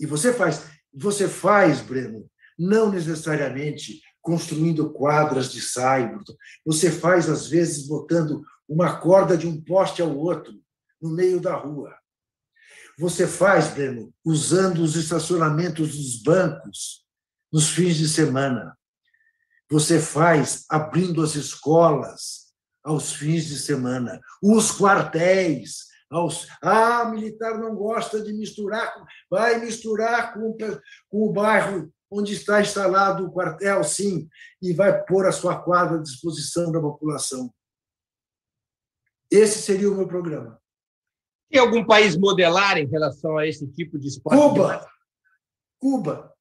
E 0.00 0.04
você 0.04 0.32
faz, 0.32 0.66
você 0.92 1.28
faz, 1.28 1.80
Breno, 1.80 2.28
não 2.58 2.90
necessariamente 2.90 4.02
construindo 4.20 4.92
quadras 4.92 5.52
de 5.52 5.60
saibro. 5.60 6.24
Você 6.64 6.90
faz, 6.90 7.28
às 7.28 7.46
vezes, 7.46 7.86
botando 7.86 8.42
uma 8.68 8.98
corda 8.98 9.36
de 9.36 9.46
um 9.46 9.60
poste 9.60 10.00
ao 10.02 10.16
outro 10.16 10.52
no 11.00 11.10
meio 11.10 11.40
da 11.40 11.54
rua. 11.54 11.94
Você 12.98 13.26
faz, 13.26 13.68
Breno, 13.68 14.12
usando 14.24 14.78
os 14.78 14.94
estacionamentos 14.96 15.96
dos 15.96 16.22
bancos 16.22 17.04
nos 17.52 17.70
fins 17.70 17.96
de 17.96 18.08
semana. 18.08 18.76
Você 19.70 20.00
faz 20.00 20.64
abrindo 20.70 21.22
as 21.22 21.34
escolas 21.34 22.44
aos 22.84 23.12
fins 23.12 23.46
de 23.46 23.58
semana, 23.58 24.20
os 24.42 24.70
quartéis, 24.70 25.86
aos 26.10 26.46
ah, 26.62 27.06
militar 27.06 27.58
não 27.58 27.74
gosta 27.74 28.22
de 28.22 28.32
misturar, 28.32 28.92
vai 29.30 29.58
misturar 29.58 30.34
com, 30.34 30.56
com 31.08 31.28
o 31.28 31.32
bairro 31.32 31.90
onde 32.10 32.34
está 32.34 32.60
instalado 32.60 33.24
o 33.24 33.32
quartel, 33.32 33.82
sim, 33.82 34.28
e 34.62 34.72
vai 34.72 35.02
pôr 35.04 35.26
a 35.26 35.32
sua 35.32 35.60
quadra 35.60 35.98
à 35.98 36.02
disposição 36.02 36.70
da 36.70 36.80
população. 36.80 37.52
Esse 39.34 39.62
seria 39.62 39.90
o 39.90 39.96
meu 39.96 40.06
programa. 40.06 40.60
Tem 41.50 41.60
algum 41.60 41.84
país 41.84 42.16
modelar 42.16 42.78
em 42.78 42.86
relação 42.86 43.36
a 43.36 43.46
esse 43.46 43.66
tipo 43.66 43.98
de 43.98 44.06
esporte? 44.06 44.40
Cuba. 44.40 44.88
Cuba. 45.80 46.34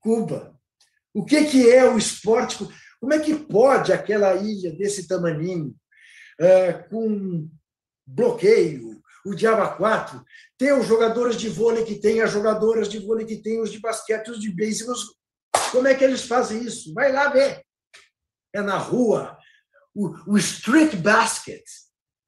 Cuba. 0.00 0.60
O 1.14 1.24
que, 1.24 1.44
que 1.44 1.70
é 1.70 1.88
o 1.88 1.96
esporte? 1.96 2.58
Como 3.00 3.14
é 3.14 3.20
que 3.20 3.34
pode 3.34 3.90
aquela 3.90 4.34
ilha 4.34 4.70
desse 4.72 5.08
tamaninho, 5.08 5.74
é, 6.38 6.72
com 6.74 7.48
bloqueio, 8.06 9.00
o 9.24 9.34
Diaba 9.34 9.74
4, 9.76 10.22
tem 10.58 10.72
os 10.72 10.86
jogadores 10.86 11.36
de 11.36 11.48
vôlei 11.48 11.84
que 11.84 11.94
tem, 11.94 12.20
as 12.20 12.30
jogadoras 12.30 12.88
de 12.88 12.98
vôlei 12.98 13.24
que 13.24 13.38
tem, 13.38 13.60
os 13.60 13.72
de 13.72 13.78
basquete, 13.78 14.30
os 14.30 14.40
de 14.40 14.50
beisebol. 14.50 14.94
Como 15.72 15.88
é 15.88 15.94
que 15.94 16.04
eles 16.04 16.26
fazem 16.26 16.62
isso? 16.62 16.92
Vai 16.92 17.10
lá 17.10 17.28
ver. 17.28 17.64
É 18.52 18.60
na 18.60 18.76
rua. 18.76 19.38
O, 19.94 20.32
o 20.32 20.36
street 20.36 20.96
basket. 20.96 21.64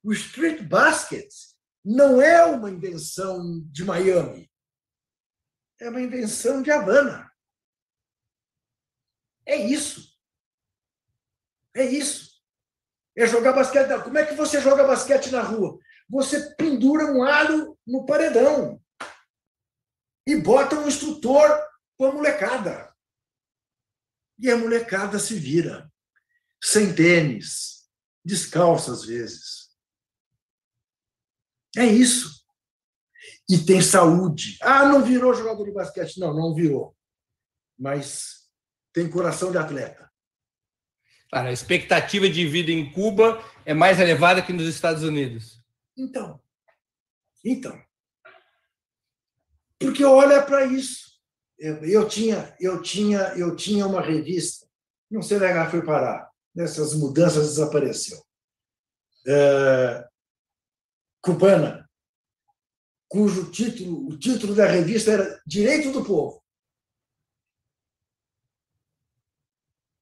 O 0.07 0.13
street 0.13 0.61
basket 0.61 1.29
não 1.83 2.21
é 2.21 2.41
uma 2.45 2.71
invenção 2.71 3.61
de 3.69 3.83
Miami. 3.83 4.49
É 5.81 5.89
uma 5.89 5.99
invenção 5.99 6.61
de 6.61 6.71
Havana. 6.71 7.29
É 9.45 9.57
isso. 9.57 10.17
É 11.75 11.83
isso. 11.83 12.41
É 13.17 13.27
jogar 13.27 13.51
basquete. 13.51 14.01
Como 14.01 14.17
é 14.17 14.25
que 14.25 14.33
você 14.33 14.61
joga 14.61 14.87
basquete 14.87 15.29
na 15.29 15.41
rua? 15.41 15.77
Você 16.07 16.55
pendura 16.55 17.11
um 17.11 17.21
alho 17.21 17.77
no 17.85 18.05
paredão 18.05 18.81
e 20.25 20.37
bota 20.37 20.79
um 20.79 20.87
instrutor 20.87 21.49
com 21.97 22.05
a 22.05 22.13
molecada. 22.13 22.95
E 24.39 24.49
a 24.49 24.55
molecada 24.55 25.19
se 25.19 25.37
vira, 25.37 25.91
sem 26.63 26.95
tênis, 26.95 27.89
descalça 28.23 28.93
às 28.93 29.03
vezes. 29.03 29.66
É 31.77 31.85
isso. 31.85 32.43
E 33.49 33.57
tem 33.57 33.81
saúde. 33.81 34.57
Ah, 34.61 34.85
não 34.85 35.03
virou 35.03 35.33
jogador 35.33 35.63
de 35.63 35.71
basquete. 35.71 36.19
Não, 36.19 36.33
não 36.33 36.53
virou. 36.53 36.95
Mas 37.77 38.49
tem 38.91 39.09
coração 39.09 39.51
de 39.51 39.57
atleta. 39.57 40.11
A 41.31 41.51
expectativa 41.51 42.29
de 42.29 42.47
vida 42.47 42.71
em 42.71 42.91
Cuba 42.91 43.43
é 43.65 43.73
mais 43.73 43.99
elevada 43.99 44.41
que 44.41 44.51
nos 44.51 44.67
Estados 44.67 45.03
Unidos. 45.03 45.61
Então, 45.95 46.39
então, 47.43 47.79
porque 49.79 50.03
olha 50.03 50.41
para 50.41 50.65
isso. 50.65 51.17
Eu 51.57 52.07
tinha, 52.07 52.55
eu 52.59 52.81
tinha, 52.81 53.33
eu 53.35 53.55
tinha 53.55 53.87
uma 53.87 54.01
revista, 54.01 54.67
não 55.09 55.23
sei 55.23 55.37
onde 55.37 55.45
ela 55.47 55.69
foi 55.69 55.83
parar. 55.83 56.29
Nessas 56.53 56.93
mudanças 56.93 57.49
desapareceu. 57.49 58.19
É, 59.27 60.07
cubana, 61.21 61.89
cujo 63.07 63.51
título, 63.51 64.09
o 64.09 64.17
título 64.17 64.55
da 64.55 64.65
revista 64.65 65.11
era 65.11 65.41
Direito 65.45 65.91
do 65.91 66.03
Povo. 66.03 66.43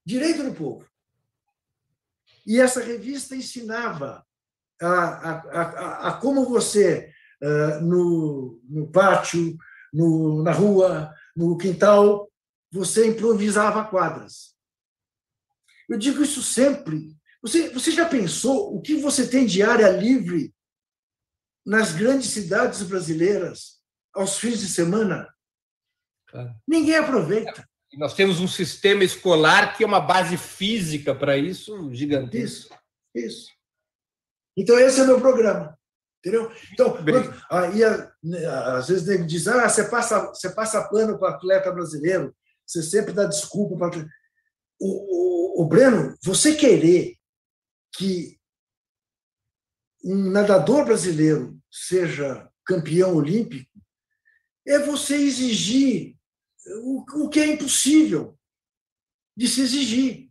Direito 0.05 0.43
do 0.43 0.53
Povo. 0.53 0.87
E 2.45 2.59
essa 2.59 2.83
revista 2.83 3.35
ensinava 3.35 4.25
a, 4.79 4.87
a, 4.87 5.31
a, 5.31 6.07
a 6.09 6.17
como 6.19 6.45
você, 6.45 7.11
no, 7.81 8.61
no 8.63 8.91
pátio, 8.91 9.57
no, 9.91 10.43
na 10.43 10.51
rua, 10.51 11.13
no 11.35 11.57
quintal, 11.57 12.31
você 12.71 13.07
improvisava 13.07 13.85
quadras. 13.85 14.55
Eu 15.89 15.97
digo 15.97 16.23
isso 16.23 16.41
sempre. 16.41 17.15
Você, 17.41 17.69
você 17.69 17.91
já 17.91 18.07
pensou 18.07 18.75
o 18.75 18.81
que 18.81 18.95
você 18.97 19.27
tem 19.27 19.45
de 19.45 19.61
área 19.61 19.89
livre 19.89 20.54
nas 21.65 21.93
grandes 21.93 22.29
cidades 22.29 22.83
brasileiras 22.83 23.79
aos 24.13 24.37
fins 24.37 24.59
de 24.59 24.67
semana? 24.67 25.27
Claro. 26.27 26.53
Ninguém 26.67 26.95
aproveita. 26.95 27.67
Nós 27.93 28.13
temos 28.13 28.39
um 28.39 28.47
sistema 28.47 29.03
escolar 29.03 29.75
que 29.75 29.83
é 29.83 29.87
uma 29.87 30.01
base 30.01 30.37
física 30.37 31.15
para 31.15 31.37
isso 31.37 31.93
gigantesco. 31.93 32.77
Isso, 33.15 33.27
isso. 33.27 33.47
Então, 34.57 34.77
esse 34.79 34.99
é 34.99 35.03
o 35.03 35.07
meu 35.07 35.21
programa. 35.21 35.77
Entendeu? 36.19 36.51
Então, 36.73 36.97
aí, 37.51 37.83
às 37.83 38.87
vezes 38.87 39.05
nego 39.05 39.27
diz: 39.27 39.47
ah, 39.47 39.69
você 39.69 39.83
passa, 39.83 40.27
você 40.27 40.49
passa 40.49 40.87
pano 40.89 41.19
para 41.19 41.31
o 41.31 41.35
atleta 41.35 41.71
brasileiro, 41.71 42.35
você 42.65 42.81
sempre 42.81 43.13
dá 43.13 43.25
desculpa 43.25 43.77
para. 43.77 44.07
O, 44.79 45.61
o, 45.61 45.63
o 45.63 45.67
Breno, 45.67 46.15
você 46.23 46.55
querer 46.55 47.15
que 47.95 48.37
um 50.05 50.29
nadador 50.29 50.85
brasileiro 50.85 51.59
seja 51.71 52.47
campeão 52.63 53.15
olímpico 53.15 53.71
é 54.65 54.77
você 54.77 55.15
exigir 55.15 56.15
o, 56.83 57.27
que 57.29 57.39
é 57.39 57.47
impossível 57.47 58.37
de 59.35 59.47
se 59.47 59.61
exigir. 59.61 60.29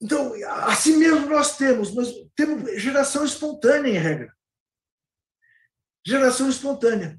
Então, 0.00 0.32
assim 0.66 0.96
mesmo 0.96 1.26
nós 1.26 1.56
temos, 1.56 1.94
nós 1.94 2.08
temos 2.34 2.80
geração 2.80 3.24
espontânea, 3.24 3.90
em 3.90 3.98
regra. 3.98 4.34
Geração 6.06 6.48
espontânea. 6.48 7.18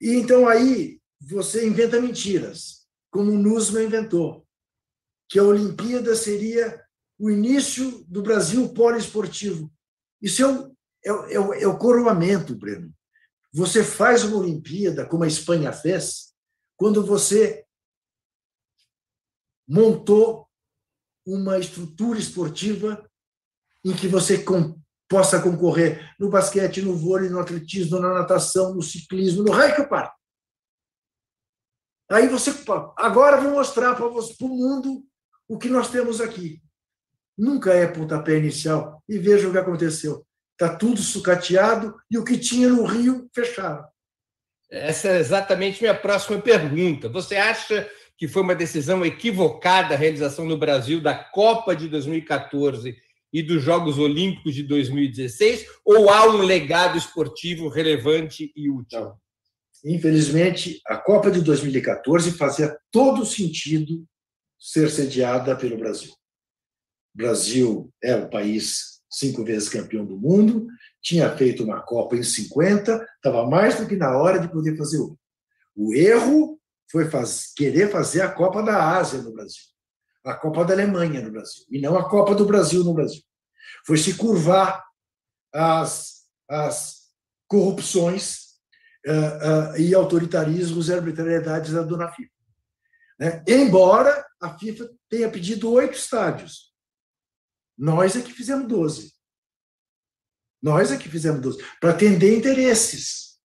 E 0.00 0.12
então 0.14 0.46
aí 0.46 1.00
você 1.20 1.66
inventa 1.66 2.00
mentiras, 2.00 2.86
como 3.10 3.32
o 3.32 3.38
Nusma 3.38 3.82
inventou, 3.82 4.46
que 5.28 5.38
a 5.38 5.44
Olimpíada 5.44 6.14
seria 6.14 6.82
o 7.18 7.30
início 7.30 8.04
do 8.04 8.22
Brasil 8.22 8.72
poliesportivo. 8.72 9.70
Isso 10.20 10.42
é 10.42 10.46
o, 10.46 10.76
é, 11.04 11.34
é, 11.34 11.62
é 11.62 11.66
o 11.68 11.78
coroamento, 11.78 12.54
Breno. 12.54 12.92
Você 13.52 13.82
faz 13.82 14.24
uma 14.24 14.38
Olimpíada, 14.38 15.06
como 15.06 15.24
a 15.24 15.28
Espanha 15.28 15.72
fez, 15.72 16.34
quando 16.76 17.04
você 17.04 17.64
montou 19.66 20.48
uma 21.26 21.58
estrutura 21.58 22.18
esportiva 22.18 23.08
em 23.84 23.94
que 23.94 24.08
você 24.08 24.42
com, 24.42 24.80
possa 25.08 25.40
concorrer 25.40 26.14
no 26.18 26.30
basquete, 26.30 26.82
no 26.82 26.96
vôlei, 26.96 27.28
no 27.28 27.40
atletismo, 27.40 27.98
na 27.98 28.12
natação, 28.12 28.74
no 28.74 28.82
ciclismo, 28.82 29.42
no 29.42 29.52
raio 29.52 29.74
que 29.74 29.82
eu. 29.82 29.88
Aí 32.10 32.26
você, 32.28 32.50
agora 32.96 33.40
vou 33.40 33.52
mostrar 33.52 33.94
para 33.94 34.06
o 34.06 34.48
mundo 34.48 35.04
o 35.46 35.58
que 35.58 35.68
nós 35.68 35.90
temos 35.90 36.20
aqui. 36.20 36.62
Nunca 37.38 37.72
é 37.72 37.86
pontapé 37.86 38.36
inicial. 38.36 39.02
E 39.08 39.16
veja 39.16 39.48
o 39.48 39.52
que 39.52 39.58
aconteceu. 39.58 40.26
Está 40.52 40.74
tudo 40.76 41.00
sucateado 41.00 41.94
e 42.10 42.18
o 42.18 42.24
que 42.24 42.36
tinha 42.36 42.68
no 42.68 42.84
Rio 42.84 43.30
fecharam. 43.32 43.84
Essa 44.68 45.08
é 45.08 45.18
exatamente 45.20 45.80
minha 45.80 45.94
próxima 45.94 46.38
pergunta. 46.40 47.08
Você 47.08 47.36
acha 47.36 47.88
que 48.16 48.26
foi 48.26 48.42
uma 48.42 48.56
decisão 48.56 49.06
equivocada 49.06 49.94
a 49.94 49.96
realização 49.96 50.44
no 50.44 50.58
Brasil 50.58 51.00
da 51.00 51.14
Copa 51.14 51.76
de 51.76 51.88
2014 51.88 52.96
e 53.32 53.42
dos 53.42 53.62
Jogos 53.62 53.98
Olímpicos 53.98 54.54
de 54.54 54.64
2016? 54.64 55.64
Ou 55.84 56.10
há 56.10 56.26
um 56.28 56.42
legado 56.42 56.98
esportivo 56.98 57.68
relevante 57.68 58.52
e 58.56 58.68
útil? 58.68 59.00
Não. 59.00 59.16
Infelizmente, 59.84 60.80
a 60.86 60.96
Copa 60.96 61.30
de 61.30 61.40
2014 61.40 62.32
fazia 62.32 62.76
todo 62.90 63.24
sentido 63.24 64.04
ser 64.58 64.90
sediada 64.90 65.54
pelo 65.54 65.78
Brasil. 65.78 66.17
Brasil 67.14 67.92
é 68.02 68.14
o 68.16 68.28
país 68.28 68.98
cinco 69.10 69.44
vezes 69.44 69.68
campeão 69.68 70.04
do 70.04 70.18
mundo, 70.18 70.66
tinha 71.00 71.34
feito 71.36 71.64
uma 71.64 71.80
Copa 71.80 72.16
em 72.16 72.22
50, 72.22 73.06
estava 73.16 73.48
mais 73.48 73.78
do 73.78 73.86
que 73.86 73.96
na 73.96 74.16
hora 74.16 74.38
de 74.38 74.48
poder 74.48 74.76
fazer 74.76 74.98
outra. 74.98 75.18
O 75.74 75.94
erro 75.94 76.60
foi 76.90 77.10
faz, 77.10 77.52
querer 77.54 77.90
fazer 77.90 78.20
a 78.20 78.30
Copa 78.30 78.62
da 78.62 78.96
Ásia 78.96 79.22
no 79.22 79.32
Brasil, 79.32 79.62
a 80.24 80.34
Copa 80.34 80.64
da 80.64 80.74
Alemanha 80.74 81.22
no 81.22 81.30
Brasil, 81.30 81.64
e 81.70 81.80
não 81.80 81.96
a 81.96 82.08
Copa 82.08 82.34
do 82.34 82.44
Brasil 82.44 82.84
no 82.84 82.94
Brasil. 82.94 83.22
Foi 83.86 83.96
se 83.96 84.14
curvar 84.14 84.84
às 85.52 87.08
corrupções 87.46 88.48
uh, 89.06 89.74
uh, 89.74 89.80
e 89.80 89.94
autoritarismos 89.94 90.88
e 90.88 90.94
arbitrariedades 90.94 91.72
da 91.72 91.82
dona 91.82 92.10
FIFA. 92.10 92.32
Né? 93.18 93.44
Embora 93.46 94.24
a 94.40 94.56
FIFA 94.56 94.90
tenha 95.08 95.30
pedido 95.30 95.70
oito 95.72 95.96
estádios, 95.96 96.67
nós 97.78 98.16
é 98.16 98.22
que 98.22 98.32
fizemos 98.32 98.66
doze. 98.68 99.18
Nós 100.60 100.90
é 100.90 100.98
que 100.98 101.08
fizemos 101.08 101.40
12, 101.40 101.64
para 101.80 101.90
atender 101.90 102.36
interesses, 102.36 103.40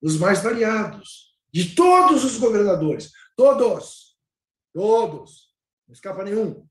os 0.00 0.18
mais 0.18 0.42
variados, 0.42 1.34
de 1.52 1.74
todos 1.74 2.22
os 2.24 2.36
governadores. 2.36 3.10
Todos. 3.36 4.18
Todos. 4.72 5.54
Não 5.88 5.94
escapa 5.94 6.22
nenhum. 6.22 6.68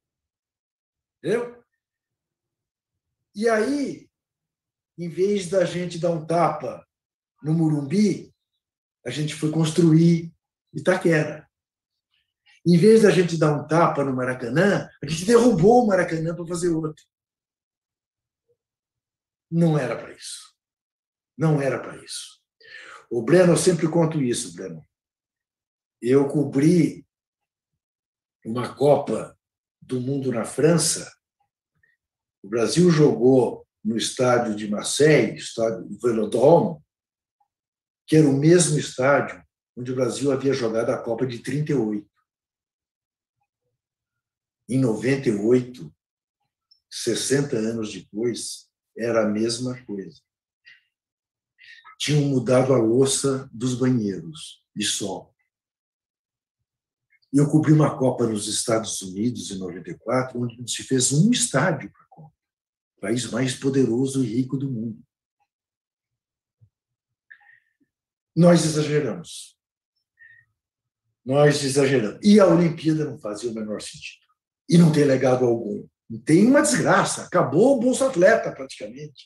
Entendeu? 1.17 1.63
E 3.35 3.49
aí, 3.49 4.09
em 4.97 5.09
vez 5.09 5.49
da 5.49 5.65
gente 5.65 5.99
dar 5.99 6.11
um 6.11 6.25
tapa 6.25 6.87
no 7.41 7.53
Murumbi, 7.53 8.33
a 9.05 9.09
gente 9.09 9.33
foi 9.33 9.51
construir 9.51 10.33
Itaquera. 10.73 11.48
Em 12.65 12.77
vez 12.77 13.03
da 13.03 13.11
gente 13.11 13.37
dar 13.37 13.53
um 13.53 13.67
tapa 13.67 14.03
no 14.03 14.15
Maracanã, 14.15 14.89
a 15.01 15.07
gente 15.07 15.25
derrubou 15.25 15.83
o 15.83 15.87
Maracanã 15.87 16.35
para 16.35 16.45
fazer 16.45 16.69
outro. 16.69 17.03
Não 19.49 19.77
era 19.77 19.95
para 19.95 20.13
isso. 20.13 20.53
Não 21.37 21.61
era 21.61 21.79
para 21.79 22.03
isso. 22.03 22.39
O 23.09 23.21
Breno, 23.21 23.53
eu 23.53 23.57
sempre 23.57 23.89
conto 23.89 24.21
isso, 24.21 24.53
Breno. 24.53 24.85
Eu 26.01 26.27
cobri 26.27 27.05
uma 28.45 28.75
Copa 28.75 29.37
do 29.81 29.99
Mundo 29.99 30.31
na 30.31 30.45
França. 30.45 31.11
O 32.43 32.47
Brasil 32.47 32.89
jogou 32.91 33.67
no 33.83 33.97
estádio 33.97 34.55
de 34.55 34.69
Marseille, 34.69 35.35
estádio 35.35 35.85
do 35.85 35.99
Velodrome, 35.99 36.81
que 38.05 38.15
era 38.15 38.27
o 38.27 38.37
mesmo 38.37 38.77
estádio 38.77 39.43
onde 39.77 39.91
o 39.91 39.95
Brasil 39.95 40.31
havia 40.31 40.53
jogado 40.53 40.89
a 40.89 40.97
Copa 40.97 41.25
de 41.25 41.39
38. 41.39 42.08
Em 44.69 44.79
98, 44.79 45.91
60 46.91 47.57
anos 47.57 47.91
depois, 47.91 48.69
era 48.95 49.25
a 49.25 49.27
mesma 49.27 49.83
coisa. 49.83 50.21
Tinham 51.97 52.21
mudado 52.29 52.71
a 52.71 52.77
louça 52.77 53.49
dos 53.51 53.73
banheiros. 53.73 54.63
E 57.33 57.37
eu 57.37 57.49
cobri 57.49 57.73
uma 57.73 57.97
Copa 57.97 58.27
nos 58.27 58.47
Estados 58.47 59.01
Unidos 59.01 59.49
em 59.49 59.57
94, 59.57 60.39
onde 60.39 60.71
se 60.71 60.83
fez 60.83 61.11
um 61.11 61.31
estádio 61.31 61.91
para 61.91 62.03
a 62.03 62.07
Copa, 62.07 62.35
país 63.01 63.29
mais 63.31 63.55
poderoso 63.55 64.23
e 64.23 64.27
rico 64.27 64.55
do 64.55 64.69
mundo. 64.69 65.03
Nós 68.35 68.63
exageramos. 68.65 69.57
Nós 71.25 71.63
exageramos. 71.63 72.19
E 72.23 72.39
a 72.39 72.47
Olimpíada 72.47 73.05
não 73.05 73.17
fazia 73.17 73.49
o 73.49 73.53
menor 73.53 73.81
sentido. 73.81 74.28
E 74.69 74.77
não 74.77 74.91
tem 74.91 75.03
legado 75.03 75.45
algum. 75.45 75.83
Tem 76.23 76.45
uma 76.45 76.61
desgraça. 76.61 77.23
Acabou 77.23 77.75
o 77.75 77.79
Bolsa 77.79 78.07
Atleta, 78.07 78.51
praticamente. 78.51 79.25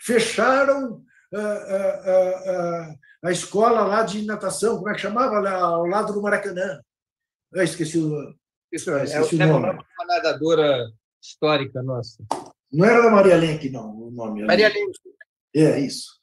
Fecharam 0.00 1.02
uh, 1.32 1.38
uh, 1.38 2.92
uh, 2.92 2.98
a 3.24 3.32
escola 3.32 3.82
lá 3.82 4.02
de 4.02 4.24
natação, 4.24 4.76
como 4.76 4.88
é 4.88 4.94
que 4.94 5.00
chamava? 5.00 5.40
Lá, 5.40 5.54
ao 5.54 5.86
lado 5.86 6.12
do 6.12 6.22
Maracanã. 6.22 6.80
Eu 7.52 7.62
esqueci 7.62 7.98
o, 7.98 8.34
Isso, 8.70 8.90
é, 8.90 9.04
esqueci 9.04 9.40
é, 9.40 9.46
o 9.46 9.48
nome. 9.48 9.66
É 9.66 9.70
uma 9.72 10.06
nadadora 10.06 10.86
histórica 11.22 11.82
nossa. 11.82 12.24
Não 12.72 12.84
era 12.84 13.02
da 13.02 13.10
Maria 13.10 13.36
Lenk, 13.36 13.70
não, 13.70 13.90
o 13.90 14.10
nome. 14.10 14.44
Maria 14.44 14.68
Lenk. 14.68 14.92
É, 15.54 15.80
isso. 15.80 16.20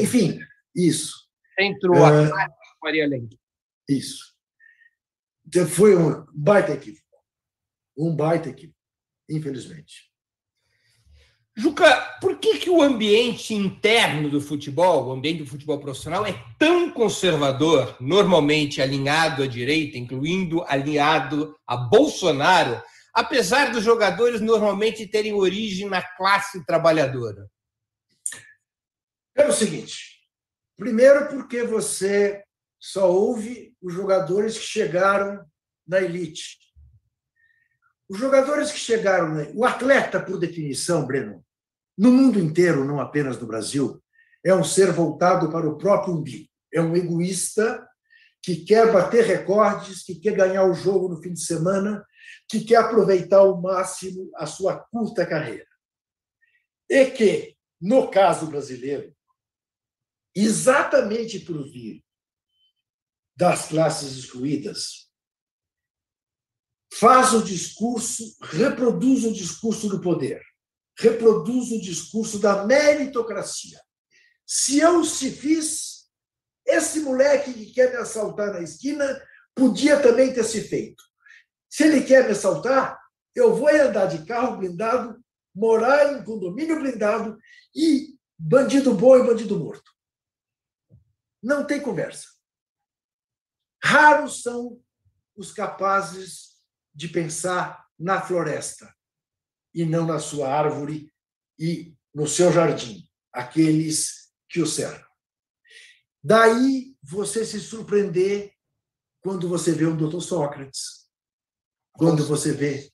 Enfim, 0.00 0.40
isso. 0.74 1.28
Centro 1.58 1.94
é, 1.94 2.48
Maria 2.82 3.06
Lenk. 3.06 3.38
Isso. 3.88 4.34
Foi 5.68 5.94
um 5.94 6.24
baita 6.34 6.72
equívoco. 6.72 7.03
Um 7.96 8.14
baita 8.14 8.48
equívoco, 8.48 8.78
infelizmente. 9.28 10.14
Juca, 11.56 12.18
por 12.20 12.38
que, 12.38 12.58
que 12.58 12.68
o 12.68 12.82
ambiente 12.82 13.54
interno 13.54 14.28
do 14.28 14.40
futebol, 14.40 15.06
o 15.06 15.12
ambiente 15.12 15.44
do 15.44 15.46
futebol 15.46 15.78
profissional, 15.78 16.26
é 16.26 16.34
tão 16.58 16.90
conservador, 16.90 17.96
normalmente 18.00 18.82
alinhado 18.82 19.44
à 19.44 19.46
direita, 19.46 19.96
incluindo 19.96 20.64
alinhado 20.64 21.56
a 21.64 21.76
Bolsonaro, 21.76 22.82
apesar 23.12 23.70
dos 23.70 23.84
jogadores 23.84 24.40
normalmente 24.40 25.06
terem 25.06 25.32
origem 25.32 25.88
na 25.88 26.02
classe 26.02 26.66
trabalhadora? 26.66 27.48
É 29.36 29.46
o 29.46 29.52
seguinte: 29.52 30.26
primeiro, 30.76 31.28
porque 31.28 31.62
você 31.62 32.42
só 32.80 33.08
ouve 33.08 33.72
os 33.80 33.94
jogadores 33.94 34.58
que 34.58 34.64
chegaram 34.64 35.44
na 35.86 36.00
elite. 36.00 36.63
Os 38.14 38.20
jogadores 38.20 38.70
que 38.70 38.78
chegaram, 38.78 39.34
o 39.56 39.64
atleta, 39.64 40.20
por 40.20 40.38
definição, 40.38 41.04
Breno, 41.04 41.44
no 41.98 42.12
mundo 42.12 42.38
inteiro, 42.38 42.84
não 42.84 43.00
apenas 43.00 43.36
no 43.40 43.44
Brasil, 43.44 44.00
é 44.44 44.54
um 44.54 44.62
ser 44.62 44.92
voltado 44.92 45.50
para 45.50 45.68
o 45.68 45.76
próprio 45.76 46.14
umbigo. 46.14 46.48
É 46.72 46.80
um 46.80 46.94
egoísta 46.94 47.84
que 48.40 48.64
quer 48.64 48.92
bater 48.92 49.24
recordes, 49.24 50.04
que 50.04 50.14
quer 50.14 50.36
ganhar 50.36 50.64
o 50.64 50.74
jogo 50.74 51.08
no 51.08 51.20
fim 51.20 51.32
de 51.32 51.40
semana, 51.40 52.06
que 52.48 52.60
quer 52.60 52.76
aproveitar 52.76 53.38
ao 53.38 53.60
máximo 53.60 54.30
a 54.36 54.46
sua 54.46 54.78
curta 54.78 55.26
carreira. 55.26 55.66
E 56.88 57.06
que, 57.06 57.56
no 57.80 58.08
caso 58.12 58.46
brasileiro, 58.46 59.12
exatamente 60.32 61.40
por 61.40 61.68
vir 61.68 62.00
das 63.34 63.66
classes 63.66 64.16
excluídas, 64.16 65.03
faz 66.98 67.32
o 67.32 67.42
discurso, 67.42 68.24
reproduz 68.42 69.24
o 69.24 69.32
discurso 69.32 69.88
do 69.88 70.00
poder 70.00 70.40
reproduz 70.96 71.72
o 71.72 71.80
discurso 71.80 72.38
da 72.38 72.64
meritocracia. 72.64 73.80
Se 74.46 74.78
eu 74.78 75.04
se 75.04 75.30
fiz, 75.30 76.08
esse 76.66 77.00
moleque 77.00 77.52
que 77.52 77.72
quer 77.72 77.90
me 77.90 77.96
assaltar 77.96 78.52
na 78.52 78.60
esquina 78.60 79.04
podia 79.54 80.00
também 80.00 80.32
ter 80.32 80.44
se 80.44 80.62
feito. 80.62 81.02
Se 81.68 81.84
ele 81.84 82.04
quer 82.04 82.24
me 82.24 82.32
assaltar, 82.32 82.98
eu 83.34 83.54
vou 83.54 83.68
andar 83.68 84.06
de 84.06 84.24
carro 84.24 84.56
blindado, 84.56 85.22
morar 85.54 86.12
em 86.12 86.24
condomínio 86.24 86.78
blindado 86.78 87.38
e 87.74 88.16
bandido 88.38 88.94
bom 88.94 89.16
e 89.16 89.26
bandido 89.26 89.58
morto. 89.58 89.90
Não 91.42 91.66
tem 91.66 91.80
conversa. 91.80 92.28
Raros 93.82 94.42
são 94.42 94.80
os 95.36 95.52
capazes 95.52 96.53
de 96.94 97.08
pensar 97.08 97.84
na 97.98 98.20
floresta, 98.20 98.94
e 99.74 99.84
não 99.84 100.06
na 100.06 100.18
sua 100.18 100.48
árvore 100.48 101.12
e 101.58 101.96
no 102.14 102.28
seu 102.28 102.52
jardim, 102.52 103.08
aqueles 103.32 104.32
que 104.48 104.60
o 104.60 104.66
cercam. 104.66 105.04
Daí 106.22 106.96
você 107.02 107.44
se 107.44 107.60
surpreender 107.60 108.52
quando 109.20 109.48
você 109.48 109.72
vê 109.72 109.86
um 109.86 109.96
doutor 109.96 110.20
Sócrates, 110.20 111.08
quando 111.92 112.24
você 112.26 112.52
vê 112.52 112.92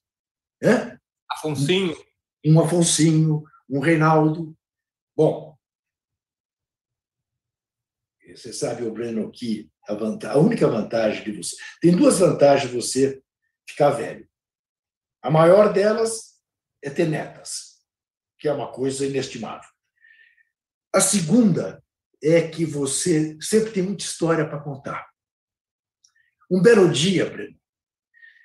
é? 0.63 0.99
Afonsinho. 1.31 1.97
Um 2.45 2.61
Afonsinho, 2.61 3.45
um 3.69 3.81
Reinaldo. 3.81 4.57
Bom, 5.17 5.57
você 8.27 8.53
sabe, 8.53 8.85
o 8.85 8.93
Breno, 8.93 9.31
que 9.31 9.71
a, 9.89 9.95
vantagem, 9.95 10.37
a 10.37 10.41
única 10.41 10.69
vantagem 10.69 11.25
de 11.25 11.33
você. 11.33 11.57
Tem 11.81 11.97
duas 11.97 12.19
vantagens 12.19 12.71
de 12.71 12.77
você 12.77 13.23
ficar 13.71 13.91
velho. 13.91 14.29
A 15.23 15.31
maior 15.31 15.73
delas 15.73 16.41
é 16.83 16.91
ter 16.91 17.09
netas, 17.09 17.85
que 18.39 18.49
é 18.49 18.53
uma 18.53 18.73
coisa 18.73 19.07
inestimável. 19.07 19.69
A 20.93 21.01
segunda 21.01 21.83
é 22.23 22.49
que 22.49 22.65
você 22.65 23.39
sempre 23.41 23.73
tem 23.73 23.83
muita 23.83 24.05
história 24.05 24.49
para 24.49 24.61
contar. 24.61 25.09
Um 26.51 26.61
belo 26.61 26.91
dia, 26.91 27.31
Breno, 27.31 27.59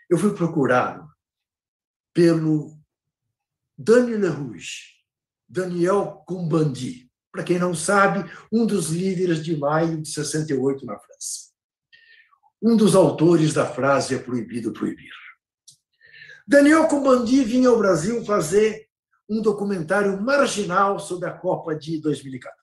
eu 0.09 0.17
fui 0.17 0.33
procurado 0.35 1.09
pelo 2.13 2.77
Daniel 3.77 4.19
Lerouge, 4.19 4.95
Daniel 5.47 6.23
Combandi, 6.27 7.11
para 7.31 7.43
quem 7.43 7.59
não 7.59 7.73
sabe, 7.73 8.23
um 8.51 8.65
dos 8.65 8.89
líderes 8.89 9.43
de 9.43 9.57
maio 9.57 10.01
de 10.01 10.09
68 10.09 10.85
na 10.85 10.97
França. 10.97 11.54
Um 12.67 12.75
dos 12.75 12.95
autores 12.95 13.53
da 13.53 13.63
frase 13.63 14.15
é 14.15 14.17
proibido 14.17 14.73
proibir. 14.73 15.11
Daniel 16.47 16.87
Combandi 16.87 17.43
vinha 17.43 17.69
ao 17.69 17.77
Brasil 17.77 18.25
fazer 18.25 18.89
um 19.29 19.39
documentário 19.39 20.19
marginal 20.19 20.99
sobre 20.99 21.29
a 21.29 21.31
Copa 21.31 21.75
de 21.75 22.01
2014. 22.01 22.55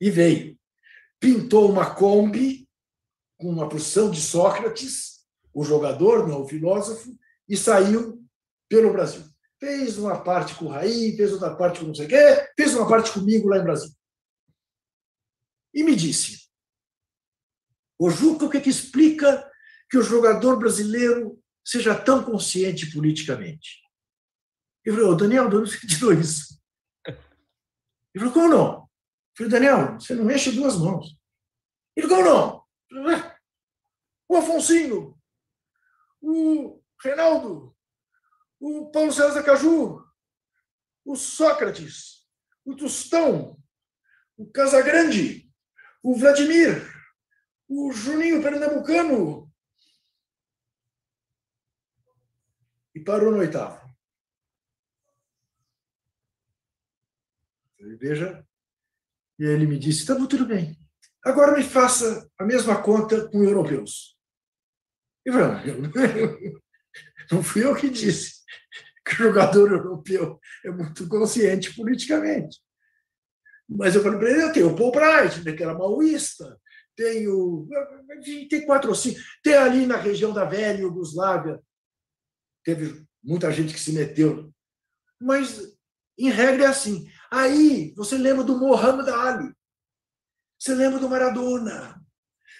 E 0.00 0.10
veio. 0.12 0.56
Pintou 1.18 1.68
uma 1.68 1.92
Kombi 1.92 2.68
com 3.36 3.50
uma 3.50 3.68
porção 3.68 4.12
de 4.12 4.20
Sócrates, 4.20 5.26
o 5.52 5.64
jogador, 5.64 6.28
não 6.28 6.42
o 6.42 6.48
filósofo, 6.48 7.10
e 7.48 7.56
saiu 7.56 8.24
pelo 8.68 8.92
Brasil. 8.92 9.24
Fez 9.58 9.98
uma 9.98 10.22
parte 10.22 10.54
com 10.54 10.66
o 10.66 10.68
Raí, 10.68 11.16
fez 11.16 11.32
outra 11.32 11.52
parte 11.56 11.80
com 11.80 11.86
não 11.86 11.94
sei 11.96 12.06
o 12.06 12.08
quê, 12.08 12.48
fez 12.56 12.76
uma 12.76 12.88
parte 12.88 13.10
comigo 13.10 13.48
lá 13.48 13.58
em 13.58 13.64
Brasil. 13.64 13.90
E 15.74 15.82
me 15.82 15.96
disse, 15.96 16.39
o 18.00 18.08
Juca, 18.08 18.46
o 18.46 18.50
que, 18.50 18.62
que 18.62 18.70
explica 18.70 19.46
que 19.90 19.98
o 19.98 20.02
jogador 20.02 20.58
brasileiro 20.58 21.38
seja 21.62 21.94
tão 21.94 22.24
consciente 22.24 22.90
politicamente. 22.90 23.82
Eu 24.82 24.94
falei, 24.94 25.16
Daniel, 25.18 25.50
de 25.50 25.56
onde 25.56 25.70
você 25.70 25.84
tirou 25.86 26.14
isso? 26.14 26.58
Ele 27.06 28.24
falou, 28.24 28.32
como 28.32 28.48
não? 28.48 28.72
Eu 28.72 28.88
falei, 29.36 29.52
Daniel, 29.52 30.00
você 30.00 30.14
não 30.14 30.24
mexe 30.24 30.50
duas 30.50 30.78
mãos. 30.78 31.14
Ele 31.94 32.08
falou, 32.08 32.66
como 32.88 33.02
não? 33.02 33.30
O 34.30 34.36
Afonsinho, 34.36 35.20
o 36.22 36.82
Reinaldo, 37.02 37.76
o 38.58 38.90
Paulo 38.90 39.12
César 39.12 39.42
Caju, 39.42 40.02
o 41.04 41.16
Sócrates, 41.16 42.26
o 42.64 42.74
Tostão, 42.74 43.62
o 44.38 44.50
Casagrande, 44.50 45.52
o 46.02 46.16
Vladimir, 46.16 46.99
o 47.70 47.92
Juninho 47.92 48.42
Pernambucano, 48.42 49.48
e 52.92 52.98
parou 52.98 53.30
no 53.30 53.38
oitavo. 53.38 53.88
Veja, 57.78 58.44
e 59.38 59.44
ele 59.44 59.66
me 59.66 59.78
disse: 59.78 60.04
tá 60.04 60.16
tudo 60.16 60.44
bem. 60.44 60.76
Agora 61.24 61.56
me 61.56 61.62
faça 61.62 62.28
a 62.36 62.44
mesma 62.44 62.82
conta 62.82 63.28
com 63.28 63.44
europeus. 63.44 64.18
E 65.24 65.30
falei, 65.30 65.62
não 67.30 67.42
fui 67.42 67.64
eu 67.64 67.76
que 67.76 67.88
disse. 67.88 68.40
que 69.04 69.14
o 69.14 69.26
jogador 69.26 69.70
europeu 69.70 70.40
é 70.64 70.70
muito 70.70 71.06
consciente 71.08 71.74
politicamente. 71.76 72.58
Mas 73.68 73.94
eu 73.94 74.02
falei 74.02 74.18
para 74.18 74.30
ele, 74.30 74.42
eu 74.42 74.52
tenho 74.52 74.72
o 74.72 74.76
Paul 74.76 74.90
Bright, 74.90 75.44
né, 75.44 75.52
que 75.52 75.62
era 75.62 75.78
maoísta, 75.78 76.60
tenho, 77.00 77.66
tem 78.50 78.66
quatro 78.66 78.90
ou 78.90 78.94
cinco, 78.94 79.18
tem 79.42 79.54
ali 79.54 79.86
na 79.86 79.96
região 79.96 80.34
da 80.34 80.44
velha 80.44 80.80
Iugoslávia, 80.80 81.58
teve 82.62 83.06
muita 83.22 83.50
gente 83.50 83.72
que 83.72 83.80
se 83.80 83.92
meteu, 83.92 84.52
mas 85.18 85.74
em 86.18 86.28
regra 86.28 86.64
é 86.64 86.66
assim. 86.66 87.10
Aí 87.30 87.94
você 87.96 88.18
lembra 88.18 88.44
do 88.44 88.58
Mohamed 88.58 89.08
Ali, 89.08 89.50
você 90.58 90.74
lembra 90.74 91.00
do 91.00 91.08
Maradona, 91.08 91.98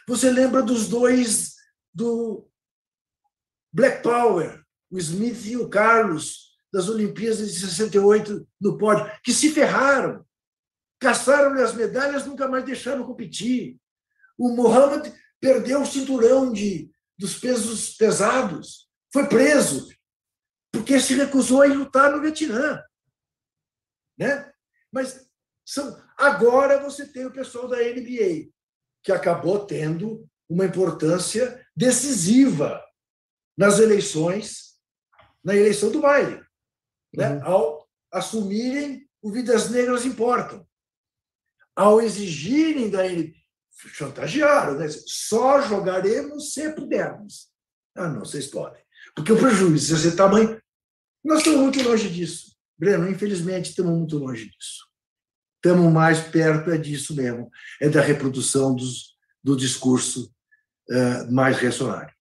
você 0.09 0.31
lembra 0.31 0.63
dos 0.63 0.89
dois 0.89 1.57
do 1.93 2.49
Black 3.71 4.03
Power, 4.03 4.65
o 4.91 4.99
Smith 4.99 5.45
e 5.45 5.57
o 5.59 5.69
Carlos, 5.69 6.57
das 6.73 6.89
Olimpíadas 6.89 7.53
de 7.53 7.61
68 7.61 8.49
no 8.59 8.79
pódio, 8.79 9.05
que 9.23 9.35
se 9.35 9.51
ferraram, 9.51 10.25
caçaram-lhe 10.99 11.61
as 11.61 11.75
medalhas, 11.75 12.25
nunca 12.25 12.49
mais 12.49 12.65
deixaram 12.65 13.05
competir. 13.05 13.79
O 14.41 14.49
Mohamed 14.57 15.13
perdeu 15.39 15.83
o 15.83 15.87
cinturão 15.87 16.51
de, 16.51 16.91
dos 17.19 17.39
pesos 17.39 17.95
pesados, 17.95 18.89
foi 19.13 19.29
preso, 19.29 19.87
porque 20.73 20.99
se 20.99 21.13
recusou 21.13 21.61
a 21.61 21.67
ir 21.67 21.75
lutar 21.75 22.11
no 22.11 22.23
Vietnã. 22.23 22.83
Né? 24.19 24.51
Mas 24.91 25.29
são, 25.63 26.03
agora 26.17 26.81
você 26.81 27.07
tem 27.07 27.27
o 27.27 27.33
pessoal 27.33 27.69
da 27.69 27.77
NBA, 27.77 28.51
que 29.05 29.13
acabou 29.13 29.67
tendo 29.67 30.27
uma 30.49 30.65
importância 30.65 31.63
decisiva 31.77 32.83
nas 33.59 33.79
eleições, 33.79 34.81
na 35.45 35.55
eleição 35.55 35.93
do 35.93 36.01
baile, 36.01 36.43
né? 37.15 37.35
Uhum. 37.35 37.45
ao 37.45 37.91
assumirem 38.11 39.07
o 39.21 39.31
Vidas 39.31 39.69
Negras 39.69 40.07
Importam, 40.07 40.67
ao 41.77 42.01
exigirem 42.01 42.89
da 42.89 43.03
NBA, 43.07 43.40
chantagearam, 43.89 44.79
né? 44.79 44.87
só 44.89 45.61
jogaremos 45.63 46.53
se 46.53 46.71
pudermos. 46.73 47.49
Ah, 47.97 48.09
não, 48.09 48.21
vocês 48.21 48.47
podem. 48.47 48.83
Porque 49.15 49.33
o 49.33 49.39
prejuízo 49.39 50.09
é 50.09 50.13
tamanho. 50.13 50.61
Nós 51.25 51.39
estamos 51.39 51.61
muito 51.61 51.83
longe 51.83 52.09
disso. 52.09 52.57
Breno, 52.79 53.09
infelizmente, 53.09 53.71
estamos 53.71 53.97
muito 53.97 54.17
longe 54.19 54.47
disso. 54.47 54.89
Estamos 55.57 55.93
mais 55.93 56.21
perto 56.21 56.71
é 56.71 56.79
disso 56.79 57.15
mesmo, 57.15 57.51
é 57.81 57.89
da 57.89 58.01
reprodução 58.01 58.75
dos, 58.75 59.17
do 59.45 59.55
discurso 59.55 60.35
uh, 60.91 61.31
mais 61.31 61.59
reacionário. 61.59 62.15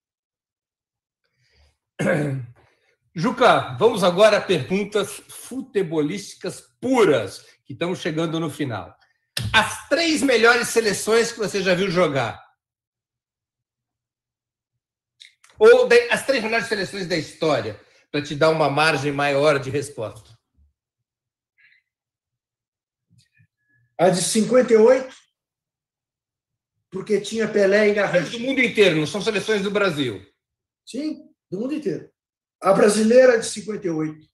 Juca, 3.14 3.76
vamos 3.78 4.04
agora 4.04 4.36
a 4.36 4.42
perguntas 4.42 5.22
futebolísticas 5.28 6.62
puras, 6.80 7.44
que 7.64 7.72
estão 7.72 7.94
chegando 7.94 8.38
no 8.38 8.50
final. 8.50 8.94
As 9.52 9.88
três 9.88 10.22
melhores 10.22 10.68
seleções 10.68 11.32
que 11.32 11.38
você 11.38 11.62
já 11.62 11.74
viu 11.74 11.90
jogar. 11.90 12.40
Ou 15.58 15.88
as 16.10 16.24
três 16.24 16.42
melhores 16.42 16.68
seleções 16.68 17.06
da 17.06 17.16
história, 17.16 17.78
para 18.10 18.22
te 18.22 18.34
dar 18.34 18.50
uma 18.50 18.70
margem 18.70 19.12
maior 19.12 19.58
de 19.58 19.70
resposta. 19.70 20.30
A 23.98 24.08
de 24.08 24.22
58, 24.22 25.14
porque 26.90 27.20
tinha 27.20 27.46
Pelé 27.46 27.88
e 27.88 27.94
Garrincha. 27.94 28.30
Do 28.30 28.40
mundo 28.40 28.60
inteiro, 28.60 28.96
não 28.96 29.06
são 29.06 29.20
seleções 29.20 29.62
do 29.62 29.70
Brasil. 29.70 30.26
Sim, 30.86 31.30
do 31.50 31.60
mundo 31.60 31.74
inteiro. 31.74 32.10
A 32.60 32.72
brasileira 32.72 33.38
de 33.38 33.46
58, 33.46 34.26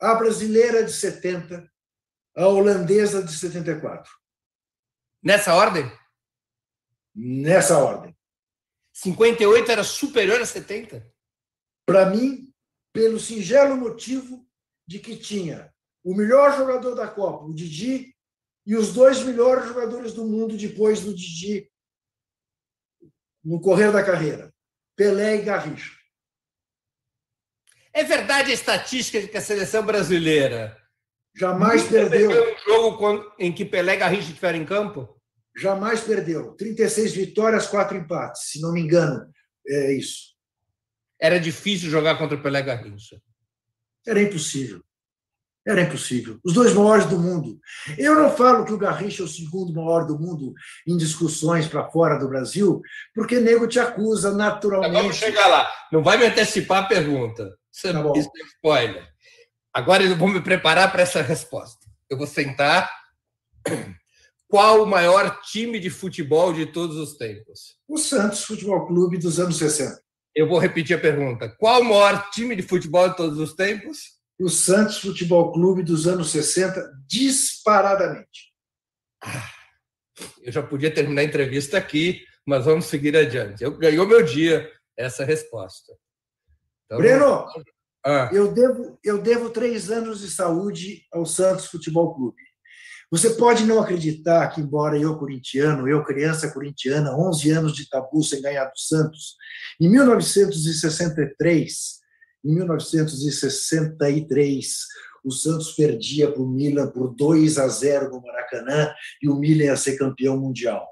a 0.00 0.14
brasileira 0.16 0.84
de 0.84 0.92
70, 0.92 1.72
a 2.36 2.46
holandesa 2.46 3.22
de 3.22 3.32
74. 3.32 4.10
Nessa 5.22 5.54
ordem? 5.54 5.90
Nessa 7.14 7.78
ordem. 7.78 8.16
58 8.92 9.70
era 9.70 9.84
superior 9.84 10.40
a 10.40 10.46
70? 10.46 11.06
Para 11.86 12.06
mim, 12.06 12.52
pelo 12.92 13.18
singelo 13.18 13.76
motivo 13.76 14.46
de 14.86 14.98
que 14.98 15.16
tinha 15.16 15.72
o 16.02 16.14
melhor 16.14 16.56
jogador 16.56 16.94
da 16.94 17.08
Copa, 17.08 17.44
o 17.44 17.54
Didi, 17.54 18.14
e 18.66 18.76
os 18.76 18.92
dois 18.92 19.22
melhores 19.22 19.66
jogadores 19.68 20.12
do 20.12 20.26
mundo 20.26 20.56
depois 20.56 21.00
do 21.00 21.14
Didi 21.14 21.70
no 23.42 23.60
correr 23.60 23.92
da 23.92 24.04
carreira, 24.04 24.54
Pelé 24.96 25.36
e 25.36 25.42
Garrincha. 25.42 25.92
É 27.92 28.02
verdade 28.02 28.50
a 28.50 28.54
estatística 28.54 29.20
de 29.20 29.28
que 29.28 29.36
a 29.36 29.42
seleção 29.42 29.84
brasileira 29.84 30.83
Jamais 31.36 31.82
perdeu. 31.84 32.30
um 32.30 32.58
jogo 32.64 33.34
em 33.38 33.52
que 33.52 33.64
Pelé 33.64 33.94
e 33.94 33.98
Garrincha 33.98 34.28
estiveram 34.28 34.58
em 34.58 34.64
campo? 34.64 35.08
Jamais 35.56 36.00
perdeu. 36.00 36.52
36 36.52 37.12
vitórias, 37.12 37.66
4 37.66 37.96
empates, 37.96 38.50
se 38.50 38.60
não 38.60 38.72
me 38.72 38.80
engano. 38.80 39.26
É 39.66 39.92
isso. 39.92 40.34
Era 41.20 41.38
difícil 41.38 41.90
jogar 41.90 42.18
contra 42.18 42.40
Pelé 42.40 42.60
e 42.60 42.62
Garrincha. 42.62 43.20
Era 44.06 44.20
impossível. 44.20 44.82
Era 45.66 45.80
impossível. 45.80 46.38
Os 46.44 46.52
dois 46.52 46.74
maiores 46.74 47.06
do 47.06 47.18
mundo. 47.18 47.58
Eu 47.96 48.14
não 48.14 48.30
falo 48.36 48.66
que 48.66 48.72
o 48.72 48.78
Garrincha 48.78 49.22
é 49.22 49.24
o 49.24 49.28
segundo 49.28 49.72
maior 49.72 50.06
do 50.06 50.18
mundo 50.18 50.52
em 50.86 50.96
discussões 50.96 51.66
para 51.66 51.90
fora 51.90 52.18
do 52.18 52.28
Brasil, 52.28 52.82
porque 53.14 53.40
nego 53.40 53.66
te 53.66 53.80
acusa 53.80 54.32
naturalmente. 54.36 54.92
vamos 54.92 55.16
chegar 55.16 55.46
lá. 55.46 55.70
Não 55.90 56.02
vai 56.02 56.18
me 56.18 56.26
antecipar 56.26 56.84
a 56.84 56.86
pergunta. 56.86 57.56
Você 57.72 57.92
tá 57.92 58.02
não, 58.02 58.12
isso 58.14 58.30
é 58.36 58.44
spoiler. 58.46 59.13
Agora 59.74 60.04
eu 60.04 60.16
vou 60.16 60.28
me 60.28 60.40
preparar 60.40 60.92
para 60.92 61.02
essa 61.02 61.20
resposta. 61.20 61.84
Eu 62.08 62.16
vou 62.16 62.28
sentar. 62.28 62.88
Qual 64.46 64.84
o 64.84 64.86
maior 64.86 65.40
time 65.40 65.80
de 65.80 65.90
futebol 65.90 66.52
de 66.52 66.66
todos 66.66 66.96
os 66.96 67.16
tempos? 67.16 67.76
O 67.88 67.98
Santos 67.98 68.44
Futebol 68.44 68.86
Clube 68.86 69.18
dos 69.18 69.40
anos 69.40 69.56
60. 69.56 70.00
Eu 70.32 70.48
vou 70.48 70.60
repetir 70.60 70.96
a 70.96 71.00
pergunta. 71.00 71.48
Qual 71.58 71.80
o 71.80 71.84
maior 71.84 72.30
time 72.30 72.54
de 72.54 72.62
futebol 72.62 73.08
de 73.08 73.16
todos 73.16 73.36
os 73.36 73.54
tempos? 73.54 74.14
O 74.40 74.48
Santos 74.48 74.98
Futebol 74.98 75.52
Clube 75.52 75.82
dos 75.82 76.06
anos 76.06 76.30
60, 76.30 76.92
disparadamente. 77.08 78.52
Ah, 79.20 79.50
eu 80.40 80.52
já 80.52 80.62
podia 80.62 80.94
terminar 80.94 81.22
a 81.22 81.24
entrevista 81.24 81.78
aqui, 81.78 82.24
mas 82.46 82.64
vamos 82.64 82.84
seguir 82.84 83.16
adiante. 83.16 83.64
Eu 83.64 83.76
ganhou 83.76 84.06
meu 84.06 84.24
dia 84.24 84.70
essa 84.96 85.24
resposta. 85.24 85.92
Então, 86.84 86.98
Breno, 86.98 87.46
ah. 88.04 88.28
Eu, 88.32 88.52
devo, 88.52 88.98
eu 89.02 89.22
devo 89.22 89.48
três 89.48 89.90
anos 89.90 90.20
de 90.20 90.30
saúde 90.30 91.06
ao 91.12 91.24
Santos 91.24 91.64
Futebol 91.66 92.14
Clube. 92.14 92.42
Você 93.10 93.30
pode 93.30 93.64
não 93.64 93.80
acreditar 93.80 94.46
que, 94.48 94.60
embora 94.60 94.98
eu 94.98 95.16
corintiano, 95.16 95.88
eu 95.88 96.04
criança 96.04 96.52
corintiana, 96.52 97.16
11 97.16 97.50
anos 97.50 97.74
de 97.74 97.88
tabu 97.88 98.22
sem 98.22 98.42
ganhar 98.42 98.66
do 98.66 98.78
Santos, 98.78 99.36
em 99.80 99.88
1963, 99.88 102.00
em 102.44 102.54
1963, 102.54 104.76
o 105.24 105.30
Santos 105.30 105.72
perdia 105.72 106.30
para 106.30 106.42
o 106.42 106.48
Milan 106.48 106.90
por 106.90 107.14
2 107.14 107.56
a 107.56 107.68
0 107.68 108.10
no 108.10 108.20
Maracanã 108.20 108.92
e 109.22 109.28
o 109.28 109.36
Milan 109.36 109.64
ia 109.64 109.76
ser 109.76 109.96
campeão 109.96 110.38
mundial. 110.38 110.86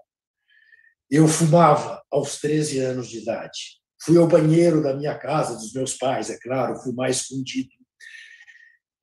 Eu 1.10 1.28
fumava 1.28 2.02
aos 2.10 2.40
13 2.40 2.78
anos 2.78 3.08
de 3.08 3.18
idade. 3.18 3.81
Fui 4.04 4.18
ao 4.18 4.26
banheiro 4.26 4.82
da 4.82 4.94
minha 4.94 5.16
casa, 5.18 5.54
dos 5.54 5.72
meus 5.72 5.94
pais, 5.94 6.30
é 6.30 6.38
claro, 6.38 6.80
fumar 6.80 7.10
escondido. 7.10 7.70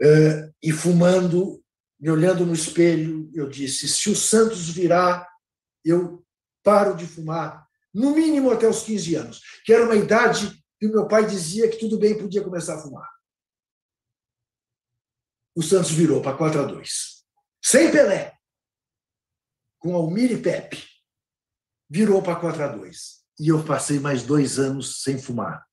Uh, 0.01 0.53
e 0.61 0.71
fumando, 0.71 1.63
me 1.99 2.09
olhando 2.09 2.45
no 2.45 2.53
espelho, 2.53 3.29
eu 3.33 3.47
disse: 3.47 3.87
se 3.87 4.09
o 4.09 4.15
Santos 4.15 4.69
virar, 4.69 5.27
eu 5.83 6.25
paro 6.63 6.95
de 6.95 7.05
fumar, 7.05 7.67
no 7.93 8.11
mínimo 8.11 8.51
até 8.51 8.67
os 8.67 8.83
15 8.83 9.15
anos, 9.15 9.41
que 9.65 9.73
era 9.73 9.85
uma 9.85 9.95
idade 9.95 10.51
que 10.79 10.87
o 10.87 10.91
meu 10.91 11.07
pai 11.07 11.25
dizia 11.25 11.69
que 11.69 11.77
tudo 11.77 11.97
bem, 11.97 12.17
podia 12.17 12.43
começar 12.43 12.75
a 12.75 12.81
fumar. 12.81 13.09
O 15.55 15.61
Santos 15.61 15.91
virou 15.91 16.21
para 16.21 16.37
4 16.37 16.61
a 16.61 16.63
2 16.65 17.19
sem 17.61 17.91
Pelé, 17.91 18.37
com 19.77 19.93
Almir 19.93 20.31
e 20.31 20.41
Pepe, 20.41 20.83
virou 21.89 22.21
para 22.21 22.39
4 22.39 22.63
a 22.63 22.67
2 22.67 23.18
e 23.39 23.47
eu 23.47 23.63
passei 23.63 23.99
mais 23.99 24.23
dois 24.23 24.59
anos 24.59 25.01
sem 25.01 25.17
fumar 25.17 25.65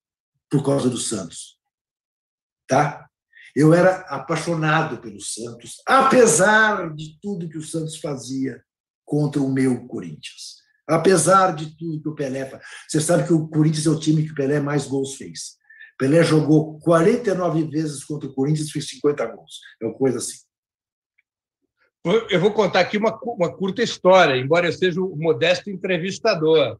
por 0.48 0.64
causa 0.64 0.88
do 0.88 0.96
Santos. 0.96 1.58
Tá? 2.66 3.08
Eu 3.54 3.74
era 3.74 4.00
apaixonado 4.08 4.98
pelo 4.98 5.20
Santos, 5.20 5.82
apesar 5.86 6.94
de 6.94 7.18
tudo 7.20 7.48
que 7.48 7.58
o 7.58 7.62
Santos 7.62 7.96
fazia 7.96 8.62
contra 9.04 9.42
o 9.42 9.50
meu 9.50 9.86
Corinthians. 9.86 10.56
Apesar 10.88 11.52
de 11.54 11.76
tudo 11.76 12.00
que 12.00 12.08
o 12.08 12.14
Pelé 12.14 12.46
faz. 12.46 12.62
Você 12.88 13.00
sabe 13.00 13.26
que 13.26 13.32
o 13.32 13.48
Corinthians 13.48 13.86
é 13.86 13.90
o 13.90 13.98
time 13.98 14.24
que 14.24 14.30
o 14.30 14.34
Pelé 14.34 14.60
mais 14.60 14.86
gols 14.86 15.16
fez. 15.16 15.56
Pelé 15.98 16.22
jogou 16.22 16.78
49 16.78 17.64
vezes 17.64 18.04
contra 18.04 18.28
o 18.28 18.34
Corinthians 18.34 18.68
e 18.68 18.72
fez 18.72 18.88
50 18.90 19.26
gols. 19.26 19.60
É 19.82 19.86
uma 19.86 19.94
coisa 19.94 20.18
assim. 20.18 20.38
Eu 22.30 22.38
vou 22.38 22.52
contar 22.52 22.80
aqui 22.80 22.98
uma, 22.98 23.18
uma 23.24 23.52
curta 23.52 23.82
história, 23.82 24.36
embora 24.36 24.68
eu 24.68 24.72
seja 24.72 25.00
o 25.00 25.16
modesto 25.16 25.68
entrevistador 25.68 26.78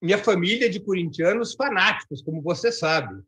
minha 0.00 0.18
família 0.18 0.66
é 0.66 0.68
de 0.68 0.80
corintianos 0.80 1.54
fanáticos, 1.54 2.22
como 2.22 2.40
você 2.40 2.72
sabe. 2.72 3.22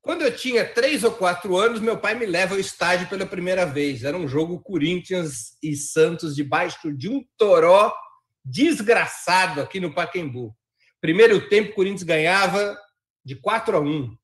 Quando 0.00 0.22
eu 0.22 0.34
tinha 0.34 0.72
três 0.72 1.04
ou 1.04 1.12
quatro 1.12 1.56
anos, 1.56 1.80
meu 1.80 1.98
pai 1.98 2.14
me 2.14 2.24
leva 2.24 2.54
ao 2.54 2.60
estádio 2.60 3.08
pela 3.08 3.26
primeira 3.26 3.66
vez. 3.66 4.04
Era 4.04 4.16
um 4.16 4.28
jogo 4.28 4.60
Corinthians 4.60 5.56
e 5.62 5.74
Santos 5.76 6.34
debaixo 6.34 6.96
de 6.96 7.08
um 7.08 7.24
toró 7.36 7.94
desgraçado 8.44 9.60
aqui 9.60 9.80
no 9.80 9.92
Paquembu. 9.92 10.56
Primeiro 11.00 11.48
tempo, 11.48 11.72
o 11.72 11.74
Corinthians 11.74 12.04
ganhava 12.04 12.78
de 13.24 13.36
4 13.36 13.76
a 13.76 13.80
1. 13.80 14.16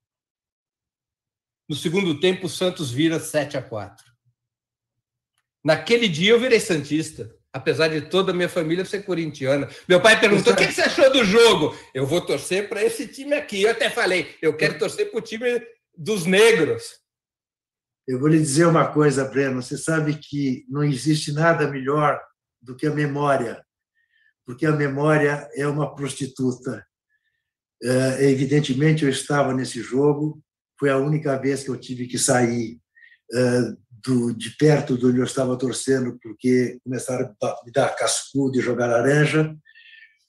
No 1.69 1.77
segundo 1.77 2.19
tempo, 2.21 2.47
o 2.47 2.51
Santos 2.51 2.91
vira 2.91 3.21
7 3.21 3.57
a 3.57 3.63
4. 3.63 4.05
Naquele 5.63 6.09
dia 6.09 6.33
eu 6.33 6.41
virei 6.41 6.61
Santista, 6.61 7.31
apesar 7.55 7.87
de 7.87 8.01
toda 8.01 8.33
a 8.33 8.35
minha 8.35 8.49
família 8.49 8.85
ser 8.85 9.05
corintiana. 9.05 9.69
Meu 9.89 10.01
pai 10.01 10.19
perguntou: 10.19 10.53
o 10.53 10.57
que 10.57 10.73
você 10.73 10.83
achou 10.83 11.11
do 11.13 11.25
jogo? 11.25 11.77
Eu 11.95 12.05
vou 12.05 12.21
torcer 12.21 12.69
para 12.69 12.83
esse 12.83 13.07
time 13.07 13.33
aqui. 13.33 13.63
Eu 13.63 13.71
até 13.71 13.89
falei: 13.89 14.35
eu 14.43 14.57
quero 14.57 14.77
torcer 14.77 15.09
para 15.09 15.19
o 15.19 15.23
time 15.23 15.65
dos 15.97 16.27
negros. 16.27 16.83
Eu 18.07 18.19
vou 18.19 18.29
lhe 18.29 18.39
dizer 18.39 18.67
uma 18.67 18.93
coisa, 18.93 19.25
Breno. 19.25 19.63
Você 19.63 19.79
sabe 19.79 20.19
que 20.19 20.67
não 20.69 20.83
existe 20.83 21.33
nada 21.33 21.69
melhor 21.69 22.21
do 22.61 22.75
que 22.75 22.87
a 22.87 22.91
memória, 22.91 23.65
porque 24.45 24.67
a 24.67 24.73
memória 24.73 25.49
é 25.55 25.67
uma 25.67 25.95
prostituta. 25.95 26.85
É, 27.83 28.31
evidentemente, 28.31 29.05
eu 29.05 29.11
estava 29.11 29.55
nesse 29.55 29.81
jogo, 29.81 30.43
foi 30.79 30.91
a 30.91 30.97
única 30.97 31.39
vez 31.39 31.63
que 31.63 31.71
eu 31.71 31.79
tive 31.79 32.07
que 32.07 32.19
sair 32.19 32.79
é, 33.33 33.61
do, 34.05 34.35
de 34.35 34.51
perto 34.57 34.99
de 34.99 35.07
onde 35.07 35.19
eu 35.19 35.25
estava 35.25 35.57
torcendo, 35.57 36.19
porque 36.23 36.79
começaram 36.85 37.35
a 37.43 37.61
me 37.65 37.73
dar 37.73 37.97
cascudo 37.97 38.59
e 38.59 38.63
jogar 38.63 38.87
laranja, 38.87 39.57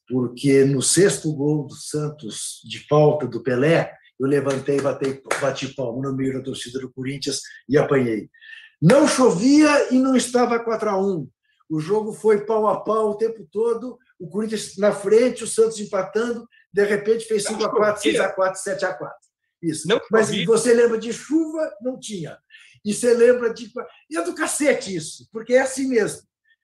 porque 0.08 0.64
no 0.64 0.82
sexto 0.82 1.34
gol 1.34 1.68
do 1.68 1.76
Santos, 1.76 2.62
de 2.64 2.88
falta 2.88 3.28
do 3.28 3.44
Pelé, 3.44 3.92
eu 4.20 4.28
levantei, 4.28 4.80
bati, 4.80 5.22
bati 5.42 5.74
palmo 5.76 6.02
no 6.02 6.16
meio 6.16 6.34
da 6.34 6.44
torcida 6.44 6.80
do 6.80 6.92
Corinthians 6.92 7.42
e 7.68 7.78
apanhei. 7.78 8.30
Não 8.82 9.08
chovia 9.08 9.94
e 9.94 10.00
não 10.00 10.16
estava 10.16 10.60
4 10.60 10.90
a 10.90 10.98
1 10.98 11.28
O 11.70 11.80
jogo 11.80 12.14
foi 12.14 12.46
pau 12.46 12.68
a 12.68 12.80
pau 12.82 13.12
o 13.12 13.18
tempo 13.18 13.46
todo, 13.52 13.98
o 14.20 14.30
Corinthians 14.30 14.78
na 14.78 14.94
frente, 14.94 15.44
o 15.44 15.48
Santos 15.48 15.80
empatando, 15.80 16.48
de 16.72 16.84
repente 16.86 17.26
fez 17.26 17.44
5 17.44 17.66
a 17.66 17.70
4 17.70 18.02
6 18.02 18.20
a 18.20 18.32
4 18.32 18.62
7 18.62 18.86
a 18.86 18.94
4 18.94 19.16
Isso. 19.62 19.88
Não 19.88 20.00
Mas 20.10 20.30
você 20.46 20.74
lembra 20.74 20.98
de 20.98 21.12
chuva? 21.12 21.74
Não 21.82 22.00
tinha. 22.00 22.38
E 22.86 22.94
você 22.94 23.14
lembra 23.14 23.52
de. 23.52 23.72
E 24.10 24.18
é 24.18 24.22
do 24.22 24.36
cacete 24.36 24.96
isso, 24.96 25.28
porque 25.32 25.56
é 25.56 25.62
assim 25.62 25.88
mesmo. 25.88 26.22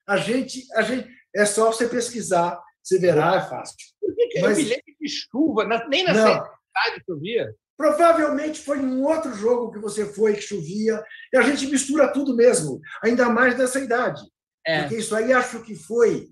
A 0.08 0.18
gente, 0.18 0.66
a 0.74 0.84
gente 0.84 1.10
é 1.36 1.46
só 1.46 1.72
você 1.72 1.88
pesquisar, 1.88 2.62
você 2.82 3.00
verá, 3.00 3.36
é 3.38 3.50
fácil. 3.50 3.76
Por 4.00 4.16
que, 4.16 4.28
que 4.28 4.42
Mas... 4.42 4.58
eu 4.58 4.64
me 4.64 4.70
lembro 4.70 4.96
de 5.00 5.10
chuva? 5.10 5.88
Nem 5.88 6.04
na 6.04 6.14
cidade 6.14 7.04
chovia? 7.06 7.56
Provavelmente 7.76 8.62
foi 8.62 8.80
um 8.80 9.04
outro 9.04 9.34
jogo 9.34 9.72
que 9.72 9.80
você 9.80 10.06
foi 10.06 10.36
que 10.36 10.42
chovia. 10.42 11.04
E 11.34 11.38
a 11.38 11.42
gente 11.42 11.66
mistura 11.66 12.14
tudo 12.14 12.36
mesmo, 12.36 12.80
ainda 13.04 13.28
mais 13.28 13.58
nessa 13.58 13.80
idade. 13.80 14.22
É. 14.66 14.82
Porque 14.82 14.98
isso 14.98 15.16
aí 15.16 15.34
acho 15.34 15.64
que 15.64 15.76
foi. 15.76 16.30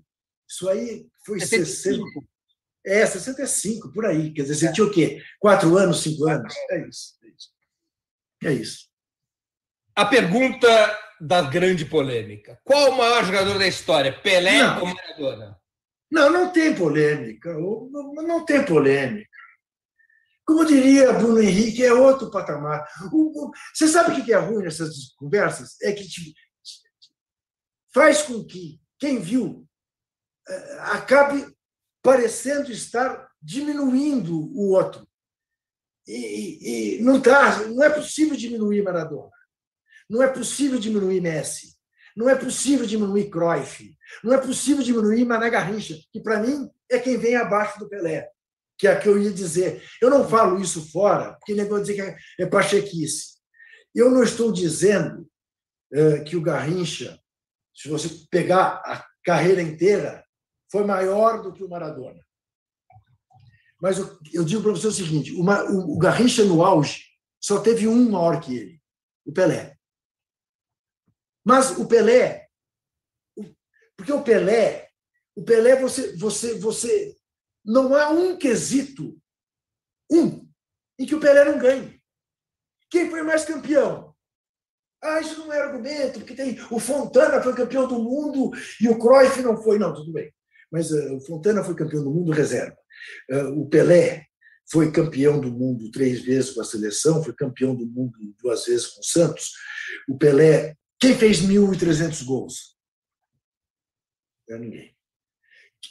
Isso 0.48 0.68
aí 0.68 1.08
foi 1.26 1.40
65. 1.40 2.06
60. 2.06 2.30
É, 2.86 3.04
65, 3.04 3.92
por 3.92 4.06
aí. 4.06 4.32
Quer 4.32 4.42
dizer, 4.42 4.54
você 4.54 4.66
é. 4.68 4.72
tinha 4.72 4.86
o 4.86 4.90
quê? 4.90 5.20
Quatro 5.38 5.76
anos, 5.76 6.02
cinco 6.02 6.28
anos? 6.28 6.54
É 6.70 6.88
isso. 6.88 7.18
É 7.22 7.28
isso. 7.28 7.50
É 8.44 8.52
isso. 8.52 8.89
A 10.00 10.06
pergunta 10.06 10.98
da 11.20 11.42
grande 11.42 11.84
polêmica: 11.84 12.58
qual 12.64 12.90
o 12.90 12.96
maior 12.96 13.22
jogador 13.22 13.58
da 13.58 13.66
história, 13.66 14.18
Pelé 14.22 14.62
não. 14.62 14.80
ou 14.80 14.86
Maradona? 14.86 15.60
Não, 16.10 16.30
não 16.30 16.50
tem 16.50 16.74
polêmica. 16.74 17.52
Não, 17.52 18.42
tem 18.46 18.64
polêmica. 18.64 19.28
Como 20.46 20.64
diria 20.64 21.12
Bruno 21.12 21.42
Henrique, 21.42 21.84
é 21.84 21.92
outro 21.92 22.30
patamar. 22.30 22.88
Você 23.74 23.88
sabe 23.88 24.18
o 24.18 24.24
que 24.24 24.32
é 24.32 24.38
ruim 24.38 24.64
nessas 24.64 25.12
conversas? 25.18 25.78
É 25.82 25.92
que 25.92 26.02
faz 27.92 28.22
com 28.22 28.42
que 28.42 28.80
quem 28.98 29.20
viu 29.20 29.68
eh, 30.48 30.78
acabe 30.80 31.46
parecendo 32.02 32.72
estar 32.72 33.28
diminuindo 33.40 34.34
o 34.34 34.70
outro. 34.70 35.06
E, 36.08 36.96
e 36.96 37.02
não, 37.02 37.20
tá, 37.20 37.66
não 37.66 37.84
é 37.84 37.90
possível 37.90 38.34
diminuir 38.34 38.82
Maradona. 38.82 39.39
Não 40.10 40.20
é 40.20 40.26
possível 40.26 40.76
diminuir 40.80 41.20
Messi. 41.20 41.76
Não 42.16 42.28
é 42.28 42.34
possível 42.34 42.84
diminuir 42.84 43.30
Cruyff. 43.30 43.96
Não 44.24 44.34
é 44.34 44.38
possível 44.38 44.82
diminuir 44.82 45.24
Mané 45.24 45.48
Garrincha, 45.48 45.96
que 46.12 46.20
para 46.20 46.40
mim 46.40 46.68
é 46.90 46.98
quem 46.98 47.16
vem 47.16 47.36
abaixo 47.36 47.78
do 47.78 47.88
Pelé, 47.88 48.28
que 48.76 48.88
é 48.88 48.98
o 48.98 49.00
que 49.00 49.08
eu 49.08 49.22
ia 49.22 49.30
dizer. 49.30 49.82
Eu 50.02 50.10
não 50.10 50.28
falo 50.28 50.60
isso 50.60 50.90
fora, 50.90 51.34
porque 51.34 51.54
negócio 51.54 51.84
dizer 51.84 51.94
que 51.94 52.42
é, 52.42 52.46
pachequice. 52.46 53.38
Eu 53.94 54.10
não 54.10 54.24
estou 54.24 54.52
dizendo 54.52 55.30
é, 55.92 56.18
que 56.24 56.36
o 56.36 56.42
Garrincha, 56.42 57.16
se 57.72 57.88
você 57.88 58.08
pegar 58.28 58.82
a 58.84 59.06
carreira 59.24 59.62
inteira, 59.62 60.24
foi 60.70 60.84
maior 60.84 61.40
do 61.40 61.52
que 61.52 61.62
o 61.62 61.68
Maradona. 61.68 62.20
Mas 63.80 63.98
eu, 63.98 64.18
eu 64.32 64.44
digo 64.44 64.62
para 64.62 64.72
você 64.72 64.88
o 64.88 64.92
seguinte: 64.92 65.32
o, 65.32 65.42
o 65.42 65.98
Garrincha 65.98 66.44
no 66.44 66.64
auge 66.64 67.04
só 67.40 67.60
teve 67.60 67.86
um 67.86 68.10
maior 68.10 68.40
que 68.40 68.56
ele, 68.56 68.82
o 69.24 69.32
Pelé. 69.32 69.69
Mas 71.50 71.76
o 71.76 71.84
Pelé, 71.84 72.46
porque 73.96 74.12
o 74.12 74.22
Pelé, 74.22 74.88
o 75.34 75.42
Pelé 75.42 75.74
você 75.74 76.16
você 76.16 76.54
você 76.54 77.16
não 77.64 77.92
há 77.92 78.08
um 78.08 78.38
quesito 78.38 79.20
um 80.08 80.48
em 80.96 81.04
que 81.04 81.14
o 81.16 81.18
Pelé 81.18 81.44
não 81.44 81.58
ganhe. 81.58 82.00
Quem 82.88 83.10
foi 83.10 83.22
mais 83.22 83.44
campeão? 83.44 84.14
Ah, 85.02 85.20
isso 85.20 85.40
não 85.40 85.52
é 85.52 85.60
argumento, 85.60 86.20
porque 86.20 86.36
tem 86.36 86.56
o 86.70 86.78
Fontana 86.78 87.42
foi 87.42 87.52
campeão 87.52 87.88
do 87.88 87.98
mundo 87.98 88.52
e 88.80 88.88
o 88.88 88.96
Cruyff 88.96 89.42
não 89.42 89.60
foi, 89.60 89.76
não, 89.76 89.92
tudo 89.92 90.12
bem. 90.12 90.32
Mas 90.70 90.92
uh, 90.92 91.16
o 91.16 91.20
Fontana 91.20 91.64
foi 91.64 91.74
campeão 91.74 92.04
do 92.04 92.12
mundo 92.12 92.30
reserva. 92.30 92.78
Uh, 93.28 93.60
o 93.60 93.68
Pelé 93.68 94.24
foi 94.70 94.92
campeão 94.92 95.40
do 95.40 95.50
mundo 95.50 95.90
três 95.90 96.20
vezes 96.20 96.52
com 96.52 96.60
a 96.60 96.64
seleção, 96.64 97.24
foi 97.24 97.34
campeão 97.34 97.74
do 97.74 97.84
mundo 97.84 98.12
duas 98.40 98.66
vezes 98.66 98.86
com 98.86 99.00
o 99.00 99.04
Santos. 99.04 99.50
O 100.08 100.16
Pelé 100.16 100.76
quem 101.00 101.16
fez 101.16 101.40
1.300 101.40 102.24
gols? 102.24 102.76
Não 104.48 104.56
é 104.56 104.58
ninguém. 104.58 104.96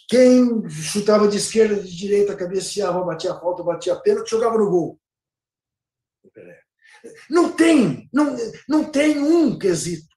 Quem 0.07 0.69
chutava 0.69 1.27
de 1.27 1.37
esquerda, 1.37 1.81
de 1.81 1.95
direita, 1.95 2.37
cabeceava, 2.37 3.03
batia 3.03 3.31
a 3.31 3.39
falta, 3.39 3.63
batia 3.63 3.93
a 3.93 3.99
pênalti, 3.99 4.29
jogava 4.29 4.57
no 4.57 4.69
gol? 4.69 5.01
Não 7.29 7.55
tem, 7.55 8.07
não, 8.13 8.35
não 8.67 8.91
tem 8.91 9.17
um 9.19 9.57
quesito 9.57 10.09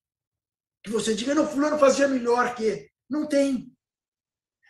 que 0.82 0.90
você 0.90 1.14
diga, 1.14 1.34
não, 1.34 1.46
fulano 1.46 1.78
fazia 1.78 2.08
melhor 2.08 2.54
que. 2.54 2.90
Não 3.08 3.26
tem. 3.26 3.72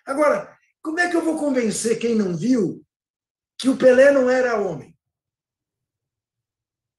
Agora, 0.05 0.57
como 0.83 1.01
é 1.01 1.09
que 1.09 1.17
eu 1.17 1.25
vou 1.25 1.39
convencer 1.39 1.99
quem 1.99 2.15
não 2.15 2.37
viu 2.37 2.85
que 3.59 3.69
o 3.69 3.79
Pelé 3.79 4.11
não 4.11 4.29
era 4.29 4.61
homem? 4.61 4.97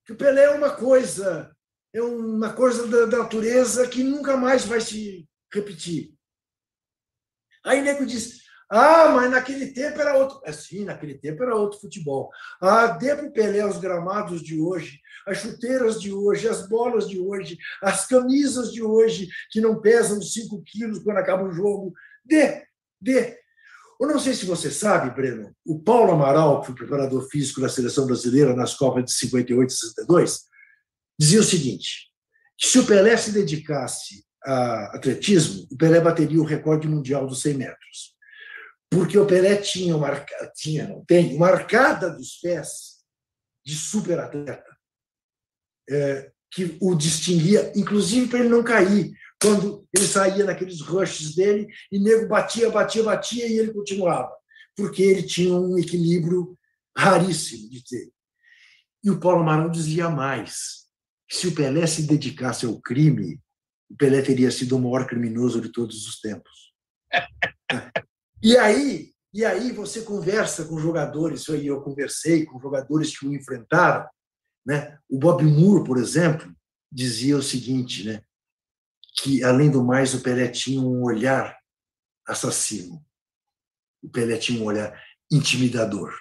Que 0.04 0.12
o 0.12 0.16
Pelé 0.16 0.44
é 0.44 0.50
uma 0.50 0.74
coisa 0.74 1.53
é 1.94 2.02
uma 2.02 2.52
coisa 2.52 2.86
da 2.88 3.06
natureza 3.06 3.86
que 3.86 4.02
nunca 4.02 4.36
mais 4.36 4.64
vai 4.64 4.80
se 4.80 5.28
repetir. 5.52 6.12
Aí 7.64 7.80
o 7.80 7.84
nego 7.84 8.04
diz: 8.04 8.40
ah, 8.68 9.10
mas 9.10 9.30
naquele 9.30 9.68
tempo 9.68 10.00
era 10.00 10.16
outro. 10.16 10.40
É, 10.44 10.52
sim, 10.52 10.84
naquele 10.84 11.14
tempo 11.14 11.44
era 11.44 11.54
outro 11.54 11.80
futebol. 11.80 12.30
Ah, 12.60 12.88
dê 12.88 13.14
para 13.14 13.26
o 13.26 13.32
Pelé 13.32 13.64
os 13.64 13.78
gramados 13.78 14.42
de 14.42 14.60
hoje, 14.60 14.98
as 15.26 15.38
chuteiras 15.38 16.00
de 16.00 16.12
hoje, 16.12 16.48
as 16.48 16.68
bolas 16.68 17.08
de 17.08 17.20
hoje, 17.20 17.56
as 17.80 18.06
camisas 18.06 18.72
de 18.72 18.82
hoje, 18.82 19.28
que 19.50 19.60
não 19.60 19.80
pesam 19.80 20.20
5 20.20 20.62
quilos 20.66 20.98
quando 20.98 21.18
acaba 21.18 21.44
o 21.44 21.52
jogo. 21.52 21.92
Dê, 22.24 22.64
dê. 23.00 23.38
Eu 24.00 24.08
não 24.08 24.18
sei 24.18 24.34
se 24.34 24.44
você 24.44 24.72
sabe, 24.72 25.14
Breno, 25.14 25.54
o 25.64 25.78
Paulo 25.78 26.10
Amaral, 26.10 26.60
que 26.60 26.66
foi 26.66 26.74
preparador 26.74 27.28
físico 27.28 27.60
da 27.60 27.68
seleção 27.68 28.04
brasileira 28.06 28.54
nas 28.54 28.74
Copas 28.74 29.04
de 29.04 29.12
58 29.12 29.70
e 29.70 29.72
62, 29.72 30.40
dizia 31.18 31.40
o 31.40 31.44
seguinte: 31.44 32.10
se 32.60 32.78
o 32.78 32.86
Pelé 32.86 33.16
se 33.16 33.32
dedicasse 33.32 34.24
a 34.44 34.96
atletismo, 34.96 35.66
o 35.70 35.76
Pelé 35.76 36.00
bateria 36.00 36.40
o 36.40 36.44
recorde 36.44 36.88
mundial 36.88 37.26
dos 37.26 37.42
100 37.42 37.54
metros. 37.54 38.14
Porque 38.90 39.18
o 39.18 39.26
Pelé 39.26 39.56
tinha, 39.56 39.96
uma, 39.96 40.24
tinha 40.54 40.86
não 40.86 41.04
tem, 41.04 41.34
uma 41.34 41.48
arcada 41.48 42.10
dos 42.10 42.36
pés 42.36 42.94
de 43.64 43.74
super 43.74 44.20
atleta 44.20 44.74
é, 45.88 46.30
que 46.50 46.76
o 46.80 46.94
distinguia, 46.94 47.72
inclusive 47.74 48.28
para 48.28 48.40
ele 48.40 48.48
não 48.48 48.62
cair, 48.62 49.12
quando 49.42 49.86
ele 49.92 50.06
saía 50.06 50.44
naqueles 50.44 50.80
rushes 50.80 51.34
dele 51.34 51.66
e 51.90 51.98
nego 51.98 52.28
batia, 52.28 52.70
batia, 52.70 53.02
batia 53.02 53.46
e 53.46 53.58
ele 53.58 53.72
continuava, 53.72 54.32
porque 54.76 55.02
ele 55.02 55.22
tinha 55.24 55.54
um 55.54 55.76
equilíbrio 55.76 56.56
raríssimo 56.96 57.68
de 57.68 57.84
ter. 57.84 58.10
E 59.02 59.10
o 59.10 59.18
Paulo 59.18 59.40
Amaral 59.40 59.68
dizia 59.68 60.08
mais 60.08 60.83
se 61.34 61.48
o 61.48 61.54
Pelé 61.54 61.84
se 61.86 62.02
dedicasse 62.02 62.64
ao 62.64 62.80
crime, 62.80 63.40
o 63.90 63.96
Pelé 63.96 64.22
teria 64.22 64.50
sido 64.52 64.76
o 64.76 64.80
maior 64.80 65.04
criminoso 65.04 65.60
de 65.60 65.70
todos 65.70 66.06
os 66.06 66.20
tempos. 66.20 66.72
e 68.40 68.56
aí, 68.56 69.10
e 69.32 69.44
aí 69.44 69.72
você 69.72 70.02
conversa 70.02 70.64
com 70.64 70.78
jogadores, 70.78 71.46
eu 71.48 71.82
conversei 71.82 72.44
com 72.44 72.60
jogadores 72.60 73.18
que 73.18 73.26
o 73.26 73.34
enfrentaram, 73.34 74.08
Né? 74.64 74.96
O 75.08 75.18
Bob 75.18 75.42
Moore, 75.42 75.84
por 75.84 75.98
exemplo, 75.98 76.54
dizia 76.90 77.36
o 77.36 77.42
seguinte, 77.42 78.04
né? 78.04 78.22
que, 79.16 79.42
além 79.42 79.70
do 79.70 79.84
mais, 79.84 80.14
o 80.14 80.20
Pelé 80.20 80.48
tinha 80.48 80.80
um 80.80 81.02
olhar 81.02 81.58
assassino. 82.26 83.04
O 84.02 84.08
Pelé 84.08 84.36
tinha 84.36 84.60
um 84.60 84.64
olhar 84.64 84.96
intimidador, 85.30 86.16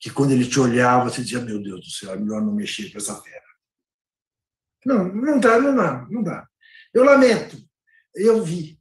que 0.00 0.10
quando 0.10 0.32
ele 0.32 0.46
te 0.46 0.58
olhava, 0.58 1.08
você 1.08 1.22
dizia, 1.22 1.40
meu 1.40 1.62
Deus 1.62 1.80
do 1.80 1.90
céu, 1.90 2.12
é 2.12 2.16
melhor 2.16 2.42
não 2.42 2.54
mexer 2.54 2.90
com 2.90 2.98
essa 2.98 3.14
fera. 3.20 3.49
Não, 4.84 5.04
não 5.04 5.38
dá, 5.38 5.58
não 5.58 5.76
dá, 5.76 6.06
não 6.10 6.22
dá. 6.22 6.46
Eu 6.92 7.04
lamento, 7.04 7.56
eu 8.14 8.42
vi, 8.42 8.78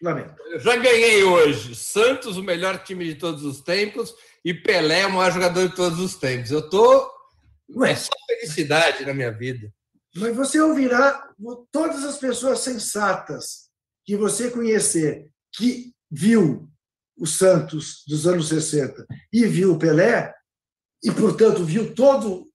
lamento. 0.00 0.34
Eu 0.46 0.60
já 0.60 0.76
ganhei 0.76 1.24
hoje. 1.24 1.74
Santos, 1.74 2.36
o 2.36 2.42
melhor 2.42 2.82
time 2.82 3.04
de 3.06 3.14
todos 3.14 3.44
os 3.44 3.60
tempos, 3.60 4.14
e 4.44 4.52
Pelé, 4.52 5.06
o 5.06 5.12
maior 5.12 5.32
jogador 5.32 5.68
de 5.68 5.74
todos 5.74 5.98
os 5.98 6.14
tempos. 6.16 6.50
Eu 6.50 6.68
tô. 6.68 7.10
Não 7.68 7.84
é 7.86 7.94
só 7.94 8.12
felicidade 8.26 9.04
na 9.06 9.14
minha 9.14 9.30
vida. 9.30 9.72
Mas 10.14 10.36
você 10.36 10.60
ouvirá 10.60 11.26
todas 11.70 12.04
as 12.04 12.18
pessoas 12.18 12.58
sensatas 12.60 13.70
que 14.04 14.16
você 14.16 14.50
conhecer, 14.50 15.30
que 15.54 15.92
viu 16.10 16.68
o 17.16 17.26
Santos 17.26 18.02
dos 18.06 18.26
anos 18.26 18.48
60 18.48 19.06
e 19.32 19.46
viu 19.46 19.72
o 19.72 19.78
Pelé, 19.78 20.34
e, 21.02 21.10
portanto, 21.10 21.64
viu 21.64 21.94
todo. 21.94 22.48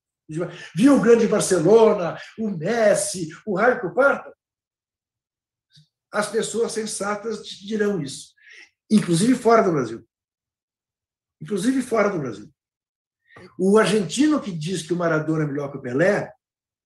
Viu 0.75 0.95
o 0.95 1.01
grande 1.01 1.27
Barcelona, 1.27 2.19
o 2.37 2.49
Messi, 2.49 3.29
o 3.45 3.55
Raio 3.55 3.93
Parta, 3.93 4.33
as 6.11 6.29
pessoas 6.29 6.71
sensatas 6.71 7.45
dirão 7.47 8.01
isso, 8.01 8.33
inclusive 8.89 9.35
fora 9.35 9.63
do 9.63 9.71
Brasil. 9.71 10.05
Inclusive 11.41 11.81
fora 11.81 12.09
do 12.09 12.19
Brasil. 12.19 12.49
O 13.59 13.77
argentino 13.77 14.41
que 14.41 14.51
diz 14.51 14.81
que 14.81 14.93
o 14.93 14.95
Maradona 14.95 15.43
é 15.43 15.47
melhor 15.47 15.71
que 15.71 15.77
o 15.77 15.81
Pelé 15.81 16.31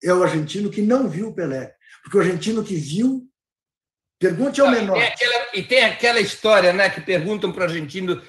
é 0.04 0.14
o 0.14 0.24
argentino 0.24 0.70
que 0.70 0.82
não 0.82 1.08
viu 1.08 1.30
o 1.30 1.34
Pelé. 1.34 1.74
Porque 2.04 2.18
o 2.18 2.22
argentino 2.22 2.64
que 2.64 2.76
viu. 2.76 3.28
Pergunte 4.20 4.62
ao 4.62 4.70
menor. 4.70 4.98
E 4.98 5.00
tem 5.00 5.08
aquela, 5.08 5.48
e 5.56 5.64
tem 5.64 5.84
aquela 5.84 6.20
história 6.20 6.74
né, 6.74 6.90
que 6.90 7.02
perguntam 7.02 7.52
para 7.52 7.62
o 7.62 7.64
argentino 7.64 8.22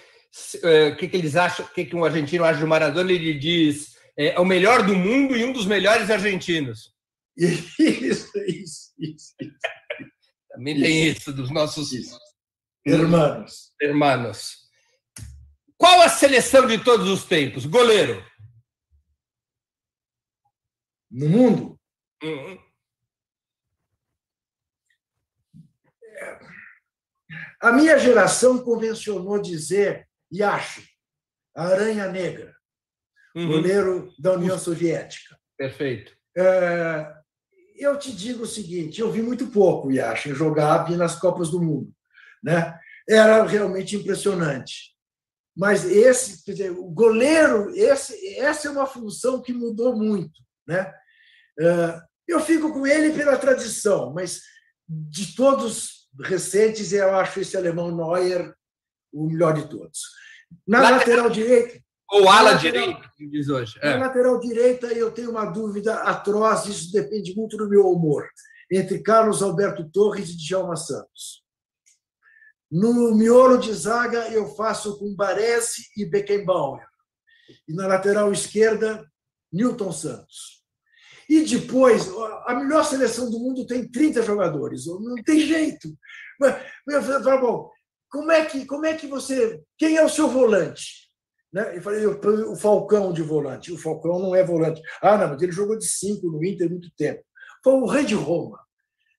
eh, 0.62 0.88
o 0.88 0.96
que, 0.96 1.08
que 1.08 1.16
eles 1.16 1.36
acham, 1.36 1.66
o 1.66 1.68
que, 1.68 1.84
que 1.84 1.94
um 1.94 2.04
argentino 2.04 2.44
acha 2.44 2.60
do 2.60 2.66
Maradona, 2.66 3.12
ele 3.12 3.34
diz 3.34 3.91
é, 4.16 4.28
é 4.28 4.40
o 4.40 4.44
melhor 4.44 4.84
do 4.84 4.94
mundo 4.94 5.36
e 5.36 5.44
um 5.44 5.52
dos 5.52 5.66
melhores 5.66 6.10
argentinos. 6.10 6.92
Isso, 7.36 8.38
isso, 8.46 8.92
isso. 8.98 9.34
Também 10.50 10.78
tem 10.78 11.08
isso 11.08 11.32
dos 11.32 11.50
nossos 11.50 11.90
irmãos. 12.84 13.72
Irmãos. 13.80 14.56
Qual 15.78 16.02
a 16.02 16.10
seleção 16.10 16.66
de 16.66 16.84
todos 16.84 17.08
os 17.08 17.24
tempos? 17.24 17.64
Goleiro. 17.64 18.22
No 21.10 21.28
mundo? 21.28 21.80
Uhum. 22.22 22.58
A 27.60 27.72
minha 27.72 27.98
geração 27.98 28.62
convencionou 28.62 29.40
dizer, 29.40 30.08
e 30.30 30.42
acho, 30.42 30.82
a 31.56 31.64
Aranha 31.64 32.08
Negra, 32.08 32.54
uhum. 33.34 33.48
goleiro 33.48 34.12
da 34.18 34.32
União 34.32 34.58
Soviética. 34.58 35.38
Perfeito. 35.56 36.12
É, 36.36 37.12
eu 37.76 37.98
te 37.98 38.12
digo 38.12 38.44
o 38.44 38.46
seguinte: 38.46 39.00
eu 39.00 39.10
vi 39.10 39.22
muito 39.22 39.46
pouco 39.48 39.88
o 39.88 39.92
Yashin 39.92 40.34
jogar 40.34 40.90
nas 40.90 41.18
Copas 41.18 41.50
do 41.50 41.60
Mundo. 41.60 41.92
Né? 42.42 42.78
Era 43.08 43.44
realmente 43.44 43.96
impressionante. 43.96 44.92
Mas 45.56 45.84
esse, 45.84 46.42
quer 46.44 46.52
dizer, 46.52 46.70
o 46.70 46.84
goleiro, 46.84 47.70
esse, 47.76 48.36
essa 48.38 48.68
é 48.68 48.70
uma 48.70 48.86
função 48.86 49.42
que 49.42 49.52
mudou 49.52 49.94
muito. 49.94 50.40
Né? 50.66 50.90
É, 51.60 52.00
eu 52.26 52.40
fico 52.40 52.72
com 52.72 52.86
ele 52.86 53.12
pela 53.12 53.36
tradição, 53.36 54.12
mas 54.14 54.40
de 54.88 55.34
todos 55.34 56.08
recentes, 56.20 56.92
eu 56.92 57.14
acho 57.16 57.40
esse 57.40 57.56
alemão 57.56 57.94
Neuer 57.94 58.54
o 59.12 59.26
melhor 59.26 59.54
de 59.54 59.68
todos. 59.68 60.00
Na 60.66 60.80
lateral, 60.80 60.98
lateral 60.98 61.30
direita, 61.30 61.82
ou 62.12 62.28
ala 62.28 62.52
direita, 62.52 63.10
diz 63.18 63.48
hoje. 63.48 63.78
É. 63.80 63.96
Na 63.96 64.06
lateral 64.06 64.38
direita, 64.38 64.86
eu 64.88 65.10
tenho 65.10 65.30
uma 65.30 65.46
dúvida 65.46 65.94
atroz, 66.02 66.66
isso 66.66 66.92
depende 66.92 67.34
muito 67.34 67.56
do 67.56 67.66
meu 67.66 67.88
humor, 67.90 68.28
entre 68.70 69.02
Carlos 69.02 69.42
Alberto 69.42 69.88
Torres 69.90 70.28
e 70.28 70.36
Djalma 70.36 70.76
Santos. 70.76 71.42
No 72.70 73.14
miolo 73.14 73.56
de 73.56 73.72
zaga, 73.72 74.28
eu 74.28 74.46
faço 74.54 74.98
com 74.98 75.14
Baresi 75.14 75.84
e 75.96 76.04
Beckenbauer. 76.04 76.86
E 77.66 77.72
na 77.74 77.86
lateral 77.86 78.30
esquerda, 78.30 79.06
Newton 79.50 79.90
Santos. 79.90 80.62
E 81.28 81.40
depois, 81.44 82.10
a 82.46 82.54
melhor 82.54 82.84
seleção 82.84 83.30
do 83.30 83.38
mundo 83.38 83.66
tem 83.66 83.90
30 83.90 84.22
jogadores, 84.22 84.84
não 84.86 85.14
tem 85.22 85.40
jeito. 85.40 85.88
Mas, 86.38 87.06
bom, 87.40 87.70
como 88.10 88.30
é 88.30 88.44
que, 88.44 88.66
como 88.66 88.84
é 88.84 88.94
que 88.94 89.06
você. 89.06 89.62
Quem 89.78 89.96
é 89.96 90.04
o 90.04 90.10
seu 90.10 90.28
volante? 90.28 91.01
Né? 91.52 91.76
Eu 91.76 91.82
falei, 91.82 92.06
o 92.06 92.56
Falcão 92.56 93.12
de 93.12 93.22
volante. 93.22 93.72
O 93.72 93.78
Falcão 93.78 94.18
não 94.18 94.34
é 94.34 94.42
volante. 94.42 94.80
Ah, 95.00 95.18
não, 95.18 95.28
mas 95.28 95.42
ele 95.42 95.52
jogou 95.52 95.76
de 95.76 95.86
cinco 95.86 96.30
no 96.30 96.44
Inter 96.44 96.70
muito 96.70 96.90
tempo. 96.96 97.22
Foi 97.62 97.74
o 97.74 97.86
rei 97.86 98.04
de 98.04 98.14
Roma. 98.14 98.58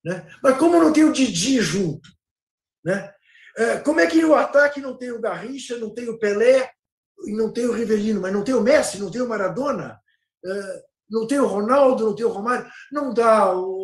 Né? 0.04 0.28
Mas 0.42 0.58
como 0.58 0.80
não 0.80 0.92
tem 0.92 1.04
o 1.04 1.14
Didi 1.14 1.62
junto? 1.62 2.10
Né? 2.84 3.14
É, 3.56 3.78
como 3.78 4.00
é 4.00 4.08
que 4.08 4.22
no 4.22 4.34
ataque 4.34 4.82
não 4.82 4.98
tem 4.98 5.12
o 5.12 5.22
Garrincha, 5.22 5.78
não 5.78 5.94
tem 5.94 6.10
o 6.10 6.18
Pelé, 6.18 6.72
e 7.26 7.34
não 7.34 7.52
tem 7.52 7.66
o 7.66 7.72
Rivelino, 7.72 8.22
mas 8.22 8.34
não 8.34 8.44
tem 8.44 8.54
o 8.54 8.62
Messi, 8.62 9.00
não 9.00 9.10
tem 9.10 9.22
o 9.22 9.30
Maradona, 9.30 10.00
é, 10.46 10.82
não 11.10 11.28
tem 11.28 11.40
o 11.40 11.48
Ronaldo, 11.48 12.06
não 12.06 12.16
tem 12.16 12.26
o 12.26 12.30
Romário? 12.30 12.70
Não 12.92 13.14
dá. 13.14 13.56
O, 13.56 13.83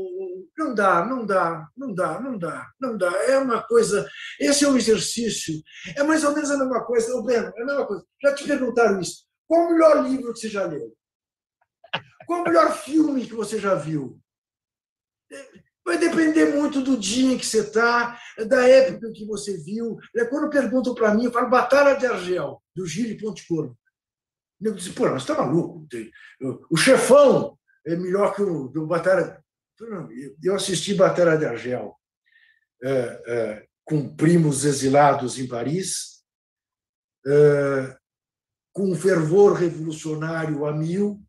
não 0.60 0.76
dá, 0.76 1.06
não 1.06 1.26
dá, 1.26 1.70
não 1.76 1.94
dá, 1.94 2.20
não 2.20 2.38
dá, 2.38 2.72
não 2.80 2.98
dá. 2.98 3.12
É 3.24 3.38
uma 3.38 3.64
coisa. 3.64 4.08
Esse 4.38 4.66
é 4.66 4.68
um 4.68 4.76
exercício. 4.76 5.56
É 5.96 6.04
mais 6.04 6.24
ou 6.26 6.34
menos 6.34 6.52
a 6.52 6.58
mesma 6.58 6.84
coisa. 6.84 7.16
Ô, 7.16 7.24
Breno, 7.24 7.52
é 7.56 7.62
a 7.62 7.66
mesma 7.66 7.88
coisa. 7.88 8.06
Já 8.22 8.36
te 8.36 8.46
perguntaram 8.46 9.00
isso. 9.00 9.26
Qual 9.48 9.66
o 9.66 9.72
melhor 9.72 10.04
livro 10.04 10.34
que 10.34 10.40
você 10.40 10.50
já 10.50 10.66
leu? 10.66 10.94
Qual 12.28 12.42
o 12.42 12.44
melhor 12.44 12.76
filme 12.76 13.26
que 13.26 13.34
você 13.34 13.58
já 13.58 13.74
viu? 13.74 14.20
Vai 15.86 15.98
depender 15.98 16.54
muito 16.54 16.82
do 16.82 16.98
dia 16.98 17.34
em 17.34 17.38
que 17.38 17.46
você 17.46 17.62
está, 17.62 18.20
da 18.48 18.68
época 18.68 19.08
em 19.08 19.14
que 19.14 19.26
você 19.26 19.58
viu. 19.58 19.98
É, 20.16 20.26
quando 20.26 20.50
perguntam 20.50 20.94
para 20.94 21.16
mim, 21.16 21.24
eu 21.24 21.32
falo 21.32 21.50
Batalha 21.50 21.96
de 21.96 22.06
Argel, 22.06 22.62
do 22.76 22.86
Gilles 22.86 23.20
Pontecorvo. 23.20 23.76
Eu 24.62 24.74
disse, 24.74 24.92
pô, 24.92 25.04
mas 25.04 25.24
você 25.24 25.32
está 25.32 25.42
maluco? 25.42 25.88
O 26.70 26.76
chefão 26.76 27.58
é 27.88 27.96
melhor 27.96 28.36
que 28.36 28.42
o 28.42 28.68
do 28.68 28.86
Batalha. 28.86 29.42
Eu 30.44 30.56
assisti 30.56 30.94
Batalha 30.94 31.38
de 31.38 31.46
Argel 31.46 31.96
é, 32.84 33.24
é, 33.28 33.68
com 33.84 34.16
primos 34.16 34.66
exilados 34.66 35.38
em 35.40 35.48
Paris, 35.48 36.24
é, 37.26 37.98
com 38.74 38.92
um 38.92 38.96
fervor 38.96 39.54
revolucionário 39.54 40.66
a 40.66 40.74
mil. 40.74 41.22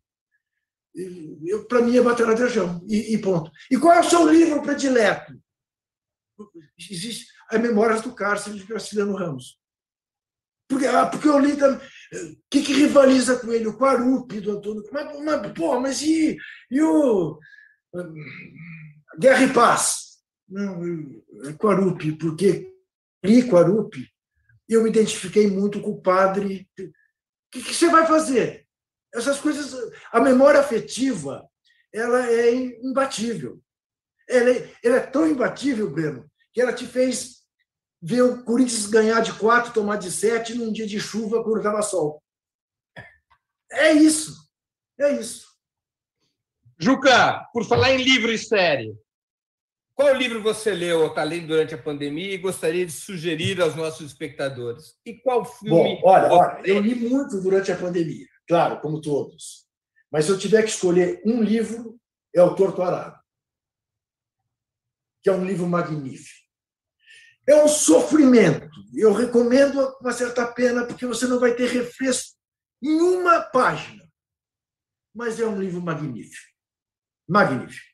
Para 1.69 1.81
mim 1.81 1.97
é 1.97 2.01
Batalha 2.01 2.35
de 2.35 2.43
Argel, 2.43 2.81
e, 2.87 3.17
ponto. 3.17 3.51
E 3.69 3.77
qual 3.77 3.93
é 3.93 3.99
o 4.01 4.09
seu 4.09 4.29
livro 4.29 4.61
predileto? 4.61 5.33
Existe 6.77 7.27
a 7.49 7.57
Memórias 7.57 8.01
do 8.01 8.13
Cárcere 8.13 8.57
de 8.57 8.65
Graciliano 8.65 9.15
Ramos. 9.15 9.59
Porque, 10.67 10.85
ah, 10.87 11.05
porque 11.05 11.27
eu 11.27 11.37
li 11.37 11.55
também. 11.57 11.85
O 12.13 12.37
que, 12.49 12.61
que 12.61 12.73
rivaliza 12.73 13.39
com 13.39 13.51
ele? 13.51 13.67
O 13.67 13.77
Quarupi 13.77 14.39
do 14.39 14.51
Antônio. 14.51 14.83
Mas, 14.91 15.19
mas, 15.21 15.53
pô, 15.53 15.79
mas 15.79 16.01
e, 16.01 16.37
e 16.69 16.81
o 16.81 17.37
Guerra 19.19 19.43
e 19.43 19.53
Paz. 19.53 20.19
Não, 20.47 20.81
Quarupi, 21.57 22.11
porque 22.13 22.73
li 23.23 23.47
Quarupi, 23.47 24.07
eu 24.67 24.83
me 24.83 24.89
identifiquei 24.89 25.47
muito 25.47 25.81
com 25.81 25.91
o 25.91 26.01
padre. 26.01 26.69
O 26.79 26.91
que, 27.51 27.63
que 27.63 27.73
você 27.73 27.89
vai 27.89 28.05
fazer? 28.05 28.67
Essas 29.13 29.39
coisas, 29.39 29.75
a 30.11 30.19
memória 30.19 30.59
afetiva, 30.59 31.45
ela 31.93 32.29
é 32.29 32.53
imbatível. 32.81 33.61
Ela 34.27 34.51
é, 34.51 34.73
ela 34.83 34.95
é 34.97 34.99
tão 35.01 35.27
imbatível, 35.27 35.89
Breno, 35.89 36.29
que 36.53 36.61
ela 36.61 36.73
te 36.73 36.87
fez 36.87 37.41
ver 38.01 38.21
o 38.21 38.43
Corinthians 38.43 38.87
ganhar 38.87 39.21
de 39.21 39.33
quatro, 39.37 39.73
tomar 39.73 39.97
de 39.97 40.09
sete 40.09 40.55
num 40.55 40.71
dia 40.71 40.87
de 40.87 40.99
chuva 40.99 41.43
quando 41.43 41.57
estava 41.57 41.81
sol. 41.81 42.23
É 43.69 43.91
isso. 43.91 44.49
É 44.99 45.19
isso. 45.19 45.50
Juca, 46.81 47.47
por 47.53 47.63
falar 47.65 47.91
em 47.91 48.01
livro 48.01 48.31
e 48.31 48.37
série, 48.39 48.97
qual 49.93 50.15
livro 50.15 50.41
você 50.41 50.73
leu 50.73 51.01
ou 51.01 51.07
está 51.07 51.23
lendo 51.23 51.47
durante 51.47 51.75
a 51.75 51.77
pandemia 51.77 52.33
e 52.33 52.39
gostaria 52.39 52.83
de 52.83 52.91
sugerir 52.91 53.61
aos 53.61 53.75
nossos 53.75 54.07
espectadores? 54.07 54.97
E 55.05 55.13
qual 55.13 55.45
filme? 55.45 55.69
Bom, 55.69 56.01
olha, 56.03 56.33
olha, 56.33 56.61
eu 56.65 56.79
li 56.79 56.95
muito 56.95 57.39
durante 57.39 57.71
a 57.71 57.77
pandemia, 57.77 58.25
claro, 58.47 58.79
como 58.81 58.99
todos. 58.99 59.67
Mas 60.11 60.25
se 60.25 60.31
eu 60.31 60.39
tiver 60.39 60.63
que 60.63 60.69
escolher 60.69 61.21
um 61.23 61.43
livro, 61.43 61.99
é 62.33 62.41
O 62.41 62.55
Torto 62.55 62.81
Arado, 62.81 63.19
que 65.21 65.29
é 65.29 65.33
um 65.33 65.45
livro 65.45 65.67
magnífico. 65.67 66.41
É 67.47 67.63
um 67.63 67.67
sofrimento. 67.67 68.69
Eu 68.95 69.13
recomendo 69.13 69.95
uma 70.01 70.13
certa 70.13 70.47
pena, 70.47 70.85
porque 70.85 71.05
você 71.05 71.27
não 71.27 71.39
vai 71.39 71.53
ter 71.53 71.69
refresco 71.69 72.35
em 72.81 72.99
uma 72.99 73.39
página 73.41 74.01
mas 75.13 75.39
é 75.39 75.45
um 75.45 75.59
livro 75.59 75.81
magnífico. 75.81 76.51
Magnífico. 77.31 77.91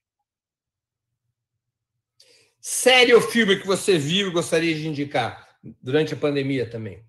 Série 2.60 3.14
ou 3.14 3.22
filme 3.22 3.60
que 3.60 3.68
você 3.68 4.00
viu 4.00 4.30
e 4.30 4.32
gostaria 4.32 4.74
de 4.74 4.88
indicar 4.88 5.48
durante 5.80 6.16
a 6.16 6.18
pandemia 6.18 6.68
também? 6.68 7.06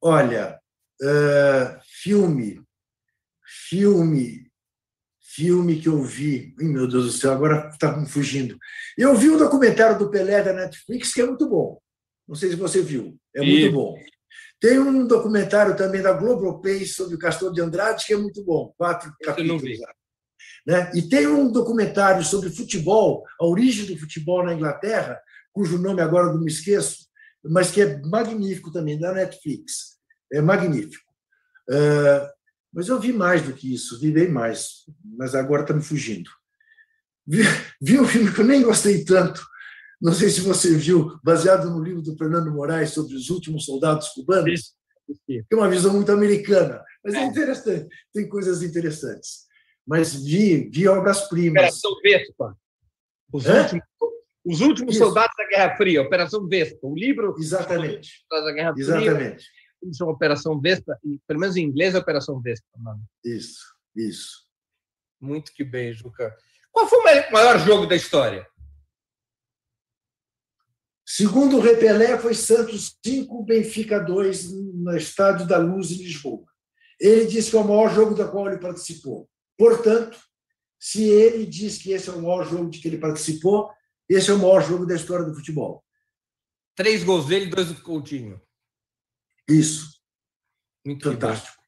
Olha, 0.00 0.58
uh, 1.02 1.78
filme, 1.84 2.64
filme, 3.68 4.50
filme 5.20 5.78
que 5.78 5.88
eu 5.90 6.02
vi. 6.02 6.54
Ai, 6.58 6.68
meu 6.68 6.88
Deus 6.88 7.04
do 7.04 7.12
céu, 7.12 7.32
agora 7.32 7.68
está 7.68 7.94
me 7.94 8.08
fugindo. 8.08 8.58
Eu 8.96 9.14
vi 9.14 9.28
um 9.28 9.36
documentário 9.36 9.98
do 9.98 10.10
Pelé 10.10 10.42
da 10.42 10.54
Netflix 10.54 11.12
que 11.12 11.20
é 11.20 11.26
muito 11.26 11.46
bom. 11.46 11.78
Não 12.26 12.34
sei 12.34 12.48
se 12.48 12.56
você 12.56 12.80
viu. 12.80 13.20
É 13.36 13.40
muito 13.40 13.66
e... 13.66 13.70
bom. 13.70 13.94
Tem 14.62 14.78
um 14.78 15.04
documentário 15.08 15.76
também 15.76 16.00
da 16.00 16.12
Globoplay 16.12 16.86
sobre 16.86 17.16
o 17.16 17.18
Castor 17.18 17.52
de 17.52 17.60
Andrade 17.60 18.06
que 18.06 18.14
é 18.14 18.16
muito 18.16 18.44
bom. 18.44 18.72
Quatro 18.78 19.12
capítulos. 19.20 19.60
Né? 20.64 20.92
E 20.94 21.02
tem 21.02 21.26
um 21.26 21.50
documentário 21.50 22.22
sobre 22.22 22.48
futebol, 22.48 23.24
a 23.40 23.44
origem 23.44 23.86
do 23.86 23.98
futebol 23.98 24.44
na 24.44 24.54
Inglaterra, 24.54 25.20
cujo 25.52 25.78
nome 25.78 26.00
agora 26.00 26.32
não 26.32 26.40
me 26.40 26.46
esqueço, 26.46 27.08
mas 27.44 27.72
que 27.72 27.82
é 27.82 28.00
magnífico 28.02 28.70
também, 28.70 28.96
da 28.96 29.12
Netflix. 29.12 29.98
É 30.32 30.40
magnífico. 30.40 31.10
Uh, 31.68 32.30
mas 32.72 32.86
eu 32.86 33.00
vi 33.00 33.12
mais 33.12 33.42
do 33.42 33.52
que 33.54 33.74
isso, 33.74 33.98
vi 33.98 34.12
bem 34.12 34.28
mais, 34.28 34.84
mas 35.16 35.34
agora 35.34 35.62
está 35.62 35.74
me 35.74 35.82
fugindo. 35.82 36.30
Vi, 37.26 37.42
vi 37.82 37.98
um 37.98 38.06
filme 38.06 38.32
que 38.32 38.40
eu 38.40 38.46
nem 38.46 38.62
gostei 38.62 39.04
tanto, 39.04 39.44
não 40.02 40.12
sei 40.12 40.28
se 40.30 40.40
você 40.40 40.76
viu, 40.76 41.16
baseado 41.22 41.70
no 41.70 41.82
livro 41.82 42.02
do 42.02 42.16
Fernando 42.16 42.50
Moraes 42.50 42.90
sobre 42.90 43.14
os 43.14 43.30
últimos 43.30 43.64
soldados 43.64 44.08
cubanos. 44.08 44.74
É 45.28 45.54
uma 45.54 45.68
visão 45.68 45.92
muito 45.92 46.10
americana, 46.10 46.82
mas 47.04 47.14
é, 47.14 47.18
é 47.18 47.24
interessante, 47.24 47.88
tem 48.12 48.28
coisas 48.28 48.62
interessantes. 48.62 49.46
Mas 49.86 50.14
vi, 50.14 50.68
vi 50.70 50.88
obras-primas. 50.88 51.62
Operação 51.62 51.90
Vespa. 52.02 52.58
Os 53.32 53.46
Hã? 53.46 53.62
últimos 53.62 53.84
os 54.44 54.60
últimos 54.60 54.96
Isso. 54.96 55.04
soldados 55.04 55.36
da 55.38 55.46
Guerra 55.46 55.76
Fria, 55.76 56.02
Operação 56.02 56.48
Vespa, 56.48 56.80
o 56.82 56.96
livro. 56.96 57.36
Exatamente. 57.38 58.24
Da 58.28 58.52
Guerra 58.52 58.72
Fria, 58.72 58.84
Exatamente. 58.84 59.46
Chama 59.96 60.10
Operação 60.10 60.60
Vespa, 60.60 60.98
pelo 61.28 61.38
menos 61.38 61.56
em 61.56 61.62
inglês 61.62 61.94
é 61.94 61.98
Operação 61.98 62.40
Vespa. 62.40 62.66
Mano. 62.76 63.00
Isso, 63.24 63.60
isso. 63.94 64.44
Muito 65.20 65.52
que 65.52 65.62
bem, 65.62 65.92
Juca. 65.92 66.36
Qual 66.72 66.88
foi 66.88 66.98
o 66.98 67.32
maior 67.32 67.58
jogo 67.60 67.86
da 67.86 67.94
história? 67.94 68.44
Segundo 71.14 71.58
o 71.58 71.60
Repelé, 71.60 72.18
foi 72.18 72.32
Santos 72.32 72.96
5, 73.04 73.44
Benfica 73.44 74.00
2, 74.00 74.50
no 74.50 74.96
Estádio 74.96 75.46
da 75.46 75.58
Luz, 75.58 75.90
em 75.90 75.96
Lisboa. 75.96 76.46
Ele 76.98 77.26
disse 77.26 77.50
que 77.50 77.56
é 77.56 77.60
o 77.60 77.68
maior 77.68 77.94
jogo 77.94 78.14
da 78.14 78.26
qual 78.26 78.48
ele 78.48 78.56
participou. 78.56 79.28
Portanto, 79.58 80.18
se 80.80 81.04
ele 81.04 81.44
diz 81.44 81.76
que 81.76 81.92
esse 81.92 82.08
é 82.08 82.12
o 82.12 82.22
maior 82.22 82.48
jogo 82.48 82.70
de 82.70 82.80
que 82.80 82.88
ele 82.88 82.96
participou, 82.96 83.70
esse 84.08 84.30
é 84.30 84.32
o 84.32 84.38
maior 84.38 84.62
jogo 84.62 84.86
da 84.86 84.94
história 84.94 85.26
do 85.26 85.34
futebol. 85.34 85.84
Três 86.74 87.04
gols 87.04 87.26
dele, 87.26 87.50
dois 87.50 87.68
do 87.68 87.82
Coutinho. 87.82 88.40
Isso. 89.46 90.00
Muito 90.82 91.04
fantástico. 91.04 91.61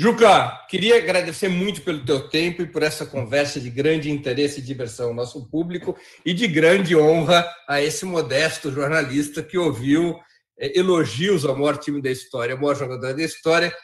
Juca, 0.00 0.64
queria 0.70 0.96
agradecer 0.96 1.48
muito 1.48 1.82
pelo 1.82 2.04
teu 2.04 2.28
tempo 2.28 2.62
e 2.62 2.66
por 2.68 2.84
essa 2.84 3.04
conversa 3.04 3.58
de 3.58 3.68
grande 3.68 4.12
interesse 4.12 4.60
e 4.60 4.62
diversão 4.62 5.08
ao 5.08 5.14
nosso 5.14 5.50
público 5.50 5.98
e 6.24 6.32
de 6.32 6.46
grande 6.46 6.94
honra 6.94 7.44
a 7.66 7.82
esse 7.82 8.04
modesto 8.04 8.70
jornalista 8.70 9.42
que 9.42 9.58
ouviu 9.58 10.16
é, 10.56 10.78
elogios 10.78 11.44
ao 11.44 11.56
maior 11.56 11.78
time 11.78 12.00
da 12.00 12.12
história, 12.12 12.54
ao 12.54 12.60
maior 12.60 12.76
jogador 12.76 13.12
da 13.12 13.24
história, 13.24 13.74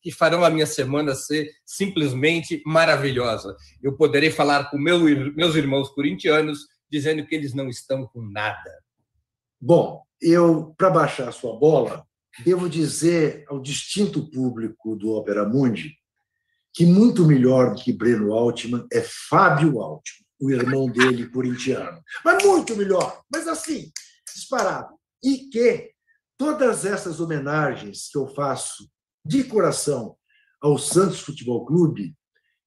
que 0.00 0.12
farão 0.12 0.44
a 0.44 0.50
minha 0.50 0.66
semana 0.66 1.16
ser 1.16 1.50
simplesmente 1.64 2.62
maravilhosa. 2.64 3.56
Eu 3.82 3.96
poderei 3.96 4.30
falar 4.30 4.70
com 4.70 4.78
meu, 4.78 5.00
meus 5.34 5.56
irmãos 5.56 5.88
corintianos 5.88 6.60
dizendo 6.88 7.26
que 7.26 7.34
eles 7.34 7.54
não 7.54 7.68
estão 7.68 8.06
com 8.06 8.22
nada. 8.22 8.70
Bom, 9.60 10.00
eu, 10.20 10.76
para 10.78 10.90
baixar 10.90 11.28
a 11.28 11.32
sua 11.32 11.58
bola, 11.58 12.06
devo 12.44 12.68
dizer 12.68 13.44
ao 13.48 13.60
distinto 13.60 14.30
público 14.30 14.96
do 14.96 15.10
Opera 15.10 15.48
Mundi 15.48 15.94
que 16.72 16.84
muito 16.84 17.24
melhor 17.24 17.74
do 17.74 17.82
que 17.82 17.92
Breno 17.92 18.34
Altman 18.34 18.86
é 18.92 19.00
Fábio 19.00 19.80
Altman, 19.80 20.26
o 20.38 20.50
irmão 20.50 20.90
dele 20.90 21.26
corintiano. 21.26 22.02
Mas 22.22 22.44
muito 22.44 22.76
melhor, 22.76 23.22
mas 23.32 23.48
assim, 23.48 23.90
disparado. 24.34 24.94
E 25.24 25.48
que 25.48 25.90
todas 26.36 26.84
essas 26.84 27.18
homenagens 27.18 28.10
que 28.10 28.18
eu 28.18 28.28
faço 28.28 28.90
de 29.24 29.44
coração 29.44 30.16
ao 30.60 30.76
Santos 30.76 31.20
Futebol 31.20 31.64
Clube 31.64 32.14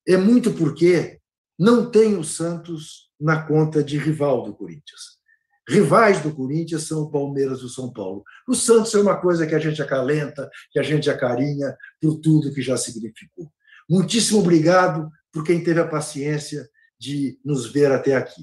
é 0.08 0.18
muito 0.18 0.54
porque 0.54 1.20
não 1.58 1.92
tem 1.92 2.18
o 2.18 2.24
Santos 2.24 3.12
na 3.20 3.46
conta 3.46 3.84
de 3.84 3.98
rival 4.00 4.44
do 4.44 4.56
Corinthians. 4.56 5.19
Rivais 5.70 6.20
do 6.20 6.34
Corinthians 6.34 6.88
são 6.88 7.04
o 7.04 7.12
Palmeiras 7.12 7.60
e 7.60 7.66
o 7.66 7.70
São 7.70 7.94
Paulo. 7.94 8.24
O 8.48 8.56
Santos 8.56 8.94
é 8.96 9.00
uma 9.00 9.22
coisa 9.22 9.46
que 9.46 9.54
a 9.54 9.60
gente 9.60 9.80
acalenta, 9.80 10.50
que 10.72 10.80
a 10.80 10.84
gente 10.84 11.12
acarinha 11.12 11.78
por 12.02 12.20
tudo 12.20 12.52
que 12.52 12.62
já 12.62 12.76
significou. 12.76 13.52
Muitíssimo 13.88 14.40
obrigado 14.40 15.08
por 15.32 15.44
quem 15.44 15.64
teve 15.64 15.80
a 15.80 15.88
paciência 15.88 16.68
de 17.00 17.40
nos 17.46 17.72
ver 17.72 17.92
até 17.92 18.16
aqui. 18.16 18.42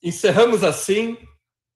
Encerramos 0.00 0.62
assim 0.62 1.18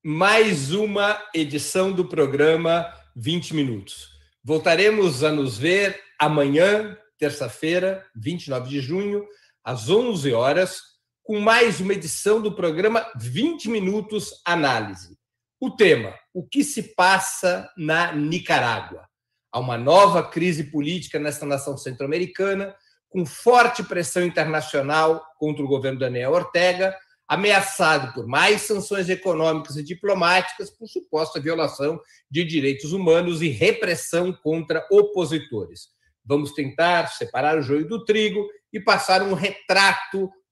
mais 0.01 0.71
uma 0.71 1.21
edição 1.35 1.91
do 1.91 2.07
programa 2.07 2.87
20 3.13 3.55
Minutos. 3.55 4.07
Voltaremos 4.41 5.21
a 5.21 5.33
nos 5.33 5.57
ver 5.57 5.99
amanhã, 6.17 6.97
terça-feira, 7.17 8.05
29 8.15 8.69
de 8.69 8.79
junho, 8.79 9.27
às 9.65 9.89
11 9.89 10.31
horas 10.31 10.89
com 11.23 11.39
mais 11.39 11.79
uma 11.79 11.93
edição 11.93 12.41
do 12.41 12.55
programa 12.55 13.05
20 13.15 13.69
Minutos 13.69 14.41
Análise. 14.45 15.17
O 15.59 15.71
tema: 15.71 16.13
o 16.33 16.47
que 16.47 16.63
se 16.63 16.95
passa 16.95 17.69
na 17.77 18.13
Nicarágua? 18.13 19.07
Há 19.51 19.59
uma 19.59 19.77
nova 19.77 20.23
crise 20.23 20.65
política 20.65 21.19
nesta 21.19 21.45
nação 21.45 21.77
centro-americana, 21.77 22.75
com 23.09 23.25
forte 23.25 23.83
pressão 23.83 24.23
internacional 24.23 25.23
contra 25.37 25.63
o 25.63 25.67
governo 25.67 25.99
Daniel 25.99 26.31
Ortega, 26.31 26.95
ameaçado 27.27 28.13
por 28.13 28.27
mais 28.27 28.61
sanções 28.61 29.09
econômicas 29.09 29.75
e 29.75 29.83
diplomáticas 29.83 30.69
por 30.69 30.87
suposta 30.87 31.39
violação 31.39 31.99
de 32.29 32.43
direitos 32.43 32.93
humanos 32.93 33.41
e 33.41 33.49
repressão 33.49 34.31
contra 34.31 34.85
opositores. 34.91 35.89
Vamos 36.23 36.53
tentar 36.53 37.07
separar 37.07 37.57
o 37.57 37.61
joio 37.61 37.87
do 37.87 38.05
trigo 38.05 38.47
e 38.71 38.79
passar 38.79 39.23
um 39.23 39.33
retrato 39.33 40.29